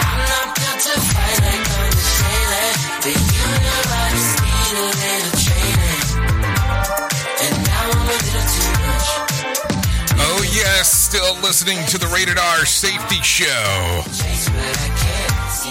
I'm 0.02 0.22
not 0.34 0.48
built 0.58 0.80
to 0.82 0.96
fight 1.14 1.38
like 1.46 1.66
I'm 1.70 1.92
the 1.94 2.06
sailor, 2.18 2.70
but 3.06 3.18
you 3.22 3.46
know 3.62 3.82
I 3.86 4.06
just 4.18 4.34
need 4.42 4.74
a 4.82 4.88
little 4.98 5.35
still 11.26 11.42
listening 11.42 11.84
to 11.88 11.98
the 11.98 12.06
Rated 12.08 12.38
R 12.38 12.66
Safety 12.66 13.16
Show. 13.24 14.04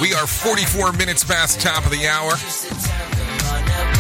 We 0.01 0.13
are 0.13 0.27
44 0.27 0.93
minutes 0.95 1.23
past 1.23 1.61
top 1.61 1.85
of 1.85 1.93
the 1.93 2.09
hour 2.09 2.33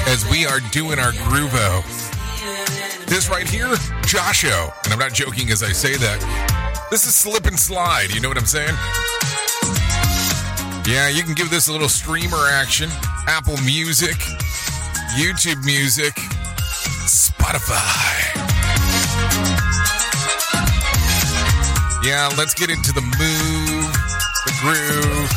as 0.09 0.28
we 0.30 0.46
are 0.46 0.59
doing 0.72 0.98
our 0.98 1.12
Groovo. 1.12 1.84
This 3.07 3.28
right 3.28 3.48
here, 3.48 3.68
Josho, 4.02 4.72
and 4.84 4.92
I'm 4.92 4.98
not 4.98 5.12
joking 5.12 5.50
as 5.50 5.62
I 5.62 5.70
say 5.70 5.96
that. 5.96 6.86
This 6.90 7.07
is 7.07 7.14
slip 7.14 7.46
and 7.46 7.59
slide. 7.59 8.12
You 8.12 8.20
know 8.20 8.28
what 8.28 8.38
I'm 8.38 8.46
saying? 8.46 8.74
Yeah, 10.86 11.09
you 11.09 11.22
can 11.22 11.34
give 11.34 11.50
this 11.50 11.68
a 11.68 11.72
little 11.72 11.88
streamer 11.88 12.48
action. 12.50 12.90
Apple 13.28 13.59
Music, 13.59 14.16
YouTube 15.16 15.64
Music, 15.64 16.14
Spotify. 17.07 18.53
Yeah, 22.05 22.28
let's 22.36 22.52
get 22.52 22.68
into 22.68 22.92
the 22.92 23.00
move, 23.00 23.92
the 24.44 24.52
groove, 24.61 25.30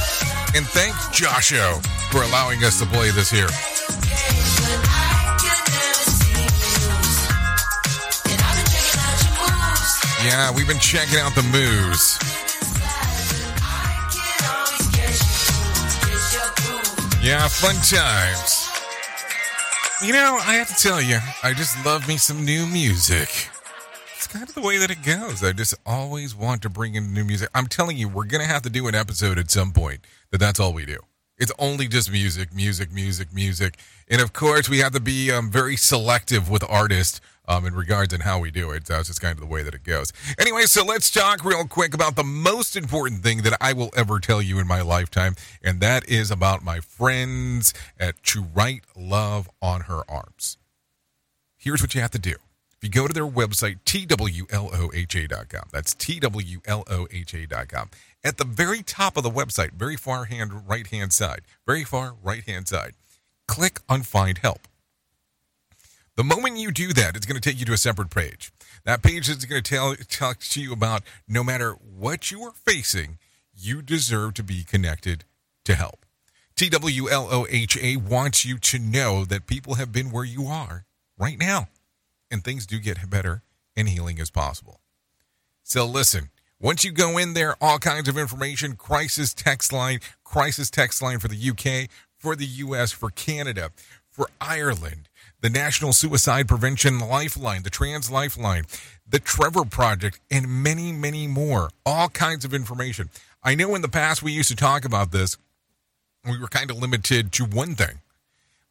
and 0.54 0.68
thank 0.68 0.94
Josho 1.16 1.82
for 2.12 2.24
allowing 2.24 2.62
us 2.66 2.78
to 2.80 2.86
play 2.88 3.10
this 3.12 3.32
here. 3.32 3.48
Yeah, 10.26 10.54
we've 10.54 10.68
been 10.68 10.78
checking 10.80 11.20
out 11.20 11.34
the 11.36 11.44
moves. 11.44 12.20
Yeah, 17.24 17.48
fun 17.48 17.76
times. 17.76 18.68
You 20.04 20.12
know, 20.12 20.38
I 20.42 20.56
have 20.56 20.68
to 20.68 20.76
tell 20.76 21.02
you, 21.02 21.20
I 21.44 21.54
just 21.54 21.86
love 21.86 22.06
me 22.10 22.18
some 22.18 22.44
new 22.44 22.66
music. 22.66 23.50
It's 24.18 24.26
kind 24.26 24.50
of 24.50 24.56
the 24.56 24.62
way 24.62 24.80
that 24.80 24.90
it 24.90 25.04
goes. 25.04 25.44
I 25.44 25.52
just 25.52 25.76
always 25.86 26.36
want 26.36 26.64
to 26.64 26.70
bring 26.70 26.96
in 26.96 27.14
new 27.14 27.24
music. 27.24 27.50
I'm 27.54 27.68
telling 27.68 27.98
you, 27.98 28.10
we're 28.10 28.26
going 28.26 28.42
to 28.42 28.52
have 28.52 28.64
to 28.64 28.70
do 28.70 28.88
an 28.88 28.96
episode 28.96 29.38
at 29.38 29.52
some 29.52 29.72
point 29.72 30.08
that 30.32 30.40
that's 30.40 30.60
all 30.60 30.74
we 30.74 30.88
do. 30.88 30.98
It's 31.38 31.52
only 31.60 31.88
just 31.88 32.12
music, 32.12 32.52
music, 32.52 32.92
music, 32.92 33.32
music. 33.32 33.78
And 34.08 34.20
of 34.20 34.34
course, 34.34 34.68
we 34.68 34.80
have 34.80 34.94
to 34.94 35.00
be 35.00 35.32
um, 35.32 35.52
very 35.52 35.76
selective 35.76 36.50
with 36.50 36.64
artists 36.68 37.22
um, 37.48 37.68
in 37.68 37.76
regards 37.76 38.12
and 38.12 38.24
how 38.24 38.40
we 38.40 38.50
do 38.50 38.72
it. 38.72 38.86
That's 38.86 39.08
just 39.08 39.22
kind 39.22 39.34
of 39.34 39.40
the 39.40 39.46
way 39.46 39.62
that 39.62 39.76
it 39.76 39.84
goes. 39.84 40.12
Anyway, 40.40 40.64
so 40.64 40.84
let's 40.84 41.12
talk 41.12 41.46
real 41.46 41.68
quick 41.68 41.94
about 41.94 42.16
the 42.16 42.24
most 42.24 42.76
important 42.76 43.22
thing 43.22 43.44
that 43.44 43.56
I 43.62 43.74
will 43.74 43.92
ever 43.96 44.20
tell 44.20 44.42
you 44.42 44.58
in 44.58 44.66
my 44.66 44.82
lifetime, 44.82 45.36
and 45.64 45.80
that 45.82 46.10
is 46.10 46.32
about 46.32 46.64
my 46.64 46.80
friends 46.80 47.72
at 48.00 48.24
To 48.24 48.48
Write 48.56 48.84
Love 48.96 49.48
on 49.62 49.82
Her 49.82 50.02
Arms. 50.10 50.58
Here's 51.56 51.84
what 51.84 51.94
you 51.94 52.02
have 52.02 52.12
to 52.12 52.20
do. 52.20 52.34
If 52.80 52.84
you 52.84 52.90
go 52.90 53.08
to 53.08 53.14
their 53.14 53.26
website, 53.26 53.80
twloha.com, 53.86 55.70
that's 55.72 55.96
twloha.com. 55.96 57.90
At 58.24 58.38
the 58.38 58.46
very 58.46 58.84
top 58.84 59.18
of 59.18 59.24
the 59.24 59.32
website, 59.32 59.72
very 59.72 59.96
far 59.96 60.26
hand 60.26 60.68
right 60.68 60.86
hand 60.86 61.12
side, 61.14 61.42
very 61.66 61.84
far 61.84 62.16
right 62.22 62.44
hand 62.44 62.68
side, 62.68 62.94
click 63.48 63.80
on 63.90 64.04
Find 64.04 64.38
Help. 64.38 64.68
The 66.18 66.24
moment 66.24 66.58
you 66.58 66.72
do 66.72 66.94
that, 66.94 67.16
it's 67.16 67.26
going 67.26 67.40
to 67.40 67.50
take 67.50 67.60
you 67.60 67.66
to 67.66 67.74
a 67.74 67.78
separate 67.78 68.10
page. 68.10 68.52
That 68.86 69.04
page 69.04 69.28
is 69.30 69.46
going 69.46 69.64
to 69.64 69.70
tell 69.70 69.96
talk 69.96 70.40
to 70.40 70.62
you 70.62 70.74
about 70.74 71.04
no 71.28 71.44
matter 71.44 71.74
what 71.74 72.32
you 72.32 72.42
are 72.44 72.54
facing, 72.54 73.18
you 73.56 73.82
deserve 73.82 74.34
to 74.36 74.44
be 74.44 74.64
connected 74.64 75.26
to 75.66 75.76
help. 75.76 76.06
TWLOHA 76.56 77.98
wants 77.98 78.46
you 78.46 78.58
to 78.58 78.80
know 78.80 79.26
that 79.26 79.46
people 79.46 79.76
have 79.76 79.92
been 79.92 80.12
where 80.12 80.24
you 80.24 80.48
are 80.48 80.86
right 81.18 81.38
now, 81.38 81.68
and 82.32 82.44
things 82.44 82.66
do 82.66 82.80
get 82.80 83.10
better, 83.10 83.44
and 83.76 83.90
healing 83.90 84.18
is 84.18 84.30
possible. 84.30 84.80
So 85.64 85.86
listen, 85.86 86.30
once 86.60 86.84
you 86.84 86.92
go 86.92 87.18
in 87.18 87.34
there, 87.34 87.56
all 87.62 87.78
kinds 87.78 88.08
of 88.08 88.18
information, 88.18 88.76
crisis 88.76 89.34
text 89.34 89.72
line, 89.72 90.00
crisis 90.24 90.70
text 90.70 91.02
line 91.02 91.20
for 91.20 91.28
the 91.28 91.50
UK, 91.50 91.90
for 92.18 92.36
the 92.36 92.46
US, 92.46 92.92
for 92.92 93.10
Canada, 93.12 93.72
for 94.10 94.30
Ireland, 94.42 95.10
the 95.42 95.50
National 95.50 95.94
Suicide 95.94 96.48
Prevention 96.48 97.00
Lifeline, 97.00 97.64
the 97.64 97.70
Trans 97.70 98.10
Lifeline, 98.10 98.64
the 99.08 99.20
Trevor 99.20 99.66
Project, 99.66 100.20
and 100.32 100.48
many, 100.48 100.92
many 100.92 101.28
more. 101.28 101.70
All 101.86 102.10
kinds 102.10 102.44
of 102.44 102.54
information. 102.54 103.10
I 103.44 103.54
know 103.54 103.76
in 103.76 103.84
the 103.84 103.88
past 103.88 104.24
we 104.24 104.32
used 104.32 104.50
to 104.50 104.56
talk 104.56 104.84
about 104.84 105.12
this, 105.12 105.38
we 106.28 106.40
were 106.40 106.48
kind 106.48 106.72
of 106.72 106.78
limited 106.78 107.32
to 107.34 107.46
one 107.46 107.76
thing. 107.76 108.00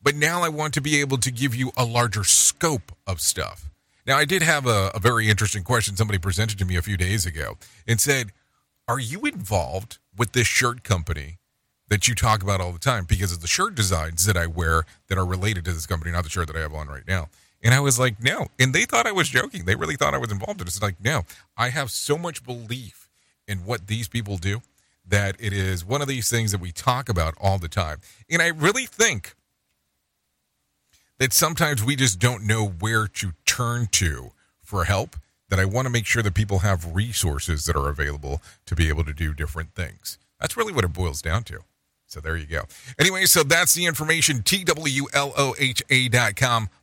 But 0.03 0.14
now 0.14 0.42
I 0.42 0.49
want 0.49 0.74
to 0.74 0.80
be 0.80 1.01
able 1.01 1.18
to 1.18 1.30
give 1.30 1.55
you 1.55 1.72
a 1.76 1.84
larger 1.84 2.24
scope 2.24 2.92
of 3.07 3.20
stuff. 3.20 3.70
Now, 4.07 4.16
I 4.16 4.24
did 4.24 4.42
have 4.42 4.66
a, 4.66 4.92
a 4.94 5.01
very 5.01 5.28
interesting 5.28 5.64
question 5.64 5.97
somebody 5.97 6.18
presented 6.18 6.59
to 6.59 6.64
me 6.64 6.76
a 6.76 6.82
few 6.82 6.97
days 6.97 7.26
ago 7.26 7.59
and 7.88 8.01
said, 8.01 8.32
Are 8.86 9.01
you 9.01 9.22
involved 9.22 9.99
with 10.16 10.32
this 10.32 10.47
shirt 10.47 10.84
company 10.84 11.38
that 11.88 12.09
you 12.09 12.14
talk 12.14 12.42
about 12.42 12.61
all 12.61 12.72
the 12.72 12.78
time 12.78 13.05
because 13.05 13.32
of 13.32 13.40
the 13.40 13.47
shirt 13.47 13.74
designs 13.74 14.26
that 14.26 14.36
I 14.36 14.47
wear 14.47 14.84
that 15.09 15.18
are 15.18 15.26
related 15.26 15.64
to 15.66 15.72
this 15.72 15.86
company, 15.86 16.12
not 16.12 16.24
the 16.24 16.30
shirt 16.30 16.47
that 16.49 16.57
I 16.57 16.61
have 16.61 16.74
on 16.74 16.88
right 16.88 17.07
now. 17.07 17.28
And 17.62 17.74
I 17.74 17.80
was 17.80 17.99
like, 17.99 18.22
no. 18.22 18.49
And 18.59 18.72
they 18.72 18.84
thought 18.84 19.07
I 19.07 19.12
was 19.12 19.28
joking. 19.28 19.64
They 19.64 19.74
really 19.74 19.97
thought 19.97 20.14
I 20.14 20.18
was 20.18 20.32
involved 20.32 20.61
in 20.61 20.66
it. 20.66 20.70
It's 20.70 20.82
like, 20.82 21.03
no, 21.03 21.22
I 21.57 21.70
have 21.70 21.90
so 21.90 22.18
much 22.18 22.44
belief 22.44 23.09
in 23.49 23.59
what 23.59 23.86
these 23.86 24.09
people 24.09 24.36
do 24.36 24.62
that 25.09 25.36
it 25.38 25.53
is 25.53 25.84
one 25.84 26.03
of 26.03 26.09
these 26.09 26.28
things 26.28 26.53
that 26.53 26.61
we 26.61 26.72
talk 26.72 27.09
about 27.09 27.34
all 27.40 27.59
the 27.59 27.68
time. 27.68 28.01
And 28.28 28.42
I 28.42 28.49
really 28.49 28.86
think 28.86 29.36
that 31.19 31.33
sometimes 31.33 31.83
we 31.83 31.97
just 31.97 32.19
don't 32.19 32.47
know 32.47 32.67
where 32.67 33.07
to 33.07 33.33
turn 33.45 33.89
to 33.93 34.33
for 34.62 34.85
help. 34.85 35.17
That 35.49 35.61
I 35.61 35.64
want 35.64 35.87
to 35.87 35.91
make 35.91 36.07
sure 36.07 36.25
that 36.25 36.35
people 36.35 36.59
have 36.59 36.97
resources 36.97 37.67
that 37.67 37.77
are 37.77 37.89
available 37.89 38.43
to 38.67 38.75
be 38.75 38.89
able 38.89 39.05
to 39.05 39.12
do 39.12 39.33
different 39.33 39.77
things. 39.77 40.19
That's 40.41 40.57
really 40.57 40.73
what 40.73 40.85
it 40.85 40.93
boils 40.93 41.23
down 41.23 41.45
to. 41.45 41.61
So 42.07 42.19
there 42.21 42.37
you 42.37 42.47
go. 42.47 42.62
Anyway, 42.99 43.27
so 43.27 43.45
that's 43.45 43.73
the 43.75 43.87
information. 43.87 44.39
TWLOHA.com, 44.39 45.11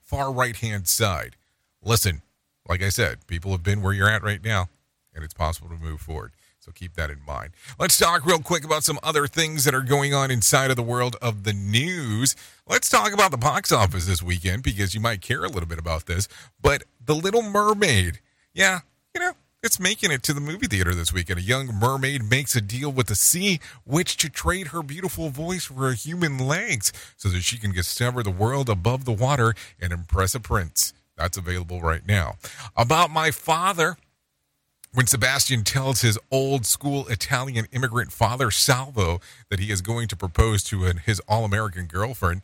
far 0.01 0.31
right 0.31 0.55
hand 0.55 0.87
side. 0.87 1.35
Listen, 1.83 2.21
like 2.67 2.81
I 2.81 2.87
said, 2.89 3.27
people 3.27 3.51
have 3.51 3.63
been 3.63 3.81
where 3.81 3.91
you're 3.93 4.09
at 4.09 4.23
right 4.23 4.41
now, 4.43 4.69
and 5.13 5.23
it's 5.25 5.33
possible 5.33 5.67
to 5.69 5.75
move 5.75 5.99
forward. 5.99 6.31
So 6.63 6.71
keep 6.71 6.93
that 6.93 7.09
in 7.09 7.19
mind. 7.27 7.51
Let's 7.77 7.99
talk 7.99 8.25
real 8.25 8.39
quick 8.39 8.63
about 8.63 8.85
some 8.85 8.97
other 9.03 9.27
things 9.27 9.65
that 9.65 9.75
are 9.75 9.81
going 9.81 10.13
on 10.13 10.31
inside 10.31 10.69
of 10.69 10.77
the 10.77 10.81
world 10.81 11.17
of 11.21 11.43
the 11.43 11.51
news. 11.51 12.37
Let's 12.65 12.89
talk 12.89 13.11
about 13.11 13.31
the 13.31 13.37
box 13.37 13.73
office 13.73 14.05
this 14.05 14.23
weekend 14.23 14.63
because 14.63 14.95
you 14.95 15.01
might 15.01 15.19
care 15.19 15.43
a 15.43 15.49
little 15.49 15.67
bit 15.67 15.77
about 15.77 16.05
this. 16.05 16.29
But 16.61 16.85
The 17.05 17.15
Little 17.15 17.41
Mermaid, 17.41 18.21
yeah, 18.53 18.79
you 19.13 19.19
know, 19.19 19.33
it's 19.61 19.77
making 19.77 20.11
it 20.11 20.23
to 20.23 20.33
the 20.33 20.39
movie 20.39 20.67
theater 20.67 20.95
this 20.95 21.11
weekend. 21.11 21.39
A 21.39 21.43
young 21.43 21.67
mermaid 21.67 22.23
makes 22.23 22.55
a 22.55 22.61
deal 22.61 22.93
with 22.93 23.07
the 23.07 23.15
sea, 23.15 23.59
which 23.83 24.15
to 24.17 24.29
trade 24.29 24.67
her 24.67 24.81
beautiful 24.81 25.27
voice 25.27 25.65
for 25.65 25.89
a 25.89 25.95
human 25.95 26.37
legs 26.37 26.93
so 27.17 27.27
that 27.27 27.43
she 27.43 27.57
can 27.57 27.73
discover 27.73 28.23
the 28.23 28.31
world 28.31 28.69
above 28.69 29.03
the 29.03 29.11
water 29.11 29.53
and 29.81 29.91
impress 29.91 30.33
a 30.33 30.39
prince. 30.39 30.93
That's 31.17 31.37
available 31.37 31.81
right 31.81 32.07
now. 32.07 32.35
About 32.77 33.11
my 33.11 33.31
father, 33.31 33.97
when 34.93 35.07
Sebastian 35.07 35.63
tells 35.63 36.01
his 36.01 36.19
old 36.31 36.65
school 36.65 37.07
Italian 37.07 37.67
immigrant 37.71 38.11
father, 38.11 38.51
Salvo, 38.51 39.19
that 39.49 39.59
he 39.59 39.71
is 39.71 39.81
going 39.81 40.07
to 40.07 40.15
propose 40.15 40.63
to 40.65 40.81
his 40.81 41.19
all 41.21 41.45
American 41.45 41.85
girlfriend, 41.85 42.41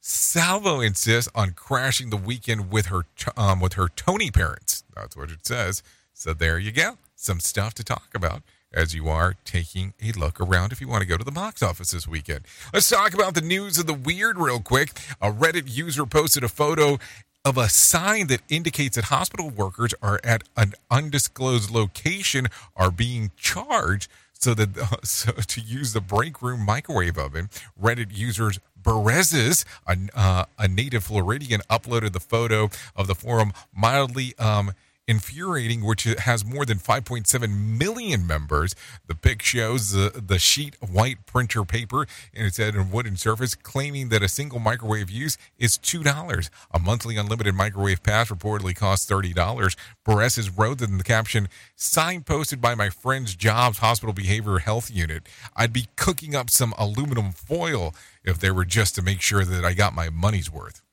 Salvo 0.00 0.80
insists 0.80 1.30
on 1.34 1.52
crashing 1.52 2.10
the 2.10 2.16
weekend 2.16 2.70
with 2.70 2.86
her 2.86 3.06
um, 3.36 3.60
with 3.60 3.74
her 3.74 3.88
Tony 3.88 4.30
parents. 4.30 4.84
That's 4.94 5.16
what 5.16 5.30
it 5.30 5.46
says. 5.46 5.82
So 6.12 6.34
there 6.34 6.58
you 6.58 6.72
go. 6.72 6.98
Some 7.14 7.40
stuff 7.40 7.74
to 7.74 7.84
talk 7.84 8.08
about 8.14 8.42
as 8.72 8.94
you 8.94 9.08
are 9.08 9.36
taking 9.44 9.94
a 10.02 10.10
look 10.12 10.40
around 10.40 10.72
if 10.72 10.80
you 10.80 10.88
want 10.88 11.02
to 11.02 11.08
go 11.08 11.16
to 11.16 11.24
the 11.24 11.30
box 11.30 11.62
office 11.62 11.92
this 11.92 12.08
weekend. 12.08 12.40
Let's 12.72 12.90
talk 12.90 13.14
about 13.14 13.34
the 13.34 13.40
news 13.40 13.78
of 13.78 13.86
the 13.86 13.94
weird 13.94 14.36
real 14.36 14.60
quick. 14.60 14.90
A 15.22 15.30
Reddit 15.30 15.74
user 15.74 16.04
posted 16.04 16.42
a 16.42 16.48
photo 16.48 16.98
of 17.44 17.58
a 17.58 17.68
sign 17.68 18.28
that 18.28 18.40
indicates 18.48 18.96
that 18.96 19.06
hospital 19.06 19.50
workers 19.50 19.92
are 20.00 20.20
at 20.24 20.44
an 20.56 20.72
undisclosed 20.90 21.70
location 21.70 22.46
are 22.74 22.90
being 22.90 23.30
charged 23.36 24.08
so 24.32 24.54
that 24.54 25.00
so 25.04 25.32
to 25.32 25.60
use 25.60 25.92
the 25.92 26.00
break 26.00 26.40
room 26.42 26.60
microwave 26.60 27.18
oven. 27.18 27.50
Reddit 27.80 28.16
users 28.16 28.58
Berezes, 28.82 29.64
a, 29.86 29.96
uh, 30.14 30.44
a 30.58 30.68
native 30.68 31.04
Floridian, 31.04 31.62
uploaded 31.70 32.12
the 32.12 32.20
photo 32.20 32.68
of 32.94 33.06
the 33.06 33.14
forum 33.14 33.52
mildly 33.74 34.34
um, 34.38 34.72
infuriating, 35.06 35.84
which 35.84 36.04
has 36.04 36.44
more 36.44 36.64
than 36.64 36.78
5.7 36.78 37.78
million 37.78 38.26
members. 38.26 38.74
The 39.06 39.14
pic 39.14 39.42
shows 39.42 39.92
the, 39.92 40.22
the 40.24 40.38
sheet 40.38 40.76
white 40.80 41.26
printer 41.26 41.64
paper 41.64 42.06
and 42.32 42.46
it's 42.46 42.56
said 42.56 42.76
a 42.76 42.82
wooden 42.82 43.16
surface, 43.16 43.54
claiming 43.54 44.08
that 44.10 44.22
a 44.22 44.28
single 44.28 44.58
microwave 44.58 45.10
use 45.10 45.36
is 45.58 45.76
$2. 45.78 46.50
A 46.72 46.78
monthly 46.78 47.16
unlimited 47.16 47.54
microwave 47.54 48.02
pass 48.02 48.30
reportedly 48.30 48.74
costs 48.74 49.10
$30. 49.10 49.76
Perez 50.04 50.50
wrote 50.50 50.80
in 50.80 50.98
the 50.98 51.04
caption, 51.04 51.48
signposted 51.76 52.60
by 52.60 52.74
my 52.74 52.90
friend's 52.90 53.34
job's 53.34 53.78
hospital 53.78 54.14
behavioral 54.14 54.60
health 54.60 54.90
unit. 54.90 55.28
I'd 55.56 55.72
be 55.72 55.88
cooking 55.96 56.34
up 56.34 56.50
some 56.50 56.74
aluminum 56.78 57.32
foil 57.32 57.94
if 58.24 58.38
they 58.38 58.50
were 58.50 58.64
just 58.64 58.94
to 58.94 59.02
make 59.02 59.20
sure 59.20 59.44
that 59.44 59.64
I 59.64 59.74
got 59.74 59.94
my 59.94 60.08
money's 60.10 60.50
worth. 60.50 60.83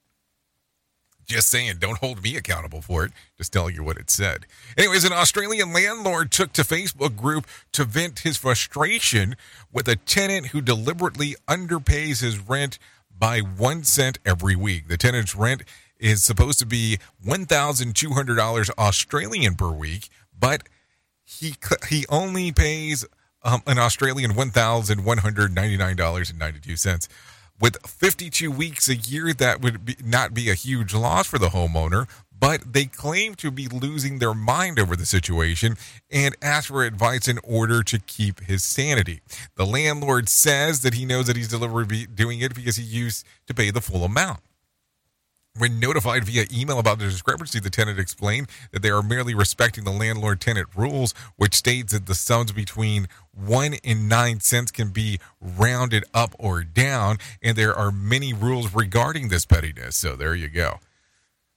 Just 1.26 1.50
saying, 1.50 1.76
don't 1.80 2.00
hold 2.00 2.24
me 2.24 2.36
accountable 2.36 2.82
for 2.82 3.06
it. 3.06 3.12
Just 3.38 3.54
telling 3.54 3.76
you 3.76 3.84
what 3.84 3.98
it 3.98 4.10
said. 4.10 4.46
Anyways, 4.78 5.06
an 5.06 5.14
Australian 5.14 5.74
landlord 5.74 6.32
took 6.32 6.54
to 6.54 6.64
Facebook 6.64 7.16
group 7.16 7.46
to 7.72 7.86
vent 7.86 8.20
his 8.20 8.38
frustration 8.38 9.36
with 9.72 9.88
a 9.88 9.96
tenant 9.96 10.48
who 10.48 10.62
deliberately 10.62 11.36
underpays 11.48 12.22
his 12.22 12.40
rent 12.40 12.78
by 13.18 13.40
one 13.40 13.84
cent 13.84 14.20
every 14.26 14.56
week. 14.56 14.88
The 14.88 14.98
tenant's 14.98 15.36
rent 15.36 15.64
is 16.00 16.24
supposed 16.24 16.60
to 16.60 16.66
be 16.66 16.98
$1,200 17.26 18.70
Australian 18.78 19.56
per 19.56 19.70
week, 19.70 20.10
but 20.38 20.64
he 21.24 21.56
he 21.88 22.06
only 22.10 22.52
pays 22.52 23.06
um, 23.44 23.62
an 23.68 23.78
Australian 23.80 24.34
$1,199.92. 24.34 27.08
With 27.62 27.78
52 27.86 28.50
weeks 28.50 28.90
a 28.90 28.96
year, 28.96 29.34
that 29.34 29.62
would 29.62 29.86
be, 29.86 29.96
not 30.04 30.34
be 30.34 30.50
a 30.50 30.56
huge 30.56 30.96
loss 30.96 31.28
for 31.28 31.38
the 31.38 31.50
homeowner, 31.50 32.10
but 32.38 32.74
they 32.74 32.86
claim 32.86 33.36
to 33.36 33.52
be 33.52 33.68
losing 33.68 34.18
their 34.18 34.34
mind 34.34 34.80
over 34.80 34.96
the 34.96 35.06
situation 35.06 35.78
and 36.10 36.36
ask 36.42 36.70
for 36.70 36.84
advice 36.84 37.28
in 37.28 37.38
order 37.44 37.84
to 37.84 38.00
keep 38.00 38.40
his 38.42 38.64
sanity. 38.64 39.22
The 39.58 39.68
landlord 39.68 40.28
says 40.28 40.82
that 40.82 40.96
he 40.96 41.06
knows 41.06 41.28
that 41.28 41.36
he's 41.36 41.50
deliberately 41.50 42.08
doing 42.08 42.40
it 42.40 42.56
because 42.56 42.78
he 42.78 42.84
used 42.84 43.28
to 43.46 43.54
pay 43.54 43.70
the 43.70 43.80
full 43.80 44.04
amount. 44.04 44.40
When 45.58 45.82
notified 45.82 46.24
via 46.24 46.46
email 46.52 46.80
about 46.80 47.00
the 47.00 47.06
discrepancy, 47.06 47.60
the 47.60 47.70
tenant 47.70 48.00
explained 48.00 48.48
that 48.72 48.82
they 48.82 48.90
are 48.90 49.04
merely 49.04 49.34
respecting 49.34 49.84
the 49.84 49.92
landlord 49.92 50.40
tenant 50.40 50.70
rules, 50.78 51.14
which 51.36 51.56
states 51.56 51.92
that 51.92 52.06
the 52.06 52.16
sums 52.16 52.54
between 52.54 53.08
one 53.34 53.76
and 53.84 54.08
nine 54.08 54.40
cents 54.40 54.72
can 54.72 54.92
be 54.92 55.20
rounded 55.42 56.06
up 56.14 56.34
or 56.40 56.64
down, 56.64 57.18
and 57.44 57.58
there 57.58 57.76
are 57.76 57.92
many 57.92 58.34
rules 58.34 58.74
regarding 58.74 59.28
this 59.28 59.46
pettiness. 59.46 59.98
So 59.98 60.16
there 60.16 60.36
you 60.36 60.48
go. 60.48 60.80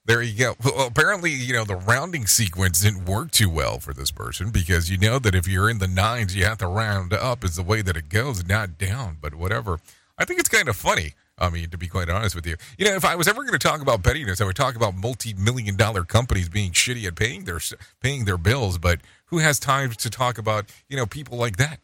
There 0.03 0.21
you 0.21 0.37
go. 0.37 0.55
Well, 0.63 0.87
apparently, 0.87 1.31
you 1.31 1.53
know, 1.53 1.63
the 1.63 1.77
rounding 1.77 2.27
sequence 2.27 2.81
didn't 2.81 3.05
work 3.05 3.31
too 3.31 3.49
well 3.49 3.79
for 3.79 3.93
this 3.93 4.11
person 4.11 4.51
because 4.51 4.91
you 4.91 4.97
know 4.97 5.19
that 5.19 5.33
if 5.33 5.47
you're 5.47 5.69
in 5.69 5.79
the 5.79 5.87
nines, 5.87 6.35
you 6.35 6.43
have 6.45 6.59
to 6.59 6.67
round 6.67 7.13
up 7.13 7.43
is 7.45 7.55
the 7.55 7.63
way 7.63 7.81
that 7.81 7.95
it 7.95 8.09
goes, 8.09 8.45
not 8.45 8.77
down. 8.77 9.17
But 9.21 9.35
whatever. 9.35 9.79
I 10.17 10.25
think 10.25 10.39
it's 10.39 10.49
kind 10.49 10.67
of 10.67 10.75
funny. 10.75 11.13
I 11.37 11.49
mean, 11.49 11.69
to 11.69 11.77
be 11.77 11.87
quite 11.87 12.09
honest 12.09 12.35
with 12.35 12.47
you, 12.47 12.55
you 12.77 12.85
know, 12.85 12.95
if 12.95 13.03
I 13.03 13.15
was 13.15 13.27
ever 13.27 13.41
going 13.41 13.57
to 13.57 13.59
talk 13.59 13.81
about 13.81 14.03
pettiness, 14.03 14.39
I 14.39 14.45
would 14.45 14.55
talk 14.55 14.75
about 14.75 14.95
multi-million 14.95 15.75
dollar 15.75 16.03
companies 16.03 16.47
being 16.47 16.71
shitty 16.71 17.05
at 17.05 17.15
paying 17.15 17.43
their 17.43 17.59
paying 18.01 18.25
their 18.25 18.37
bills. 18.37 18.77
But 18.77 19.01
who 19.25 19.39
has 19.39 19.59
time 19.59 19.91
to 19.91 20.09
talk 20.09 20.37
about 20.37 20.71
you 20.87 20.95
know 20.95 21.05
people 21.05 21.37
like 21.37 21.57
that? 21.57 21.79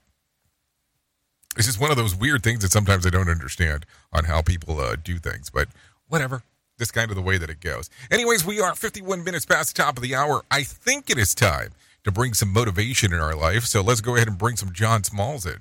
It's 1.58 1.68
just 1.68 1.82
one 1.82 1.92
of 1.92 1.98
those 1.98 2.16
weird 2.16 2.44
things 2.44 2.62
that 2.62 2.72
sometimes 2.72 3.06
I 3.06 3.10
don't 3.10 3.30
understand 3.30 3.86
on 4.14 4.24
how 4.24 4.42
people 4.42 4.80
uh, 4.80 4.96
do 4.96 5.18
things. 5.18 5.50
But 5.50 5.68
whatever, 6.08 6.44
just 6.80 6.94
kind 6.94 7.12
of 7.12 7.16
the 7.16 7.22
way 7.22 7.38
that 7.38 7.50
it 7.50 7.60
goes. 7.60 7.90
Anyways, 8.10 8.46
we 8.46 8.62
are 8.62 8.74
51 8.74 9.24
minutes 9.24 9.46
past 9.46 9.76
the 9.76 9.84
top 9.84 9.98
of 9.98 10.04
the 10.04 10.16
hour. 10.16 10.44
I 10.50 10.64
think 10.64 11.10
it 11.10 11.18
is 11.18 11.36
time 11.36 11.72
to 12.06 12.12
bring 12.12 12.34
some 12.34 12.54
motivation 12.54 13.14
in 13.14 13.20
our 13.20 13.36
life. 13.36 13.66
So 13.66 13.82
let's 13.82 14.02
go 14.02 14.16
ahead 14.16 14.30
and 14.30 14.38
bring 14.38 14.56
some 14.56 14.72
John 14.72 15.04
Smalls 15.04 15.46
in. 15.46 15.60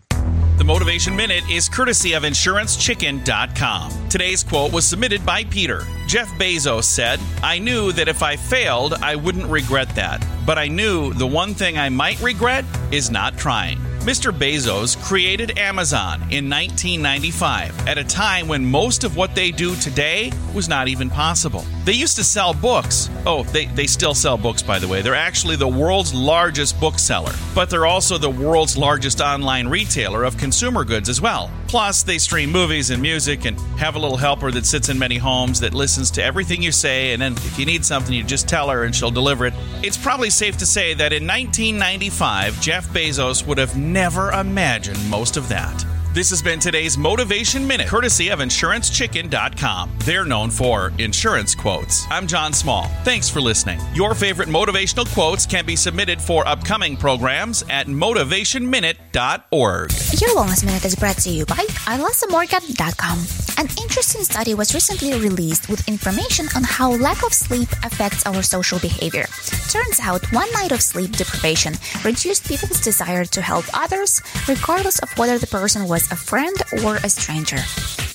The 0.60 0.64
Motivation 0.64 1.16
Minute 1.16 1.48
is 1.48 1.70
courtesy 1.70 2.12
of 2.12 2.24
InsuranceChicken.com. 2.24 4.08
Today's 4.10 4.44
quote 4.44 4.70
was 4.70 4.86
submitted 4.86 5.24
by 5.24 5.44
Peter. 5.44 5.86
Jeff 6.06 6.28
Bezos 6.32 6.84
said, 6.84 7.18
I 7.42 7.58
knew 7.58 7.92
that 7.92 8.08
if 8.08 8.22
I 8.22 8.36
failed, 8.36 8.92
I 8.92 9.16
wouldn't 9.16 9.46
regret 9.46 9.88
that. 9.94 10.22
But 10.44 10.58
I 10.58 10.68
knew 10.68 11.14
the 11.14 11.26
one 11.26 11.54
thing 11.54 11.78
I 11.78 11.88
might 11.88 12.20
regret 12.20 12.66
is 12.92 13.10
not 13.10 13.38
trying. 13.38 13.78
Mr. 14.10 14.36
Bezos 14.36 15.00
created 15.04 15.56
Amazon 15.56 16.14
in 16.32 16.50
1995 16.50 17.86
at 17.86 17.96
a 17.96 18.02
time 18.02 18.48
when 18.48 18.68
most 18.68 19.04
of 19.04 19.16
what 19.16 19.36
they 19.36 19.52
do 19.52 19.76
today 19.76 20.32
was 20.52 20.68
not 20.68 20.88
even 20.88 21.08
possible. 21.08 21.64
They 21.84 21.92
used 21.92 22.16
to 22.16 22.24
sell 22.24 22.52
books. 22.52 23.08
Oh, 23.24 23.44
they, 23.44 23.66
they 23.66 23.86
still 23.86 24.14
sell 24.14 24.36
books, 24.36 24.64
by 24.64 24.80
the 24.80 24.88
way. 24.88 25.00
They're 25.00 25.14
actually 25.14 25.54
the 25.54 25.68
world's 25.68 26.12
largest 26.12 26.80
bookseller, 26.80 27.32
but 27.54 27.70
they're 27.70 27.86
also 27.86 28.18
the 28.18 28.28
world's 28.28 28.76
largest 28.76 29.20
online 29.20 29.68
retailer 29.68 30.24
of 30.24 30.36
consumer 30.36 30.82
goods 30.82 31.08
as 31.08 31.20
well. 31.20 31.48
Plus, 31.70 32.02
they 32.02 32.18
stream 32.18 32.50
movies 32.50 32.90
and 32.90 33.00
music 33.00 33.44
and 33.44 33.56
have 33.78 33.94
a 33.94 33.98
little 34.00 34.16
helper 34.16 34.50
that 34.50 34.66
sits 34.66 34.88
in 34.88 34.98
many 34.98 35.16
homes 35.16 35.60
that 35.60 35.72
listens 35.72 36.10
to 36.10 36.20
everything 36.20 36.60
you 36.60 36.72
say, 36.72 37.12
and 37.12 37.22
then 37.22 37.32
if 37.34 37.60
you 37.60 37.64
need 37.64 37.84
something, 37.84 38.12
you 38.12 38.24
just 38.24 38.48
tell 38.48 38.68
her 38.68 38.82
and 38.82 38.92
she'll 38.92 39.12
deliver 39.12 39.46
it. 39.46 39.54
It's 39.80 39.96
probably 39.96 40.30
safe 40.30 40.56
to 40.56 40.66
say 40.66 40.94
that 40.94 41.12
in 41.12 41.28
1995, 41.28 42.60
Jeff 42.60 42.88
Bezos 42.88 43.46
would 43.46 43.58
have 43.58 43.76
never 43.76 44.32
imagined 44.32 44.98
most 45.08 45.36
of 45.36 45.48
that. 45.50 45.86
This 46.12 46.30
has 46.30 46.42
been 46.42 46.58
today's 46.58 46.98
Motivation 46.98 47.64
Minute, 47.64 47.86
courtesy 47.86 48.30
of 48.30 48.40
InsuranceChicken.com. 48.40 49.92
They're 50.00 50.24
known 50.24 50.50
for 50.50 50.92
insurance 50.98 51.54
quotes. 51.54 52.04
I'm 52.10 52.26
John 52.26 52.52
Small. 52.52 52.88
Thanks 53.04 53.30
for 53.30 53.40
listening. 53.40 53.78
Your 53.94 54.16
favorite 54.16 54.48
motivational 54.48 55.06
quotes 55.14 55.46
can 55.46 55.64
be 55.64 55.76
submitted 55.76 56.20
for 56.20 56.44
upcoming 56.48 56.96
programs 56.96 57.62
at 57.70 57.86
motivationminute.org. 57.86 59.90
Your 60.20 60.30
Wellness 60.30 60.64
Minute 60.64 60.84
is 60.84 60.96
brought 60.96 61.18
to 61.18 61.30
you 61.30 61.46
by 61.46 61.64
alasamorgan.com. 61.86 63.18
An 63.58 63.68
interesting 63.80 64.24
study 64.24 64.54
was 64.54 64.74
recently 64.74 65.12
released 65.12 65.68
with 65.68 65.86
information 65.86 66.46
on 66.56 66.64
how 66.64 66.90
lack 66.92 67.24
of 67.24 67.32
sleep 67.32 67.68
affects 67.84 68.26
our 68.26 68.42
social 68.42 68.80
behavior. 68.80 69.26
Turns 69.68 70.00
out 70.00 70.24
one 70.32 70.50
night 70.54 70.72
of 70.72 70.82
sleep 70.82 71.12
deprivation 71.12 71.74
reduced 72.04 72.48
people's 72.48 72.80
desire 72.80 73.24
to 73.26 73.40
help 73.40 73.64
others, 73.74 74.20
regardless 74.48 74.98
of 75.00 75.16
whether 75.16 75.38
the 75.38 75.46
person 75.46 75.86
was 75.86 75.99
a 76.10 76.16
friend 76.16 76.56
or 76.84 76.96
a 76.96 77.08
stranger. 77.10 77.58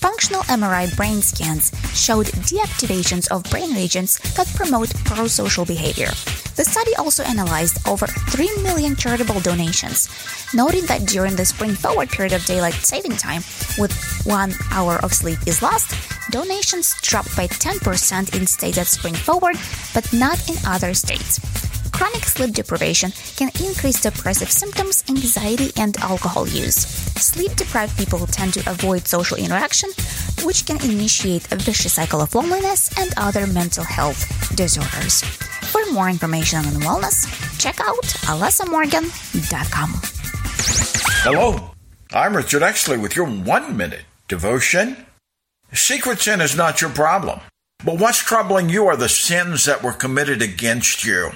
Functional 0.05 0.43
MRI 0.43 0.95
brain 0.95 1.21
scans 1.21 1.71
showed 1.93 2.27
deactivations 2.47 3.27
of 3.31 3.43
brain 3.49 3.73
regions 3.73 4.17
that 4.35 4.47
promote 4.55 4.89
prosocial 5.03 5.67
behavior. 5.67 6.09
The 6.55 6.63
study 6.63 6.95
also 6.95 7.23
analyzed 7.23 7.85
over 7.87 8.07
3 8.07 8.63
million 8.63 8.95
charitable 8.95 9.41
donations, 9.41 10.07
noting 10.53 10.85
that 10.85 11.05
during 11.05 11.35
the 11.35 11.45
spring 11.45 11.75
forward 11.75 12.09
period 12.09 12.33
of 12.33 12.45
daylight 12.45 12.75
saving 12.75 13.17
time, 13.17 13.41
with 13.77 13.91
one 14.25 14.53
hour 14.71 14.97
of 15.03 15.13
sleep 15.13 15.39
is 15.45 15.61
lost, 15.61 15.93
donations 16.31 16.95
dropped 17.01 17.35
by 17.35 17.47
10% 17.47 18.35
in 18.39 18.47
states 18.47 18.77
that 18.77 18.87
spring 18.87 19.15
forward, 19.15 19.57
but 19.93 20.11
not 20.13 20.49
in 20.49 20.55
other 20.65 20.93
states. 20.93 21.39
Chronic 21.95 22.25
sleep 22.25 22.53
deprivation 22.53 23.11
can 23.37 23.47
increase 23.63 24.01
depressive 24.01 24.51
symptoms, 24.51 25.05
anxiety, 25.07 25.71
and 25.77 25.95
alcohol 25.99 26.45
use. 26.45 26.75
Sleep 27.15 27.55
deprived 27.55 27.97
people 27.97 28.27
tend 28.27 28.53
to 28.55 28.69
avoid 28.69 29.07
social 29.07 29.37
interaction, 29.37 29.89
which 30.43 30.65
can 30.65 30.75
initiate 30.83 31.49
a 31.53 31.55
vicious 31.55 31.93
cycle 31.93 32.19
of 32.19 32.35
loneliness 32.35 32.91
and 32.99 33.13
other 33.15 33.47
mental 33.47 33.85
health 33.85 34.27
disorders. 34.57 35.23
For 35.71 35.89
more 35.93 36.09
information 36.09 36.59
on 36.59 36.73
wellness, 36.83 37.25
check 37.57 37.79
out 37.79 38.03
alasamorgan.com. 38.27 39.91
Hello, 41.23 41.71
I'm 42.11 42.35
Richard 42.35 42.61
Exley 42.61 43.01
with 43.01 43.15
your 43.15 43.25
one 43.25 43.77
minute 43.77 44.03
devotion. 44.27 44.97
Secret 45.71 46.19
sin 46.19 46.41
is 46.41 46.57
not 46.57 46.81
your 46.81 46.89
problem, 46.89 47.39
but 47.85 47.99
what's 47.99 48.21
troubling 48.21 48.67
you 48.67 48.85
are 48.87 48.97
the 48.97 49.07
sins 49.07 49.63
that 49.63 49.81
were 49.81 49.93
committed 49.93 50.41
against 50.41 51.05
you. 51.05 51.31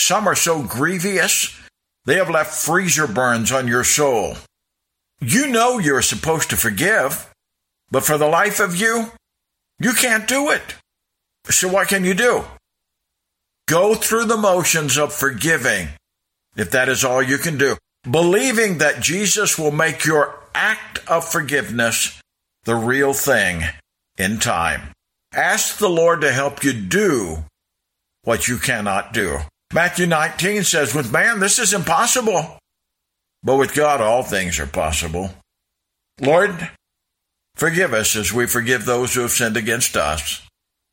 Some 0.00 0.26
are 0.26 0.34
so 0.34 0.62
grievous, 0.62 1.54
they 2.06 2.16
have 2.16 2.30
left 2.30 2.54
freezer 2.54 3.06
burns 3.06 3.52
on 3.52 3.68
your 3.68 3.84
soul. 3.84 4.36
You 5.20 5.46
know 5.48 5.78
you're 5.78 6.00
supposed 6.00 6.48
to 6.50 6.56
forgive, 6.56 7.30
but 7.90 8.02
for 8.02 8.16
the 8.16 8.26
life 8.26 8.60
of 8.60 8.74
you, 8.74 9.12
you 9.78 9.92
can't 9.92 10.26
do 10.26 10.50
it. 10.50 10.74
So 11.50 11.68
what 11.68 11.88
can 11.88 12.06
you 12.06 12.14
do? 12.14 12.44
Go 13.68 13.94
through 13.94 14.24
the 14.24 14.38
motions 14.38 14.96
of 14.96 15.12
forgiving, 15.12 15.88
if 16.56 16.70
that 16.70 16.88
is 16.88 17.04
all 17.04 17.22
you 17.22 17.36
can 17.36 17.58
do, 17.58 17.76
believing 18.10 18.78
that 18.78 19.02
Jesus 19.02 19.58
will 19.58 19.70
make 19.70 20.06
your 20.06 20.34
act 20.54 21.06
of 21.08 21.30
forgiveness 21.30 22.18
the 22.64 22.74
real 22.74 23.12
thing 23.12 23.64
in 24.16 24.38
time. 24.38 24.92
Ask 25.34 25.76
the 25.76 25.90
Lord 25.90 26.22
to 26.22 26.32
help 26.32 26.64
you 26.64 26.72
do 26.72 27.44
what 28.24 28.48
you 28.48 28.56
cannot 28.56 29.12
do. 29.12 29.40
Matthew 29.72 30.06
19 30.06 30.64
says, 30.64 30.94
With 30.94 31.12
man, 31.12 31.38
this 31.38 31.60
is 31.60 31.72
impossible, 31.72 32.58
but 33.42 33.56
with 33.56 33.74
God, 33.74 34.00
all 34.00 34.22
things 34.22 34.58
are 34.58 34.66
possible. 34.66 35.30
Lord, 36.20 36.70
forgive 37.54 37.94
us 37.94 38.16
as 38.16 38.32
we 38.32 38.46
forgive 38.46 38.84
those 38.84 39.14
who 39.14 39.20
have 39.20 39.30
sinned 39.30 39.56
against 39.56 39.96
us. 39.96 40.42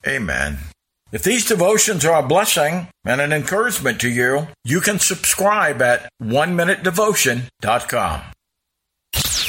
Amen. 0.06 0.60
If 1.12 1.24
these 1.24 1.46
devotions 1.46 2.06
are 2.06 2.24
a 2.24 2.28
blessing 2.28 2.90
and 3.04 3.20
an 3.20 3.34
encouragement 3.34 4.00
to 4.02 4.10
you, 4.10 4.48
you 4.64 4.82
can 4.82 5.00
subscribe 5.00 5.82
at 5.82 6.08
oneminutedevotion.com. 6.22 8.22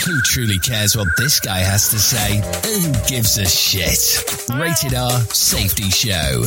Who 0.07 0.23
truly 0.23 0.59
cares 0.61 0.97
what 0.97 1.09
this 1.19 1.39
guy 1.39 1.59
has 1.59 1.91
to 1.91 1.99
say? 1.99 2.37
Who 2.65 2.93
gives 3.07 3.37
a 3.37 3.45
shit? 3.45 4.25
Rated 4.49 4.95
R 4.95 5.21
Safety 5.35 5.91
Show. 5.91 6.47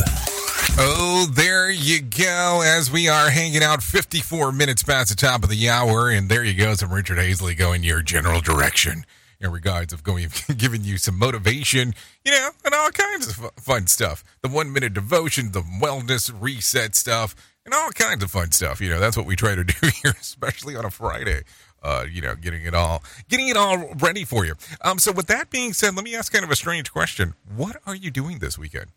Oh, 0.78 1.28
there 1.32 1.69
you 1.69 2.01
go. 2.01 2.61
As 2.65 2.89
we 2.89 3.07
are 3.07 3.30
hanging 3.30 3.61
out 3.61 3.84
54 3.84 4.51
minutes 4.51 4.82
past 4.84 5.09
the 5.09 5.15
top 5.15 5.43
of 5.43 5.49
the 5.49 5.69
hour, 5.69 6.09
and 6.09 6.30
there 6.30 6.43
you 6.43 6.53
go, 6.53 6.74
some 6.74 6.91
Richard 6.91 7.17
Hazley 7.17 7.55
going 7.55 7.84
your 7.84 8.01
general 8.01 8.41
direction 8.41 9.05
in 9.39 9.51
regards 9.51 9.91
of 9.93 10.03
going, 10.03 10.30
giving 10.57 10.84
you 10.84 10.97
some 10.97 11.19
motivation, 11.19 11.93
you 12.24 12.32
know, 12.32 12.49
and 12.65 12.74
all 12.74 12.89
kinds 12.89 13.28
of 13.28 13.51
fun 13.57 13.88
stuff. 13.88 14.24
The 14.41 14.49
one 14.49 14.72
minute 14.72 14.93
devotion, 14.93 15.51
the 15.51 15.61
wellness 15.61 16.34
reset 16.39 16.95
stuff, 16.95 17.36
and 17.65 17.74
all 17.74 17.89
kinds 17.91 18.24
of 18.24 18.32
fun 18.32 18.51
stuff. 18.51 18.82
You 18.82 18.89
know, 18.89 18.99
that's 18.99 19.17
what 19.17 19.26
we 19.26 19.36
try 19.36 19.55
to 19.55 19.63
do 19.82 19.88
here, 20.01 20.13
especially 20.19 20.76
on 20.76 20.86
a 20.86 20.91
Friday. 20.91 21.41
Uh, 21.84 22.05
you 22.09 22.22
know, 22.22 22.36
getting 22.36 22.63
it 22.63 22.74
all, 22.76 23.03
getting 23.28 23.49
it 23.49 23.57
all 23.57 23.93
ready 23.95 24.24
for 24.24 24.45
you. 24.45 24.53
Um, 24.84 24.99
so 24.99 25.11
with 25.11 25.28
that 25.28 25.49
being 25.49 25.74
said, 25.74 25.95
let 25.95 26.05
me 26.05 26.15
ask 26.15 26.32
kind 26.32 26.45
of 26.45 26.51
a 26.51 26.55
strange 26.55 26.91
question. 26.91 27.34
What 27.55 27.78
are 27.86 27.95
you 27.95 28.09
doing 28.11 28.38
this 28.38 28.57
weekend? 28.57 28.88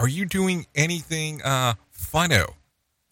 Are 0.00 0.08
you 0.08 0.24
doing 0.24 0.66
anything 0.74 1.42
uh 1.42 1.74
funno? 1.94 2.54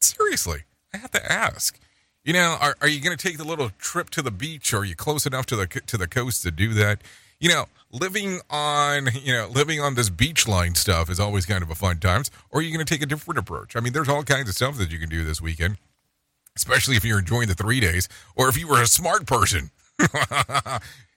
Seriously, 0.01 0.61
I 0.95 0.97
have 0.97 1.11
to 1.11 1.33
ask. 1.33 1.79
You 2.25 2.33
know, 2.33 2.57
are, 2.61 2.77
are 2.81 2.89
you 2.89 3.01
going 3.01 3.17
to 3.17 3.23
take 3.23 3.37
the 3.37 3.45
little 3.45 3.71
trip 3.79 4.11
to 4.11 4.23
the 4.23 4.31
beach? 4.31 4.73
Or 4.73 4.79
are 4.79 4.85
you 4.85 4.97
close 4.97 5.27
enough 5.27 5.45
to 5.47 5.57
the 5.57 5.67
to 5.67 5.99
the 5.99 6.09
coast 6.09 6.43
to 6.45 6.51
do 6.51 6.73
that? 6.75 7.03
You 7.39 7.51
know, 7.51 7.67
living 7.93 8.41
on 8.49 9.11
you 9.23 9.35
know 9.35 9.49
living 9.49 9.81
on 9.81 9.97
this 9.97 10.09
beach 10.09 10.49
line 10.49 10.75
stuff 10.77 11.11
is 11.11 11.21
always 11.21 11.45
kind 11.45 11.63
of 11.63 11.71
a 11.71 11.75
fun 11.75 11.99
times. 11.99 12.31
Or 12.51 12.61
are 12.61 12.63
you 12.63 12.73
going 12.73 12.85
to 12.85 12.91
take 12.91 13.03
a 13.03 13.07
different 13.07 13.39
approach? 13.39 13.77
I 13.77 13.81
mean, 13.81 13.93
there's 13.93 14.09
all 14.09 14.23
kinds 14.23 14.49
of 14.49 14.55
stuff 14.55 14.79
that 14.79 14.91
you 14.91 14.99
can 14.99 15.11
do 15.11 15.25
this 15.25 15.43
weekend, 15.43 15.77
especially 16.57 16.97
if 16.97 17.05
you're 17.05 17.19
enjoying 17.19 17.49
the 17.49 17.55
three 17.55 17.81
days, 17.81 18.09
or 18.35 18.49
if 18.49 18.57
you 18.57 18.67
were 18.67 18.81
a 18.81 18.87
smart 18.87 19.27
person 19.27 19.71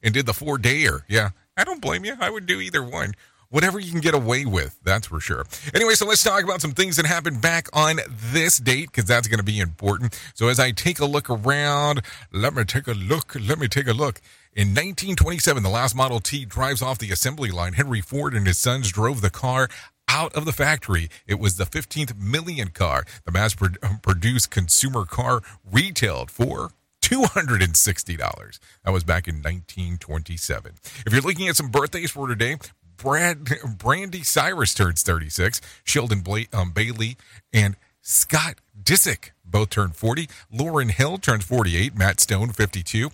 and 0.03 0.13
did 0.13 0.25
the 0.25 0.33
four 0.33 0.57
dayer. 0.57 1.03
Yeah, 1.07 1.29
I 1.55 1.63
don't 1.63 1.81
blame 1.81 2.03
you. 2.03 2.15
I 2.19 2.29
would 2.29 2.45
do 2.45 2.59
either 2.59 2.83
one 2.83 3.13
whatever 3.51 3.79
you 3.79 3.91
can 3.91 4.01
get 4.01 4.15
away 4.15 4.45
with, 4.45 4.79
that's 4.83 5.07
for 5.07 5.19
sure. 5.19 5.45
Anyway, 5.75 5.93
so 5.93 6.07
let's 6.07 6.23
talk 6.23 6.43
about 6.43 6.61
some 6.61 6.71
things 6.71 6.95
that 6.95 7.05
happened 7.05 7.41
back 7.41 7.67
on 7.73 7.99
this 8.31 8.57
date 8.57 8.87
because 8.87 9.05
that's 9.05 9.27
going 9.27 9.37
to 9.37 9.43
be 9.43 9.59
important. 9.59 10.19
So 10.33 10.47
as 10.47 10.59
I 10.59 10.71
take 10.71 10.99
a 10.99 11.05
look 11.05 11.29
around, 11.29 12.01
let 12.31 12.55
me 12.55 12.63
take 12.63 12.87
a 12.87 12.93
look. 12.93 13.35
Let 13.39 13.59
me 13.59 13.67
take 13.67 13.87
a 13.87 13.93
look. 13.93 14.19
In 14.53 14.69
1927, 14.69 15.63
the 15.63 15.69
last 15.69 15.95
Model 15.95 16.19
T 16.19 16.43
drives 16.43 16.81
off 16.81 16.97
the 16.97 17.11
assembly 17.11 17.51
line. 17.51 17.73
Henry 17.73 18.01
Ford 18.01 18.33
and 18.33 18.47
his 18.47 18.57
sons 18.57 18.91
drove 18.91 19.21
the 19.21 19.29
car 19.29 19.69
out 20.09 20.33
of 20.35 20.43
the 20.43 20.51
factory. 20.51 21.09
It 21.25 21.39
was 21.39 21.55
the 21.55 21.63
15th 21.63 22.17
million 22.17 22.69
car. 22.69 23.05
The 23.23 23.31
mass 23.31 23.55
uh, 23.61 23.69
produced 24.01 24.51
consumer 24.51 25.05
car 25.05 25.41
retailed 25.71 26.29
for 26.29 26.71
$260. 27.01 28.59
That 28.85 28.91
was 28.91 29.03
back 29.03 29.27
in 29.27 29.35
1927. 29.35 30.73
If 31.05 31.13
you're 31.13 31.21
looking 31.21 31.47
at 31.47 31.55
some 31.55 31.69
birthdays 31.69 32.11
for 32.11 32.27
today, 32.27 32.57
Brad, 33.01 33.39
Brandi 33.45 34.25
Cyrus 34.25 34.73
turns 34.73 35.03
36. 35.03 35.61
Sheldon 35.83 36.21
Bla- 36.21 36.45
um, 36.53 36.71
Bailey 36.71 37.17
and 37.53 37.75
Scott 38.01 38.55
Disick 38.81 39.31
both 39.45 39.69
turned 39.69 39.95
40. 39.95 40.27
Lauryn 40.53 40.91
Hill 40.91 41.17
turns 41.17 41.43
48. 41.43 41.95
Matt 41.95 42.19
Stone, 42.19 42.49
52. 42.49 43.09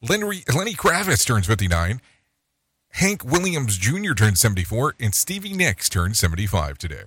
Lenny, 0.00 0.42
Lenny 0.54 0.74
Kravitz 0.74 1.26
turns 1.26 1.46
59. 1.46 2.00
Hank 2.94 3.24
Williams 3.24 3.76
Jr. 3.78 4.14
turns 4.14 4.40
74. 4.40 4.94
And 4.98 5.14
Stevie 5.14 5.52
Nicks 5.52 5.88
turns 5.88 6.18
75 6.18 6.78
today. 6.78 7.04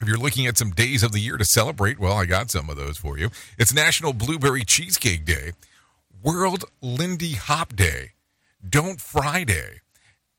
If 0.00 0.08
you're 0.08 0.18
looking 0.18 0.46
at 0.46 0.58
some 0.58 0.70
days 0.70 1.02
of 1.02 1.12
the 1.12 1.20
year 1.20 1.36
to 1.36 1.44
celebrate, 1.44 1.98
well, 1.98 2.12
I 2.14 2.26
got 2.26 2.50
some 2.50 2.68
of 2.68 2.76
those 2.76 2.98
for 2.98 3.16
you. 3.18 3.30
It's 3.58 3.72
National 3.72 4.12
Blueberry 4.12 4.64
Cheesecake 4.64 5.24
Day, 5.24 5.52
World 6.22 6.64
Lindy 6.82 7.32
Hop 7.34 7.74
Day, 7.74 8.12
Don't 8.68 9.00
Fry 9.00 9.44
Day, 9.44 9.80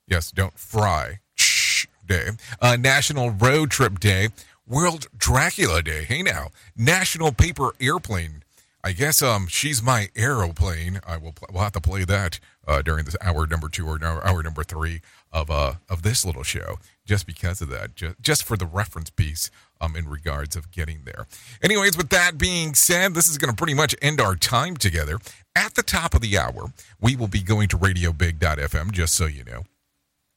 Yes, 0.07 0.31
don't 0.31 0.57
fry. 0.57 1.19
Shh, 1.35 1.87
day. 2.05 2.29
Uh, 2.61 2.75
National 2.75 3.31
Road 3.31 3.71
Trip 3.71 3.99
Day. 3.99 4.29
World 4.67 5.07
Dracula 5.15 5.81
Day. 5.83 6.03
Hey 6.05 6.23
now. 6.23 6.49
National 6.75 7.31
Paper 7.31 7.71
Airplane. 7.79 8.43
I 8.83 8.91
guess 8.91 9.21
um 9.21 9.47
she's 9.47 9.81
my 9.81 10.09
aeroplane. 10.15 10.99
I 11.05 11.17
will 11.17 11.33
pl- 11.33 11.49
we'll 11.51 11.63
have 11.63 11.71
to 11.73 11.81
play 11.81 12.03
that 12.05 12.39
uh, 12.67 12.81
during 12.81 13.05
this 13.05 13.15
hour 13.21 13.47
number 13.47 13.67
two 13.67 13.87
or 13.87 14.03
hour 14.03 14.41
number 14.43 14.63
three 14.63 15.01
of 15.31 15.49
uh 15.51 15.73
of 15.89 16.01
this 16.01 16.23
little 16.25 16.43
show 16.43 16.77
just 17.05 17.25
because 17.27 17.61
of 17.61 17.69
that 17.69 17.95
just 17.95 18.19
just 18.21 18.43
for 18.43 18.57
the 18.57 18.65
reference 18.65 19.09
piece 19.11 19.49
um 19.81 19.95
in 19.95 20.07
regards 20.07 20.55
of 20.55 20.71
getting 20.71 21.01
there. 21.03 21.27
Anyways, 21.61 21.95
with 21.97 22.09
that 22.09 22.37
being 22.37 22.73
said, 22.75 23.13
this 23.13 23.27
is 23.27 23.37
going 23.37 23.51
to 23.51 23.55
pretty 23.57 23.73
much 23.75 23.95
end 24.01 24.19
our 24.21 24.35
time 24.35 24.77
together. 24.77 25.19
At 25.55 25.75
the 25.75 25.83
top 25.83 26.13
of 26.15 26.21
the 26.21 26.37
hour, 26.37 26.71
we 26.99 27.15
will 27.15 27.27
be 27.27 27.41
going 27.41 27.67
to 27.69 27.77
radiobig.fm 27.77 28.91
just 28.91 29.13
so 29.13 29.25
you 29.25 29.43
know 29.43 29.63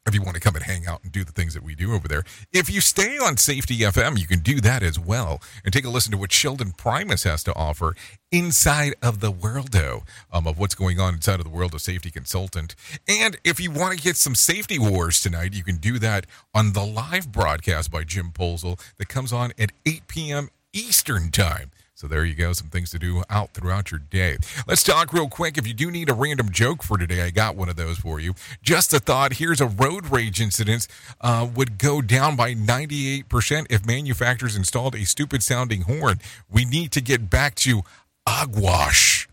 if 0.08 0.14
you 0.14 0.22
want 0.22 0.34
to 0.34 0.40
come 0.40 0.56
and 0.56 0.64
hang 0.64 0.86
out 0.86 1.02
and 1.04 1.12
do 1.12 1.22
the 1.24 1.32
things 1.32 1.54
that 1.54 1.62
we 1.62 1.74
do 1.74 1.94
over 1.94 2.08
there. 2.08 2.24
If 2.52 2.70
you 2.70 2.80
stay 2.80 3.18
on 3.18 3.36
Safety 3.36 3.78
FM, 3.78 4.18
you 4.18 4.26
can 4.26 4.40
do 4.40 4.60
that 4.60 4.82
as 4.82 4.98
well 4.98 5.40
and 5.64 5.72
take 5.72 5.84
a 5.84 5.90
listen 5.90 6.12
to 6.12 6.18
what 6.18 6.32
Sheldon 6.32 6.72
Primus 6.72 7.24
has 7.24 7.44
to 7.44 7.54
offer 7.54 7.94
inside 8.32 8.94
of 9.02 9.20
the 9.20 9.32
worldo 9.32 10.02
um, 10.32 10.46
of 10.46 10.58
what's 10.58 10.74
going 10.74 10.98
on 10.98 11.14
inside 11.14 11.40
of 11.40 11.44
the 11.44 11.50
world 11.50 11.74
of 11.74 11.80
safety 11.80 12.10
consultant. 12.10 12.74
And 13.08 13.38
if 13.44 13.60
you 13.60 13.70
want 13.70 13.96
to 13.96 14.02
get 14.02 14.16
some 14.16 14.34
safety 14.34 14.78
wars 14.78 15.20
tonight, 15.20 15.54
you 15.54 15.64
can 15.64 15.76
do 15.76 15.98
that 15.98 16.26
on 16.54 16.72
the 16.72 16.84
live 16.84 17.30
broadcast 17.30 17.90
by 17.90 18.04
Jim 18.04 18.30
Polzel 18.32 18.80
that 18.98 19.08
comes 19.08 19.32
on 19.32 19.52
at 19.58 19.72
8 19.86 20.08
p.m. 20.08 20.48
Eastern 20.72 21.30
Time. 21.30 21.70
So 21.98 22.06
there 22.06 22.24
you 22.24 22.36
go, 22.36 22.52
some 22.52 22.68
things 22.68 22.92
to 22.92 22.98
do 23.00 23.24
out 23.28 23.54
throughout 23.54 23.90
your 23.90 23.98
day. 23.98 24.36
Let's 24.68 24.84
talk 24.84 25.12
real 25.12 25.28
quick. 25.28 25.58
If 25.58 25.66
you 25.66 25.74
do 25.74 25.90
need 25.90 26.08
a 26.08 26.14
random 26.14 26.52
joke 26.52 26.84
for 26.84 26.96
today, 26.96 27.22
I 27.22 27.30
got 27.30 27.56
one 27.56 27.68
of 27.68 27.74
those 27.74 27.98
for 27.98 28.20
you. 28.20 28.36
Just 28.62 28.94
a 28.94 29.00
thought. 29.00 29.32
Here's 29.32 29.60
a 29.60 29.66
road 29.66 30.06
rage 30.06 30.40
incident 30.40 30.86
uh, 31.20 31.48
would 31.56 31.76
go 31.76 32.00
down 32.00 32.36
by 32.36 32.54
98% 32.54 33.66
if 33.68 33.84
manufacturers 33.84 34.54
installed 34.54 34.94
a 34.94 35.04
stupid 35.04 35.42
sounding 35.42 35.82
horn. 35.82 36.20
We 36.48 36.64
need 36.64 36.92
to 36.92 37.00
get 37.00 37.30
back 37.30 37.56
to 37.56 37.82
agwash 38.24 39.26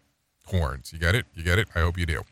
horns. 0.48 0.92
You 0.92 0.98
get 0.98 1.14
it? 1.14 1.28
You 1.36 1.44
get 1.44 1.60
it? 1.60 1.68
I 1.76 1.82
hope 1.82 2.00
you 2.00 2.08
do. 2.08 2.24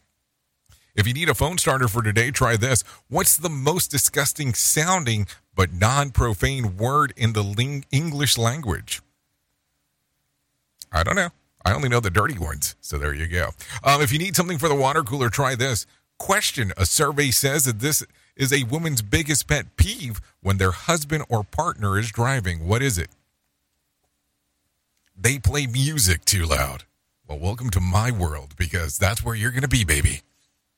If 0.96 1.06
you 1.06 1.14
need 1.14 1.30
a 1.30 1.36
phone 1.36 1.60
starter 1.60 1.88
for 1.88 2.02
today, 2.02 2.32
try 2.32 2.58
this. 2.58 2.84
What's 3.08 3.38
the 3.38 3.52
most 3.52 3.92
disgusting 3.92 4.56
sounding 4.56 5.28
but 5.54 5.72
non 5.72 6.10
profane 6.10 6.76
word 6.76 7.14
in 7.16 7.34
the 7.34 7.44
ling- 7.44 7.86
English 7.92 8.36
language? 8.36 9.03
I 10.94 11.04
don't 11.04 11.16
know. 11.16 11.30
I 11.66 11.74
only 11.74 11.90
know 11.90 12.00
the 12.00 12.10
dirty 12.12 12.38
ones. 12.38 12.76
So 12.82 12.98
there 12.98 13.14
you 13.14 13.28
go. 13.28 13.50
Um, 13.84 14.02
if 14.02 14.12
you 14.12 14.20
need 14.20 14.36
something 14.36 14.58
for 14.58 14.70
the 14.70 14.76
water 14.76 15.02
cooler, 15.02 15.30
try 15.30 15.56
this. 15.56 15.88
Question 16.20 16.72
A 16.78 16.86
survey 16.86 17.32
says 17.32 17.66
that 17.66 17.80
this 17.80 18.06
is 18.36 18.54
a 18.54 18.64
woman's 18.66 19.02
biggest 19.02 19.48
pet 19.48 19.76
peeve 19.76 20.22
when 20.42 20.58
their 20.58 20.72
husband 20.72 21.26
or 21.30 21.44
partner 21.44 21.98
is 21.98 22.12
driving. 22.12 22.68
What 22.68 22.82
is 22.84 22.98
it? 22.98 23.10
They 25.18 25.40
play 25.40 25.68
music 25.68 26.26
too 26.26 26.46
loud. 26.46 26.84
Well, 27.28 27.40
welcome 27.40 27.70
to 27.72 27.80
my 27.80 28.12
world 28.12 28.56
because 28.58 28.98
that's 28.98 29.24
where 29.24 29.36
you're 29.36 29.52
going 29.52 29.62
to 29.62 29.68
be, 29.68 29.84
baby. 29.84 30.22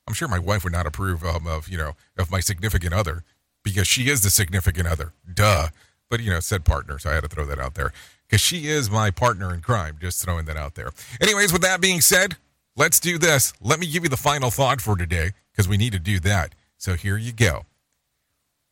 I'm 0.07 0.13
sure 0.13 0.28
my 0.28 0.39
wife 0.39 0.63
would 0.63 0.74
not 0.74 0.86
approve 0.86 1.24
um, 1.24 1.47
of, 1.47 1.68
you 1.68 1.78
know, 1.78 1.95
of 2.18 2.30
my 2.30 2.39
significant 2.39 2.93
other 2.93 3.24
because 3.63 3.88
she 3.88 4.09
is 4.09 4.22
the 4.22 4.30
significant 4.30 4.88
other. 4.88 5.13
Duh. 5.32 5.70
But, 6.09 6.20
you 6.22 6.30
know, 6.30 6.39
said 6.39 6.63
partner, 6.63 6.99
so 6.99 7.09
I 7.09 7.13
had 7.16 7.24
to 7.24 7.28
throw 7.28 7.45
that 7.45 7.59
out 7.59 7.74
there 7.74 7.91
because 8.28 8.41
she 8.41 8.67
is 8.67 8.89
my 8.89 9.11
partner 9.11 9.53
in 9.53 9.61
crime. 9.61 9.97
Just 9.99 10.23
throwing 10.23 10.45
that 10.45 10.57
out 10.57 10.76
there. 10.76 10.91
Anyways, 11.21 11.53
with 11.53 11.61
that 11.61 11.82
being 11.82 12.01
said, 12.01 12.38
let's 12.76 12.99
do 12.99 13.17
this. 13.17 13.53
Let 13.61 13.80
me 13.80 13.88
give 13.88 14.03
you 14.03 14.09
the 14.09 14.17
final 14.17 14.51
thought 14.51 14.82
for 14.82 14.95
today 14.95 15.32
because 15.51 15.67
we 15.67 15.78
need 15.78 15.93
to 15.93 15.99
do 15.99 16.19
that. 16.21 16.53
So 16.78 16.95
here 16.95 17.17
you 17.17 17.32
go. 17.32 17.65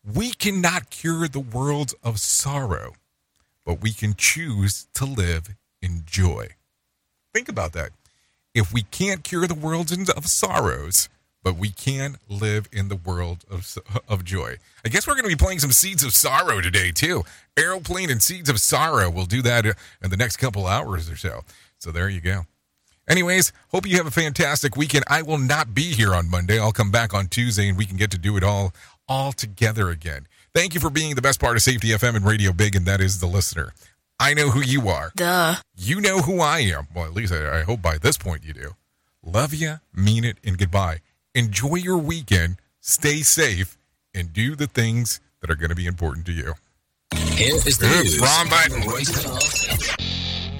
We 0.03 0.31
cannot 0.31 0.89
cure 0.89 1.27
the 1.27 1.39
world 1.39 1.93
of 2.03 2.19
sorrow, 2.19 2.93
but 3.65 3.81
we 3.81 3.91
can 3.93 4.15
choose 4.15 4.87
to 4.95 5.05
live 5.05 5.55
in 5.81 6.03
joy. 6.05 6.49
Think 7.33 7.47
about 7.47 7.73
that. 7.73 7.91
If 8.53 8.73
we 8.73 8.83
can't 8.83 9.23
cure 9.23 9.47
the 9.47 9.55
world 9.55 9.91
of 10.15 10.25
sorrows, 10.27 11.09
but 11.43 11.57
we 11.57 11.69
can 11.69 12.15
live 12.29 12.67
in 12.71 12.87
the 12.87 12.95
world 12.95 13.43
of, 13.51 13.77
of 14.07 14.23
joy. 14.23 14.55
I 14.85 14.89
guess 14.89 15.05
we're 15.05 15.13
going 15.13 15.29
to 15.29 15.35
be 15.35 15.35
playing 15.35 15.59
some 15.59 15.71
Seeds 15.71 16.03
of 16.03 16.13
Sorrow 16.13 16.61
today, 16.61 16.91
too. 16.91 17.23
Aeroplane 17.57 18.09
and 18.09 18.23
Seeds 18.23 18.49
of 18.49 18.59
Sorrow. 18.59 19.09
We'll 19.09 19.25
do 19.25 19.41
that 19.43 19.65
uh, 19.65 19.73
in 20.01 20.09
the 20.09 20.17
next 20.17 20.37
couple 20.37 20.65
hours 20.65 21.09
or 21.09 21.17
so. 21.17 21.41
So 21.77 21.91
there 21.91 22.09
you 22.09 22.21
go. 22.21 22.43
Anyways, 23.07 23.51
hope 23.69 23.85
you 23.85 23.97
have 23.97 24.07
a 24.07 24.11
fantastic 24.11 24.77
weekend. 24.77 25.03
I 25.09 25.21
will 25.21 25.37
not 25.37 25.73
be 25.73 25.93
here 25.93 26.15
on 26.15 26.29
Monday. 26.29 26.57
I'll 26.57 26.71
come 26.71 26.89
back 26.89 27.13
on 27.13 27.27
Tuesday 27.27 27.67
and 27.67 27.77
we 27.77 27.85
can 27.85 27.97
get 27.97 28.11
to 28.11 28.17
do 28.17 28.37
it 28.37 28.43
all 28.43 28.73
all 29.09 29.33
together 29.33 29.89
again. 29.89 30.25
Thank 30.55 30.73
you 30.73 30.79
for 30.79 30.89
being 30.89 31.15
the 31.15 31.21
best 31.21 31.41
part 31.41 31.57
of 31.57 31.61
Safety 31.61 31.89
FM 31.89 32.15
and 32.15 32.25
Radio 32.25 32.53
Big, 32.53 32.73
and 32.73 32.85
that 32.85 33.01
is 33.01 33.19
the 33.19 33.27
listener. 33.27 33.73
I 34.17 34.33
know 34.33 34.51
who 34.51 34.61
you 34.61 34.87
are. 34.87 35.11
Duh. 35.13 35.55
You 35.75 35.99
know 35.99 36.19
who 36.19 36.39
I 36.39 36.59
am. 36.59 36.87
Well, 36.95 37.03
at 37.03 37.13
least 37.13 37.33
I, 37.33 37.59
I 37.59 37.63
hope 37.63 37.81
by 37.81 37.97
this 37.97 38.17
point 38.17 38.45
you 38.45 38.53
do. 38.53 38.75
Love 39.21 39.53
you, 39.53 39.81
mean 39.93 40.23
it, 40.23 40.37
and 40.45 40.57
goodbye 40.57 41.01
enjoy 41.35 41.75
your 41.75 41.97
weekend, 41.97 42.57
stay 42.79 43.21
safe, 43.21 43.77
and 44.13 44.33
do 44.33 44.55
the 44.55 44.67
things 44.67 45.19
that 45.41 45.49
are 45.49 45.55
going 45.55 45.69
to 45.69 45.75
be 45.75 45.85
important 45.85 46.25
to 46.27 46.31
you. 46.31 46.53
Here 47.13 47.55
is 47.55 47.77
the 47.77 47.87
news. 47.87 48.19
Wrong 48.19 48.49
button. 48.49 50.02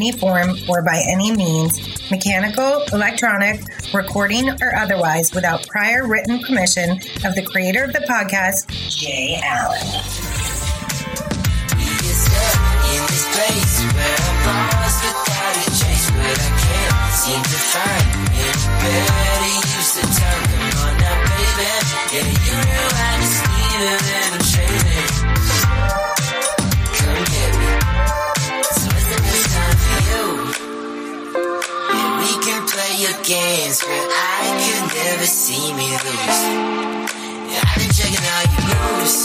any 0.00 0.12
form 0.12 0.56
or 0.66 0.80
by 0.80 1.02
any 1.06 1.30
means, 1.36 2.10
mechanical, 2.10 2.82
electronic, 2.92 3.60
recording, 3.92 4.48
or 4.62 4.74
otherwise, 4.74 5.34
without 5.34 5.66
prior 5.68 6.06
written 6.06 6.38
permission 6.40 6.92
of 7.26 7.34
the 7.34 7.42
creator 7.44 7.84
of 7.84 7.92
the 7.92 8.00
podcast, 8.08 8.66
Jay 8.88 9.38
Allen. 9.44 9.76
Yeah, 22.10 22.26
you 22.26 22.56
I 22.96 23.20
just 23.20 23.44
and 23.76 24.34
I'm 24.34 24.42
shaving. 24.42 24.99
Your 33.00 33.16
games, 33.24 33.80
but 33.80 34.06
I 34.12 34.44
could 34.60 34.84
never 34.92 35.24
see 35.24 35.72
me 35.72 35.88
lose. 35.88 36.40
I've 37.56 37.72
been 37.80 37.88
checking 37.96 38.26
out 38.28 38.44
your 38.52 38.66
moves. 38.76 39.16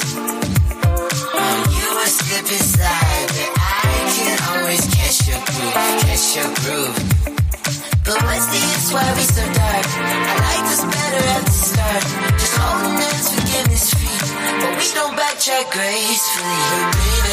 Oh, 1.36 1.60
you 1.76 1.88
a 2.00 2.08
slip 2.08 2.48
inside, 2.56 3.28
but 3.36 3.52
I 3.60 3.92
can 4.16 4.36
always 4.48 4.80
catch 4.96 5.28
your 5.28 5.44
groove, 5.44 5.76
catch 6.08 6.40
your 6.40 6.50
groove. 6.64 6.96
But 8.08 8.24
the 8.24 8.60
use 8.64 8.94
why 8.96 9.12
we 9.12 9.26
so 9.28 9.44
dark? 9.44 9.88
I 9.92 10.34
liked 10.40 10.72
us 10.72 10.84
better 10.96 11.24
at 11.36 11.44
the 11.44 11.52
start. 11.52 12.04
Just 12.40 12.56
holding 12.56 12.96
hands, 12.96 13.28
forgiveness 13.28 13.92
free. 13.92 14.20
But 14.56 14.72
we 14.80 14.88
don't 14.96 15.16
backtrack 15.20 15.68
gracefully. 15.76 17.26